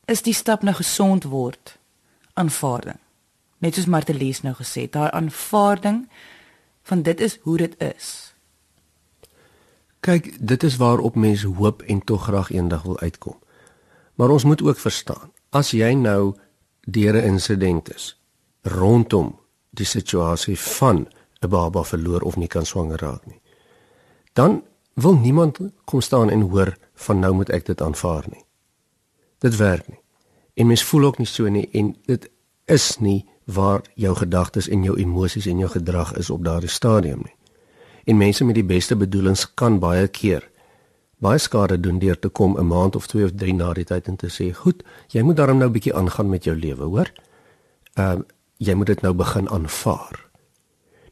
is 0.07 0.22
die 0.22 0.35
stap 0.35 0.62
na 0.62 0.72
gesond 0.72 1.24
word 1.24 1.78
aanvaarding. 2.35 2.99
Net 3.59 3.74
soos 3.74 3.87
Martelies 3.87 4.43
nou 4.43 4.55
gesê, 4.55 4.91
daai 4.91 5.11
aanvaarding 5.11 6.09
van 6.82 7.03
dit 7.03 7.20
is 7.20 7.39
hoe 7.43 7.57
dit 7.57 7.74
is. 7.80 8.35
Kyk, 10.01 10.37
dit 10.47 10.62
is 10.62 10.76
waarop 10.76 11.14
mense 11.14 11.47
hoop 11.47 11.82
en 11.82 12.05
tog 12.05 12.22
graag 12.22 12.51
eendag 12.51 12.82
wil 12.82 13.01
uitkom. 13.01 13.37
Maar 14.15 14.31
ons 14.31 14.45
moet 14.45 14.62
ook 14.62 14.79
verstaan, 14.79 15.33
as 15.51 15.71
jy 15.71 15.93
nou 15.95 16.35
deur 16.81 17.15
'n 17.15 17.25
insident 17.25 17.95
is 17.95 18.21
rondom 18.62 19.39
die 19.71 19.87
situasie 19.87 20.59
van 20.59 21.09
'n 21.41 21.49
baba 21.49 21.83
verloor 21.83 22.21
of 22.21 22.37
nie 22.37 22.49
kan 22.49 22.67
swanger 22.67 23.01
raak 23.01 23.27
nie, 23.27 23.41
dan 24.33 24.62
wil 24.95 25.15
niemand 25.15 25.59
kom 25.85 26.01
staan 26.01 26.31
en 26.31 26.41
hoor 26.41 26.77
van 26.95 27.19
nou 27.19 27.35
moet 27.35 27.51
ek 27.51 27.67
dit 27.67 27.81
aanvaar 27.81 28.25
nie. 28.31 28.45
Dit 29.39 29.57
werk 29.57 29.89
nie. 29.89 30.01
En 30.55 30.67
mens 30.67 30.85
voel 30.85 31.05
ook 31.05 31.19
nie 31.19 31.27
so 31.27 31.49
nie 31.49 31.69
en 31.73 31.97
dit 32.07 32.31
is 32.65 32.99
nie 32.99 33.27
waar 33.45 33.83
jou 33.95 34.17
gedagtes 34.17 34.69
en 34.69 34.83
jou 34.83 34.99
emosies 34.99 35.47
en 35.47 35.59
jou 35.59 35.71
gedrag 35.71 36.17
is 36.17 36.31
op 36.31 36.45
daardie 36.45 36.69
stadium 36.69 37.21
nie 37.25 37.37
en 38.05 38.17
mense 38.17 38.45
met 38.45 38.55
die 38.59 38.67
beste 38.67 38.97
bedoelings 38.97 39.47
kan 39.55 39.79
baie 39.81 40.09
keer 40.09 40.45
baie 41.19 41.39
skade 41.39 41.81
doen 41.81 41.99
deur 41.99 42.19
te 42.19 42.29
kom 42.29 42.59
'n 42.59 42.67
maand 42.67 42.97
of 42.97 43.07
2 43.07 43.25
of 43.25 43.33
3 43.35 43.55
na 43.55 43.73
die 43.73 43.85
tyd 43.85 44.09
en 44.09 44.17
te 44.17 44.29
sê, 44.29 44.55
"Goed, 44.55 44.83
jy 45.09 45.23
moet 45.23 45.37
daarom 45.37 45.59
nou 45.59 45.69
'n 45.69 45.73
bietjie 45.73 45.95
aangaan 45.95 46.29
met 46.29 46.45
jou 46.45 46.57
lewe, 46.57 46.85
hoor? 46.85 47.12
Ehm 47.95 48.19
uh, 48.19 48.25
jy 48.57 48.75
moet 48.75 48.87
dit 48.87 49.03
nou 49.03 49.15
begin 49.15 49.49
aanvaar." 49.49 50.25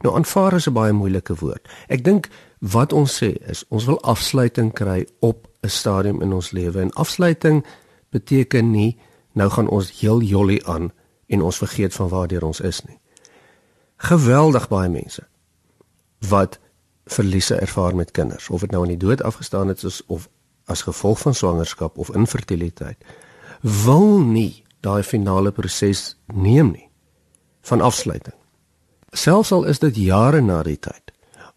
Nou 0.02 0.14
aanvaar 0.16 0.52
is 0.52 0.66
'n 0.66 0.72
baie 0.72 0.92
moeilike 0.92 1.34
woord. 1.34 1.68
Ek 1.88 2.04
dink 2.04 2.28
wat 2.58 2.92
ons 2.92 3.22
sê 3.22 3.36
is 3.48 3.64
ons 3.68 3.84
wil 3.84 4.00
afsluiting 4.02 4.72
kry 4.72 5.06
op 5.20 5.48
'n 5.62 5.68
stadium 5.68 6.22
in 6.22 6.32
ons 6.32 6.50
lewe 6.50 6.80
en 6.80 6.92
afsluiting 6.92 7.64
beteken 8.10 8.70
nie 8.70 8.98
nou 9.32 9.50
gaan 9.50 9.68
ons 9.68 10.00
heel 10.00 10.20
jolly 10.20 10.60
aan 10.64 10.92
en 11.26 11.42
ons 11.42 11.58
vergeet 11.58 11.94
van 11.94 12.08
waar 12.08 12.42
ons 12.42 12.60
is 12.60 12.84
nie. 12.84 12.98
Geweldig 13.96 14.68
baie 14.68 14.88
mense 14.88 15.26
wat 16.28 16.58
verliese 17.12 17.54
ervaar 17.54 17.96
met 17.96 18.10
kinders. 18.10 18.48
Of 18.48 18.60
dit 18.60 18.70
nou 18.70 18.82
aan 18.82 18.94
die 18.94 19.00
dood 19.00 19.22
afgestaan 19.22 19.68
het 19.68 19.82
is 19.82 20.02
of 20.06 20.28
as 20.64 20.82
gevolg 20.82 21.18
van 21.18 21.34
swangerskap 21.34 21.98
of 21.98 22.10
infertiliteit 22.14 22.98
wil 23.60 24.18
nie 24.18 24.64
daai 24.80 25.02
finale 25.02 25.52
proses 25.52 26.16
neem 26.34 26.70
nie 26.72 26.88
van 27.60 27.80
afsluiting. 27.80 28.34
Selfs 29.12 29.52
al 29.52 29.64
is 29.64 29.78
dit 29.78 29.96
jare 29.96 30.40
na 30.40 30.62
die 30.62 30.78
tyd 30.78 31.12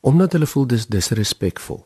omdat 0.05 0.35
hulle 0.37 0.45
voel 0.45 0.67
dis 0.69 0.85
disrespekvol 0.85 1.85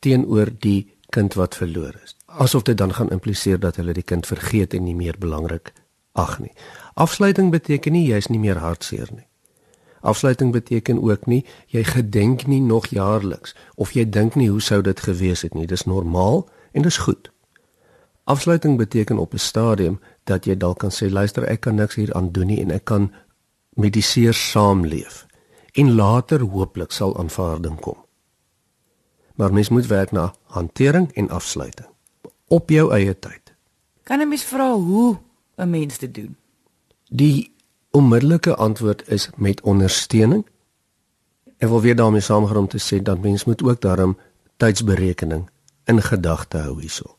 teenoor 0.00 0.52
die 0.60 0.92
kind 1.12 1.34
wat 1.36 1.56
verloor 1.56 1.92
is. 2.04 2.14
Asof 2.26 2.62
dit 2.62 2.76
dan 2.76 2.94
gaan 2.94 3.12
impliseer 3.12 3.60
dat 3.60 3.76
hulle 3.76 3.92
die 3.92 4.04
kind 4.04 4.26
vergeet 4.26 4.74
en 4.74 4.84
nie 4.84 4.96
meer 4.96 5.18
belangrik 5.18 5.72
ag 6.12 6.38
nie. 6.40 6.52
Afsluiting 6.94 7.50
beteken 7.52 7.92
nie 7.92 8.06
jy's 8.08 8.28
nie 8.32 8.40
meer 8.40 8.60
hartseer 8.60 9.08
nie 9.12 9.26
Afsluiting 10.00 10.52
beteken 10.52 11.02
ook 11.02 11.26
nie 11.26 11.44
jy 11.66 11.84
gedenk 11.84 12.46
nie 12.46 12.60
nog 12.60 12.86
jaarliks 12.86 13.54
of 13.74 13.92
jy 13.92 14.08
dink 14.08 14.34
nie 14.34 14.50
hoe 14.50 14.60
sou 14.60 14.82
dit 14.82 15.00
gewees 15.00 15.42
het 15.42 15.54
nie. 15.54 15.66
Dis 15.66 15.84
normaal 15.84 16.48
en 16.72 16.82
dis 16.82 16.96
goed. 16.96 17.30
Afsluiting 18.24 18.76
beteken 18.76 19.18
op 19.18 19.32
'n 19.32 19.38
stadium 19.38 20.00
dat 20.24 20.44
jy 20.44 20.56
dalk 20.56 20.78
kan 20.78 20.90
sê 20.90 21.10
luister 21.10 21.44
ek 21.44 21.60
kan 21.60 21.74
niks 21.74 21.94
hier 21.94 22.14
aan 22.14 22.32
doen 22.32 22.46
nie 22.46 22.60
en 22.60 22.70
ek 22.70 22.84
kan 22.84 23.12
mediseer 23.70 24.34
saamleef 24.34 25.26
en 25.72 25.94
later 25.94 26.40
hooplik 26.40 26.90
sal 26.90 27.18
aanvaarding 27.18 27.80
kom. 27.80 27.96
Maar 29.34 29.52
mens 29.52 29.68
moet 29.68 29.86
werk 29.86 30.12
na 30.12 30.34
hantering 30.42 31.12
en 31.12 31.30
afsluiting 31.30 31.88
op 32.46 32.70
jou 32.70 32.90
eie 32.92 33.18
tyd. 33.18 33.54
Kan 34.02 34.20
'n 34.20 34.28
mens 34.28 34.44
vra 34.44 34.72
hoe 34.72 35.18
'n 35.56 35.70
mens 35.70 35.98
dit 35.98 36.14
doen? 36.14 36.36
Die 37.08 37.55
onmiddellike 37.96 38.54
antwoord 38.54 39.08
is 39.08 39.30
met 39.36 39.60
ondersteuning. 39.60 40.44
Ek 41.56 41.68
wil 41.68 41.80
weer 41.80 41.96
daarmee 41.96 42.20
saamgaan 42.20 42.56
om 42.66 42.68
te 42.68 42.80
sê 42.82 43.00
dat 43.02 43.22
mens 43.24 43.44
moet 43.44 43.62
ook 43.62 43.80
daarom 43.80 44.18
tydsberekening 44.60 45.48
in 45.84 46.02
gedagte 46.02 46.58
hou 46.58 46.80
hierso. 46.80 47.16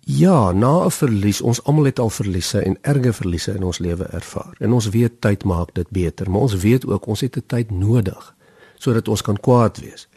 Ja, 0.00 0.52
na 0.52 0.84
'n 0.84 0.90
verlies, 0.90 1.40
ons 1.40 1.62
almal 1.64 1.84
het 1.84 1.98
al 1.98 2.10
verliese 2.10 2.60
en 2.60 2.78
erge 2.80 3.12
verliese 3.12 3.54
in 3.54 3.62
ons 3.62 3.78
lewe 3.78 4.04
ervaar. 4.04 4.54
En 4.58 4.72
ons 4.72 4.88
weet 4.88 5.20
tyd 5.20 5.44
maak 5.44 5.74
dit 5.74 5.90
beter, 5.90 6.30
maar 6.30 6.40
ons 6.40 6.54
weet 6.54 6.86
ook 6.86 7.06
ons 7.06 7.20
het 7.20 7.36
'n 7.36 7.46
tyd 7.46 7.70
nodig 7.70 8.34
sodat 8.78 9.08
ons 9.08 9.22
kan 9.22 9.40
kwaad 9.40 9.78
wees 9.78 10.08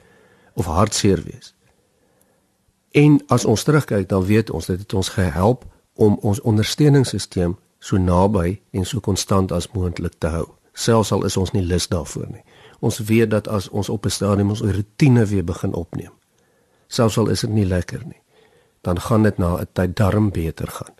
of 0.53 0.65
hartseer 0.65 1.23
wees. 1.23 1.55
En 2.91 3.21
as 3.27 3.45
ons 3.45 3.63
terugkyk, 3.63 4.09
dan 4.09 4.25
weet 4.25 4.49
ons 4.49 4.65
dit 4.65 4.79
het 4.79 4.93
ons 4.93 5.09
gehelp 5.09 5.65
om 5.93 6.17
ons 6.21 6.41
ondersteuningssisteem 6.41 7.57
so 7.79 7.97
naby 7.97 8.61
en 8.71 8.85
so 8.85 8.99
konstant 8.99 9.51
as 9.51 9.71
moontlik 9.71 10.13
te 10.19 10.27
hou, 10.27 10.45
selfs 10.73 11.11
al 11.11 11.25
is 11.25 11.37
ons 11.37 11.51
nie 11.51 11.63
lus 11.63 11.87
daarvoor 11.87 12.27
nie. 12.31 12.43
Ons 12.79 12.99
weet 12.99 13.29
dat 13.29 13.47
as 13.47 13.69
ons 13.69 13.89
op 13.89 14.05
'n 14.05 14.09
stadium 14.09 14.49
ons 14.49 14.61
rotine 14.61 15.25
weer 15.25 15.43
begin 15.43 15.73
opneem, 15.73 16.11
selfs 16.87 17.17
al 17.17 17.29
is 17.29 17.41
dit 17.41 17.49
nie 17.49 17.65
lekker 17.65 18.05
nie, 18.05 18.21
dan 18.81 18.99
gaan 18.99 19.23
dit 19.23 19.37
na 19.37 19.57
'n 19.59 19.67
tyd 19.73 19.95
darm 19.95 20.31
beter 20.31 20.67
gaan. 20.67 20.95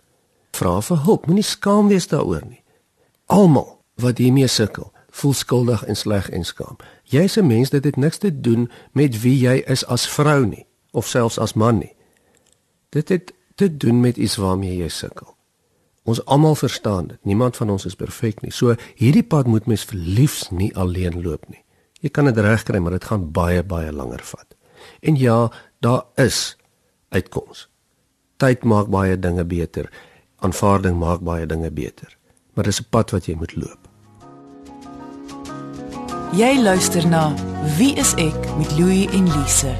Vra 0.52 0.80
vir 0.80 0.96
hulp, 0.96 1.26
moenie 1.26 1.44
skaam 1.44 1.88
wees 1.88 2.08
daaroor 2.08 2.46
nie. 2.48 2.62
Almal 3.26 3.78
wat 3.94 4.18
hiermee 4.18 4.46
sukkel, 4.46 4.92
voel 5.10 5.32
skuldig 5.32 5.84
en 5.84 5.96
sleg 5.96 6.30
en 6.30 6.44
skaam. 6.44 6.76
Jy's 7.04 7.36
'n 7.36 7.46
mens, 7.46 7.70
dit 7.70 7.84
het 7.84 7.96
niks 7.96 8.18
te 8.18 8.40
doen 8.40 8.70
met 8.92 9.20
wie 9.20 9.38
jy 9.38 9.62
is 9.66 9.86
as 9.86 10.08
vrou 10.08 10.46
nie 10.46 10.66
of 10.92 11.06
selfs 11.06 11.38
as 11.38 11.54
man 11.54 11.78
nie. 11.78 11.94
Dit 12.88 13.08
het 13.08 13.32
te 13.54 13.76
doen 13.76 14.00
met 14.00 14.16
iets 14.16 14.36
waarmee 14.36 14.76
jy 14.76 14.88
sukkel. 14.88 15.29
Ons 16.10 16.24
almal 16.26 16.56
verstaan 16.58 17.06
dit. 17.12 17.18
Niemand 17.22 17.56
van 17.56 17.70
ons 17.70 17.84
is 17.86 17.94
perfek 17.94 18.40
nie. 18.42 18.50
So 18.50 18.74
hierdie 18.98 19.22
pad 19.22 19.46
moet 19.46 19.68
mens 19.70 19.84
verliefs 19.86 20.48
nie 20.50 20.72
alleen 20.74 21.20
loop 21.22 21.46
nie. 21.52 21.62
Jy 22.02 22.10
kan 22.16 22.26
dit 22.26 22.38
regkry, 22.40 22.80
maar 22.82 22.96
dit 22.96 23.06
gaan 23.06 23.28
baie 23.36 23.62
baie 23.62 23.92
langer 23.94 24.22
vat. 24.32 24.56
En 25.06 25.18
ja, 25.20 25.50
daar 25.84 26.02
is 26.18 26.56
uitkoms. 27.14 27.68
Tyd 28.40 28.64
maak 28.64 28.88
baie 28.90 29.18
dinge 29.18 29.44
beter. 29.44 29.90
Aanvaarding 30.40 30.98
maak 30.98 31.22
baie 31.22 31.46
dinge 31.46 31.70
beter. 31.70 32.16
Maar 32.54 32.64
dis 32.64 32.80
'n 32.80 32.90
pad 32.90 33.10
wat 33.10 33.26
jy 33.26 33.34
moet 33.34 33.56
loop. 33.56 33.78
Jy 36.32 36.62
luister 36.62 37.06
na 37.06 37.34
Wie 37.76 37.94
is 37.94 38.14
ek 38.14 38.56
met 38.58 38.78
Louie 38.78 39.08
en 39.10 39.26
Lise. 39.28 39.74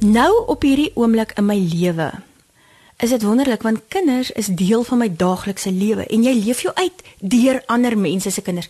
Nou 0.00 0.44
op 0.46 0.62
hierdie 0.62 0.90
oomblik 0.94 1.32
in 1.38 1.46
my 1.46 1.56
lewe 1.56 2.27
is 2.98 3.10
dit 3.10 3.22
wonderlik 3.22 3.62
want 3.62 3.86
kinders 3.88 4.30
is 4.30 4.46
deel 4.46 4.82
van 4.82 4.98
my 4.98 5.08
daaglikse 5.16 5.70
lewe 5.72 6.06
en 6.06 6.24
jy 6.26 6.34
leef 6.34 6.64
jou 6.66 6.74
uit 6.74 7.04
deur 7.18 7.62
ander 7.66 7.98
mense 7.98 8.30
se 8.30 8.42
kinders. 8.42 8.68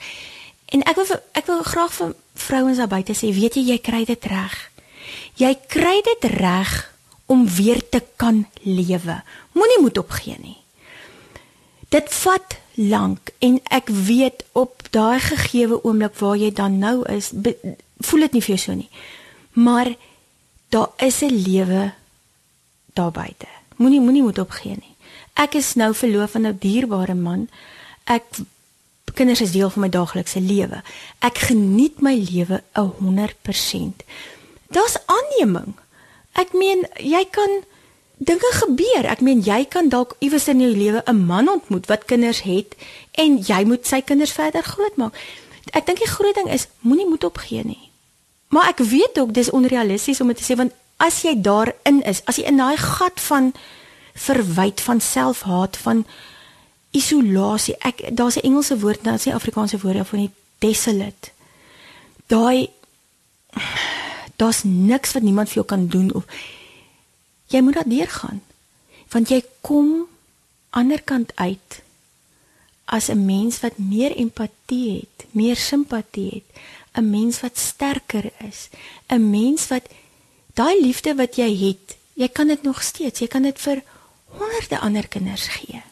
En 0.68 0.85
ek 0.85 1.01
wil 1.01 1.16
ek 1.33 1.49
wil 1.49 1.62
graag 1.64 1.93
vir 1.97 2.14
vrouens 2.35 2.76
daar 2.76 2.93
buite 2.93 3.16
sê, 3.16 3.33
weet 3.33 3.57
jy 3.57 3.64
jy 3.72 3.79
kry 3.81 4.05
dit 4.05 4.29
reg. 4.29 4.57
Jy 5.41 5.55
kry 5.72 5.97
dit 6.05 6.31
reg 6.37 6.74
om 7.26 7.47
weer 7.49 7.81
te 7.89 8.03
kan 8.16 8.45
lewe. 8.62 9.20
Moenie 9.57 9.81
moed 9.81 9.99
opgee 9.99 10.37
nie. 10.43 10.59
Dit 11.89 12.12
vat 12.20 12.59
lank 12.76 13.33
en 13.45 13.59
ek 13.72 13.89
weet 13.89 14.45
op 14.53 14.85
daai 14.93 15.20
gegeewe 15.24 15.81
oomblik 15.85 16.18
waar 16.20 16.37
jy 16.37 16.53
dan 16.53 16.79
nou 16.79 17.01
is, 17.09 17.31
be, 17.33 17.57
voel 18.05 18.29
dit 18.29 18.37
nie 18.37 18.45
vir 18.45 18.55
jou 18.57 18.61
so 18.64 18.76
nie. 18.76 18.91
Maar 19.57 19.95
daar 20.68 20.93
is 21.01 21.22
'n 21.22 21.33
lewe 21.33 21.93
daar 22.93 23.11
buite. 23.11 23.57
Moenie 23.79 24.03
moenie 24.03 24.22
moet 24.22 24.39
opgee 24.43 24.74
nie. 24.74 24.95
Ek 25.39 25.55
is 25.55 25.74
nou 25.79 25.93
verloof 25.95 26.35
aan 26.35 26.47
'n 26.47 26.59
dierbare 26.61 27.14
man. 27.14 27.49
Ek 28.05 28.24
kinders 29.14 29.41
is 29.41 29.53
deel 29.55 29.70
van 29.70 29.83
my 29.83 29.89
daaglikse 29.89 30.41
lewe. 30.41 30.83
Ek 31.18 31.39
geniet 31.39 32.01
my 32.01 32.14
lewe 32.14 32.62
100%. 32.72 34.05
Daar's 34.70 34.99
aanneming. 35.07 35.74
Ek 36.33 36.53
meen 36.53 36.87
jy 36.97 37.24
kan 37.31 37.51
dinge 38.18 38.51
gebeur. 38.62 39.07
Ek 39.07 39.20
meen 39.20 39.43
jy 39.43 39.64
kan 39.70 39.89
dalk 39.89 40.16
iewers 40.18 40.49
in 40.49 40.61
jou 40.61 40.70
lewe 40.76 41.03
'n 41.07 41.24
man 41.26 41.49
ontmoet 41.49 41.87
wat 41.87 42.05
kinders 42.05 42.43
het 42.43 42.74
en 43.12 43.39
jy 43.39 43.64
moet 43.64 43.87
sy 43.87 44.01
kinders 44.01 44.33
verder 44.33 44.62
grootmaak. 44.62 45.14
Ek 45.72 45.87
dink 45.87 45.99
die 45.99 46.11
groot 46.11 46.35
ding 46.35 46.51
is 46.51 46.68
moenie 46.81 47.09
moed 47.09 47.24
opgee 47.24 47.64
nie. 47.64 47.91
Maar 48.49 48.68
ek 48.68 48.79
weet 48.79 49.18
ook 49.18 49.35
dis 49.35 49.51
onrealisties 49.51 50.20
om 50.20 50.26
dit 50.26 50.37
te 50.37 50.53
sê 50.53 50.57
want 50.57 50.72
as 50.99 51.22
jy 51.22 51.34
daarin 51.40 52.03
is, 52.03 52.22
as 52.26 52.36
jy 52.36 52.46
in 52.51 52.59
daai 52.59 52.76
gat 52.76 53.20
van 53.20 53.53
verwyd 54.18 54.80
van 54.82 55.01
selfhaat 55.01 55.76
van 55.76 56.05
isolasie. 56.90 57.76
Ek 57.86 58.03
daar's 58.11 58.36
'n 58.36 58.46
Engelse 58.49 58.78
woord, 58.78 59.03
nou 59.03 59.18
sê 59.18 59.32
Afrikaanse 59.32 59.78
woord 59.78 59.94
daarvoor 59.94 60.18
nie 60.18 60.34
desolate. 60.59 61.30
Daai 62.26 62.70
daar's 64.36 64.62
niks 64.64 65.12
wat 65.12 65.22
niemand 65.22 65.49
vir 65.49 65.55
jou 65.55 65.66
kan 65.66 65.86
doen 65.86 66.14
of 66.14 66.24
jy 67.46 67.61
moet 67.61 67.74
daar 67.74 67.88
deurgaan. 67.88 68.42
Want 69.09 69.28
jy 69.28 69.42
kom 69.61 70.07
ander 70.70 71.03
kant 71.03 71.32
uit 71.34 71.82
as 72.84 73.09
'n 73.09 73.24
mens 73.24 73.61
wat 73.61 73.78
meer 73.78 74.16
empatie 74.16 75.01
het, 75.01 75.26
meer 75.30 75.57
simpatie 75.57 76.30
het, 76.34 76.49
'n 76.94 77.11
mens 77.11 77.40
wat 77.40 77.59
sterker 77.59 78.30
is, 78.49 78.68
'n 79.09 79.30
mens 79.30 79.68
wat 79.68 79.88
daai 80.59 80.76
liefde 80.82 81.14
wat 81.18 81.38
jy 81.38 81.48
het, 81.61 81.96
jy 82.18 82.28
kan 82.34 82.50
dit 82.50 82.62
nog 82.66 82.82
steeds, 82.82 83.22
jy 83.22 83.28
kan 83.30 83.46
dit 83.46 83.59
vir 83.62 83.82
honderde 84.38 84.80
ander 84.84 85.06
kinders 85.09 85.46
gee. 85.54 85.82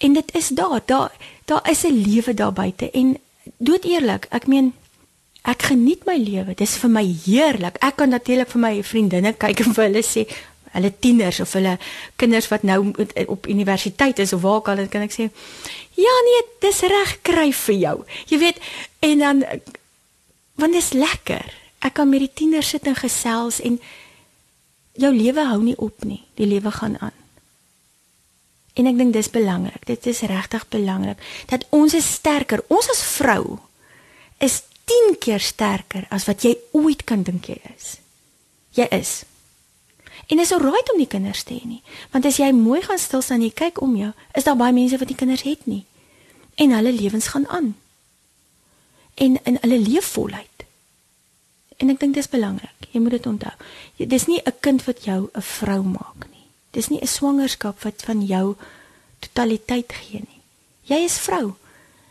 En 0.00 0.14
dit 0.16 0.34
is 0.38 0.48
daar, 0.56 0.80
daar 0.86 1.12
daar 1.44 1.70
is 1.70 1.82
'n 1.84 2.02
lewe 2.06 2.34
daar 2.34 2.52
buite 2.52 2.90
en 2.90 3.18
dood 3.58 3.84
eerlik, 3.84 4.26
ek 4.30 4.46
meen 4.46 4.72
ek 5.42 5.62
geniet 5.62 6.04
my 6.06 6.16
lewe. 6.16 6.54
Dis 6.54 6.76
vir 6.76 6.90
my 6.90 7.16
heerlik. 7.24 7.76
Ek 7.80 7.96
kan 7.96 8.08
natuurlik 8.08 8.50
vir 8.50 8.60
my 8.60 8.82
vriendinne 8.82 9.32
kyk 9.32 9.60
en 9.60 9.74
vir 9.74 9.84
hulle 9.84 10.02
sê, 10.02 10.26
hulle 10.70 10.92
tieners 11.02 11.40
of 11.42 11.52
hulle 11.58 11.76
kinders 12.20 12.48
wat 12.50 12.62
nou 12.66 12.92
op 13.26 13.46
universiteit 13.50 14.18
is 14.18 14.32
of 14.32 14.42
waar 14.44 14.60
kan 14.62 14.82
kan 14.88 15.06
ek 15.06 15.14
sê 15.14 15.28
ja 15.98 16.16
nee 16.26 16.42
dis 16.62 16.82
reg 16.92 17.16
kry 17.26 17.48
vir 17.62 17.78
jou 17.84 17.96
jy 18.30 18.38
weet 18.44 18.60
en 19.06 19.24
dan 19.24 19.42
want 20.60 20.76
dit 20.76 20.82
is 20.82 20.92
lekker 20.94 21.50
ek 21.80 21.96
kan 21.98 22.10
met 22.10 22.24
die 22.24 22.32
tieners 22.42 22.72
sit 22.74 22.86
en 22.86 22.98
gesels 22.98 23.60
en 23.60 23.78
jou 25.00 25.12
lewe 25.14 25.46
hou 25.52 25.62
nie 25.62 25.76
op 25.78 26.04
nie 26.04 26.22
die 26.40 26.48
lewe 26.50 26.72
gaan 26.74 26.98
aan 27.00 27.16
en 28.74 28.90
ek 28.90 28.98
dink 29.00 29.16
dis 29.16 29.32
belangrik 29.32 29.86
dit 29.88 30.10
is 30.12 30.22
regtig 30.30 30.68
belangrik 30.68 31.22
dat 31.52 31.66
ons 31.76 31.94
is 31.94 32.12
sterker 32.20 32.64
ons 32.68 32.90
as 32.92 33.02
vrou 33.16 33.58
is 34.38 34.62
10 34.90 35.18
keer 35.22 35.42
sterker 35.42 36.06
as 36.10 36.26
wat 36.26 36.44
jy 36.44 36.56
ooit 36.76 37.04
kan 37.06 37.22
dink 37.26 37.50
jy 37.52 37.60
is 37.74 37.98
jy 38.78 38.86
is 38.94 39.20
En 40.30 40.38
is 40.38 40.52
alright 40.52 40.92
om 40.92 40.98
nie 40.98 41.08
kinders 41.10 41.42
te 41.42 41.56
hê 41.58 41.64
nie. 41.66 41.80
Want 42.12 42.26
as 42.28 42.38
jy 42.38 42.52
mooi 42.54 42.78
gaan 42.84 43.00
stil 43.02 43.22
staan 43.22 43.40
en 43.40 43.48
jy 43.48 43.54
kyk 43.58 43.80
om 43.82 43.96
jou, 43.98 44.10
is 44.38 44.46
daar 44.46 44.58
baie 44.58 44.74
mense 44.74 44.98
wat 45.00 45.10
nie 45.10 45.18
kinders 45.18 45.42
het 45.42 45.64
nie. 45.66 45.82
En 46.54 46.74
hulle 46.76 46.92
lewens 46.94 47.32
gaan 47.32 47.48
aan. 47.50 47.72
En 49.18 49.40
in 49.42 49.58
hulle 49.64 49.78
leef 49.82 50.12
voluit. 50.14 50.49
En 51.80 51.88
ek 51.88 52.00
dink 52.02 52.14
dis 52.14 52.28
belangrik. 52.28 52.88
Jy 52.92 53.00
moet 53.00 53.16
dit 53.16 53.26
onthou. 53.26 53.52
Dis 53.96 54.26
nie 54.28 54.40
'n 54.44 54.60
kind 54.60 54.84
wat 54.84 55.04
jou 55.04 55.30
'n 55.32 55.42
vrou 55.42 55.82
maak 55.82 56.28
nie. 56.30 56.46
Dis 56.70 56.88
nie 56.88 57.00
'n 57.00 57.06
swangerskap 57.06 57.82
wat 57.82 58.02
van 58.02 58.26
jou 58.26 58.56
totaliteit 59.18 59.92
gee 59.92 60.20
nie. 60.20 60.40
Jy 60.82 61.04
is 61.04 61.18
vrou. 61.18 61.54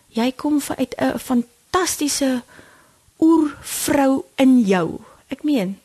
Jy 0.10 0.32
kom 0.32 0.62
uit 0.78 0.96
'n 0.98 1.20
fantastiese 1.20 2.44
oervrou 3.20 4.24
in 4.36 4.62
jou. 4.62 5.00
Ek 5.28 5.44
meen, 5.44 5.80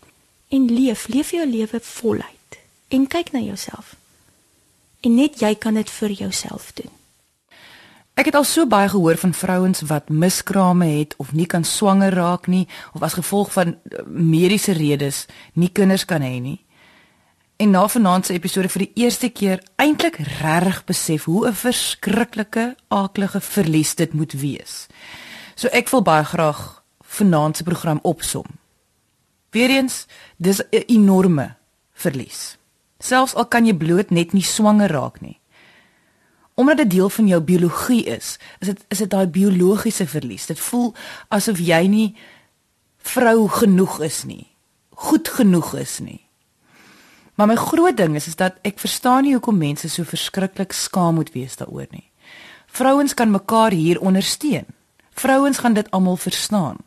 en 0.49 0.75
leef, 0.75 1.07
leef 1.09 1.31
jou 1.31 1.47
lewe 1.47 1.81
voluit 1.81 2.59
en 2.89 3.07
kyk 3.07 3.33
na 3.33 3.41
jouself. 3.43 3.97
En 5.01 5.15
net 5.15 5.41
jy 5.41 5.55
kan 5.55 5.75
dit 5.75 5.91
vir 5.91 6.11
jouself 6.11 6.71
doen. 6.75 6.91
Ek 8.15 8.29
het 8.31 8.37
al 8.39 8.45
so 8.47 8.63
baie 8.71 8.89
gehoor 8.89 9.17
van 9.19 9.35
vrouens 9.35 9.81
wat 9.91 10.09
miskrame 10.09 10.87
het 10.87 11.17
of 11.19 11.33
nie 11.33 11.47
kan 11.51 11.65
swanger 11.67 12.15
raak 12.15 12.47
nie 12.47 12.69
of 12.93 13.03
as 13.03 13.17
gevolg 13.19 13.51
van 13.53 13.75
eh, 13.75 14.05
mediese 14.07 14.73
redes 14.73 15.27
nie 15.59 15.73
kinders 15.75 16.05
kan 16.07 16.23
hê 16.23 16.39
nie. 16.39 16.61
En 17.57 17.71
na 17.71 17.89
vanaand 17.89 18.27
se 18.27 18.35
episode 18.35 18.71
vir 18.71 18.87
die 18.87 19.03
eerste 19.03 19.29
keer 19.31 19.63
eintlik 19.83 20.21
regtig 20.39 20.85
besef 20.87 21.25
hoe 21.25 21.49
'n 21.49 21.55
verskriklike, 21.55 22.77
aaklige 22.89 23.41
verlies 23.41 23.95
dit 23.95 24.13
moet 24.13 24.33
wees. 24.33 24.87
So 25.55 25.69
ek 25.69 25.91
wil 25.91 26.03
baie 26.03 26.25
graag 26.25 26.83
vanaand 27.03 27.57
se 27.57 27.63
program 27.63 27.99
opsom. 28.03 28.47
Weereens, 29.51 30.07
dis 30.37 30.63
'n 30.71 30.85
enorme 30.87 31.57
verlies. 31.93 32.59
Selfs 32.99 33.35
al 33.35 33.47
kan 33.47 33.67
jy 33.67 33.75
bloot 33.75 34.11
net 34.11 34.33
nie 34.33 34.43
swanger 34.43 34.91
raak 34.91 35.21
nie. 35.21 35.39
Omdat 36.55 36.77
dit 36.77 36.91
deel 36.91 37.09
van 37.11 37.27
jou 37.27 37.41
biologie 37.43 38.05
is, 38.05 38.39
is 38.59 38.71
dit 38.71 38.85
is 38.89 38.99
dit 38.99 39.11
daai 39.11 39.27
biologiese 39.27 40.07
verlies. 40.07 40.47
Dit 40.47 40.61
voel 40.61 40.93
asof 41.29 41.59
jy 41.59 41.87
nie 41.91 42.09
vrou 43.05 43.49
genoeg 43.49 44.01
is 44.07 44.23
nie. 44.25 44.47
Goed 44.95 45.29
genoeg 45.29 45.75
is 45.75 45.99
nie. 45.99 46.21
Maar 47.35 47.51
my 47.51 47.57
groot 47.59 47.97
ding 47.97 48.15
is 48.15 48.27
is 48.31 48.39
dat 48.39 48.61
ek 48.63 48.79
verstaan 48.79 49.27
nie 49.27 49.35
hoekom 49.35 49.59
mense 49.59 49.91
so 49.91 50.07
verskriklik 50.07 50.73
skaam 50.73 51.19
moet 51.19 51.33
wees 51.35 51.59
daaroor 51.59 51.91
nie. 51.91 52.07
Vrouens 52.67 53.15
kan 53.15 53.31
mekaar 53.31 53.75
hier 53.75 54.01
ondersteun. 54.01 54.67
Vrouens 55.15 55.59
gaan 55.59 55.75
dit 55.75 55.91
almal 55.91 56.17
verstaan. 56.17 56.79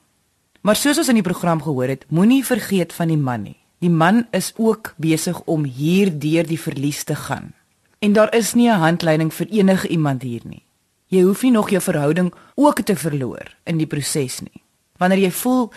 Maar 0.62 0.76
soos 0.76 0.98
ons 0.98 1.08
in 1.12 1.20
die 1.20 1.24
program 1.24 1.62
gehoor 1.64 1.88
het, 1.88 2.06
moenie 2.12 2.46
vergeet 2.46 2.94
van 2.94 3.12
die 3.12 3.20
man 3.20 3.44
nie. 3.44 3.60
Die 3.80 3.92
man 3.92 4.26
is 4.32 4.54
ook 4.58 4.94
besig 4.98 5.40
om 5.46 5.64
hierdeur 5.64 6.48
die 6.48 6.60
verlies 6.60 7.04
te 7.04 7.16
gaan. 7.16 7.54
En 8.00 8.14
daar 8.14 8.36
is 8.36 8.54
nie 8.54 8.70
'n 8.70 8.80
handleiding 8.80 9.34
vir 9.34 9.48
enige 9.48 9.88
iemand 9.88 10.22
hier 10.22 10.42
nie. 10.44 10.64
Jy 11.08 11.22
hoef 11.22 11.42
nie 11.42 11.52
nog 11.52 11.70
jou 11.70 11.82
verhouding 11.82 12.34
ook 12.56 12.82
te 12.82 12.96
verloor 12.96 13.56
in 13.64 13.78
die 13.78 13.88
proses 13.88 14.40
nie. 14.40 14.64
Wanneer 14.98 15.20
jy 15.20 15.32
voel 15.32 15.72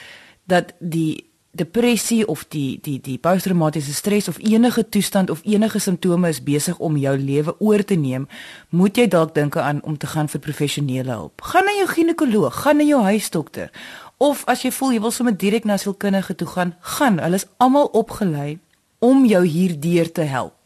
dat 0.44 0.72
die 0.78 1.30
depressie 1.50 2.26
of 2.26 2.44
die 2.48 2.78
die 2.82 3.00
die 3.02 3.18
posttraumatiese 3.18 3.94
stres 3.94 4.28
of 4.28 4.38
enige 4.38 4.88
toestand 4.88 5.30
of 5.30 5.40
enige 5.42 5.78
simptome 5.78 6.28
is 6.28 6.42
besig 6.42 6.78
om 6.78 6.96
jou 6.96 7.16
lewe 7.18 7.54
oor 7.58 7.84
te 7.84 7.94
neem, 7.94 8.28
moet 8.68 8.96
jy 8.96 9.08
dalk 9.08 9.34
dink 9.34 9.56
aan 9.56 9.82
om 9.82 9.96
te 9.98 10.06
gaan 10.06 10.28
vir 10.28 10.40
professionele 10.40 11.10
hulp. 11.10 11.42
Gaan 11.42 11.64
na 11.64 11.74
jou 11.78 11.88
ginekoloog, 11.88 12.62
gaan 12.62 12.76
na 12.76 12.86
jou 12.86 13.02
huisdokter 13.02 13.70
of 14.16 14.44
as 14.52 14.62
jy 14.62 14.70
voel 14.70 14.92
jy 14.92 15.00
wil 15.00 15.14
sommer 15.16 15.36
direk 15.36 15.64
na 15.64 15.78
sielkundige 15.80 16.34
toe 16.34 16.46
gaan, 16.46 16.74
gaan. 16.80 17.18
Hulle 17.18 17.40
is 17.40 17.46
almal 17.56 17.88
opgelei 17.96 18.58
om 18.98 19.24
jou 19.26 19.44
hierdeur 19.46 20.12
te 20.12 20.26
help. 20.28 20.59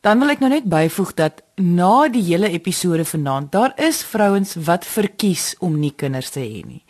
Dan 0.00 0.16
wil 0.18 0.32
ek 0.32 0.40
nou 0.40 0.48
net 0.48 0.64
byvoeg 0.64 1.10
dat 1.12 1.42
na 1.60 2.08
die 2.08 2.22
hele 2.24 2.48
episode 2.56 3.04
vanaand, 3.04 3.50
daar 3.52 3.74
is 3.76 3.98
vrouens 4.08 4.54
wat 4.64 4.86
verkies 4.88 5.50
om 5.60 5.74
nie 5.76 5.92
kinders 5.92 6.30
te 6.32 6.40
hê 6.40 6.62
nie. 6.64 6.80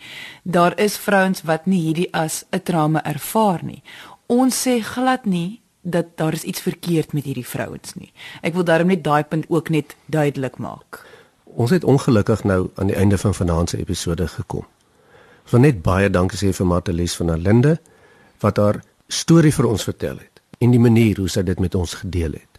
Daar 0.47 0.77
is 0.79 0.95
vrouens 0.95 1.43
wat 1.43 1.67
nie 1.67 1.81
hierdie 1.89 2.07
as 2.15 2.45
'n 2.55 2.63
trauma 2.63 3.03
ervaar 3.03 3.65
nie. 3.65 3.83
Ons 4.27 4.67
sê 4.67 4.79
glad 4.83 5.27
nie 5.27 5.61
dat 5.83 6.17
daar 6.17 6.35
iets 6.35 6.61
verkeerd 6.61 7.13
met 7.13 7.25
hierdie 7.25 7.47
vrouens 7.47 7.95
nie. 7.95 8.13
Ek 8.43 8.55
wil 8.55 8.65
daarom 8.65 8.87
net 8.87 9.03
daai 9.05 9.25
punt 9.25 9.45
ook 9.49 9.71
net 9.71 9.97
duidelik 10.07 10.59
maak. 10.59 11.07
Ons 11.45 11.71
het 11.71 11.85
ongelukkig 11.85 12.45
nou 12.45 12.71
aan 12.75 12.87
die 12.87 12.97
einde 12.97 13.19
van 13.19 13.35
vanaand 13.35 13.71
se 13.71 13.79
episode 13.79 14.29
gekom. 14.29 14.67
Van 15.45 15.61
net 15.61 15.83
baie 15.83 16.11
dankie 16.11 16.39
sê 16.39 16.55
vir 16.55 16.67
Martelies 16.67 17.17
van 17.17 17.31
Alinde 17.31 17.81
wat 18.41 18.57
haar 18.57 18.83
storie 19.09 19.55
vir 19.55 19.67
ons 19.67 19.83
vertel 19.83 20.19
het 20.19 20.41
en 20.59 20.71
die 20.71 20.81
manier 20.81 21.17
hoe 21.17 21.29
sy 21.29 21.43
dit 21.43 21.59
met 21.59 21.75
ons 21.75 21.95
gedeel 21.95 22.33
het. 22.33 22.50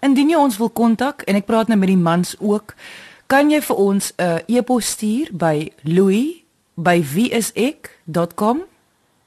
Indien 0.00 0.30
jy 0.30 0.36
ons 0.36 0.58
wil 0.58 0.70
kontak 0.70 1.22
en 1.26 1.34
ek 1.34 1.46
praat 1.46 1.68
nou 1.68 1.78
met 1.78 1.88
die 1.88 1.96
mans 1.96 2.36
ook, 2.38 2.74
kan 3.26 3.50
jy 3.50 3.60
vir 3.60 3.76
ons 3.76 4.12
'n 4.16 4.22
uh, 4.22 4.38
e-pos 4.46 4.86
stuur 4.86 5.28
by 5.32 5.72
louis@wieisek.com. 5.82 8.62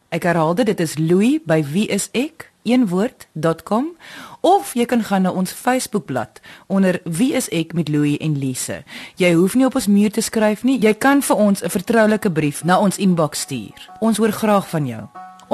Ek 0.09 0.23
herhaal 0.23 0.55
dit, 0.55 0.65
dit 0.65 0.79
is 0.79 0.97
louis@wieisek 0.97 2.53
een 2.63 2.87
woord.com 2.87 3.97
of 4.41 4.73
jy 4.73 4.85
kan 4.85 5.03
gaan 5.03 5.21
na 5.21 5.31
ons 5.31 5.51
Facebookblad 5.51 6.39
onder 6.67 6.99
wie 7.03 7.33
is 7.33 7.49
ek 7.49 7.73
met 7.73 7.89
Louie 7.89 8.17
en 8.17 8.37
Lise. 8.37 8.83
Jy 9.15 9.33
hoef 9.33 9.55
nie 9.55 9.65
op 9.65 9.75
ons 9.75 9.87
muur 9.87 10.11
te 10.11 10.21
skryf 10.21 10.63
nie. 10.63 10.79
Jy 10.79 10.93
kan 10.93 11.21
vir 11.21 11.35
ons 11.35 11.63
'n 11.63 11.69
vertroulike 11.69 12.31
brief 12.31 12.63
na 12.63 12.79
ons 12.79 12.97
inbox 12.97 13.39
stuur. 13.39 13.89
Ons 13.99 14.17
hoor 14.17 14.31
graag 14.31 14.69
van 14.69 14.85
jou. 14.85 15.03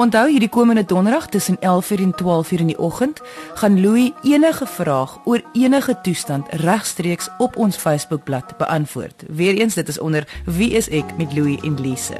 Onthou 0.00 0.30
hierdie 0.30 0.48
komende 0.48 0.84
donderdag 0.84 1.26
tussen 1.28 1.56
11:00 1.60 2.00
en 2.00 2.14
12:00 2.14 2.60
in 2.60 2.66
die 2.66 2.78
oggend 2.78 3.20
gaan 3.54 3.80
Louie 3.80 4.14
enige 4.22 4.66
vraag 4.66 5.18
oor 5.24 5.42
enige 5.52 6.00
toestand 6.02 6.46
regstreeks 6.50 7.28
op 7.38 7.56
ons 7.56 7.76
Facebookblad 7.76 8.56
beantwoord. 8.56 9.22
Weereens 9.28 9.74
dit 9.74 9.88
is 9.88 9.98
onder 9.98 10.28
wie 10.44 10.70
is 10.70 10.88
ek 10.88 11.04
met 11.16 11.32
Louie 11.32 11.60
en 11.62 11.80
Lise. 11.80 12.16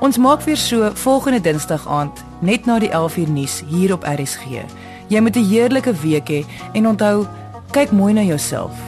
Ons 0.00 0.18
maak 0.18 0.40
weer 0.40 0.56
so 0.56 0.90
volgende 0.94 1.40
Dinsdag 1.40 1.88
aand 1.88 2.24
net 2.40 2.64
na 2.64 2.78
die 2.78 2.90
11uur 2.90 3.28
nuus 3.28 3.62
hier 3.68 3.92
op 3.92 4.04
RSG. 4.04 4.44
Jy 5.06 5.20
moet 5.20 5.36
'n 5.36 5.48
heerlike 5.48 5.92
week 5.92 6.28
hê 6.28 6.44
en 6.72 6.86
onthou, 6.86 7.26
kyk 7.70 7.90
mooi 7.90 8.12
na 8.12 8.22
jouself. 8.22 8.87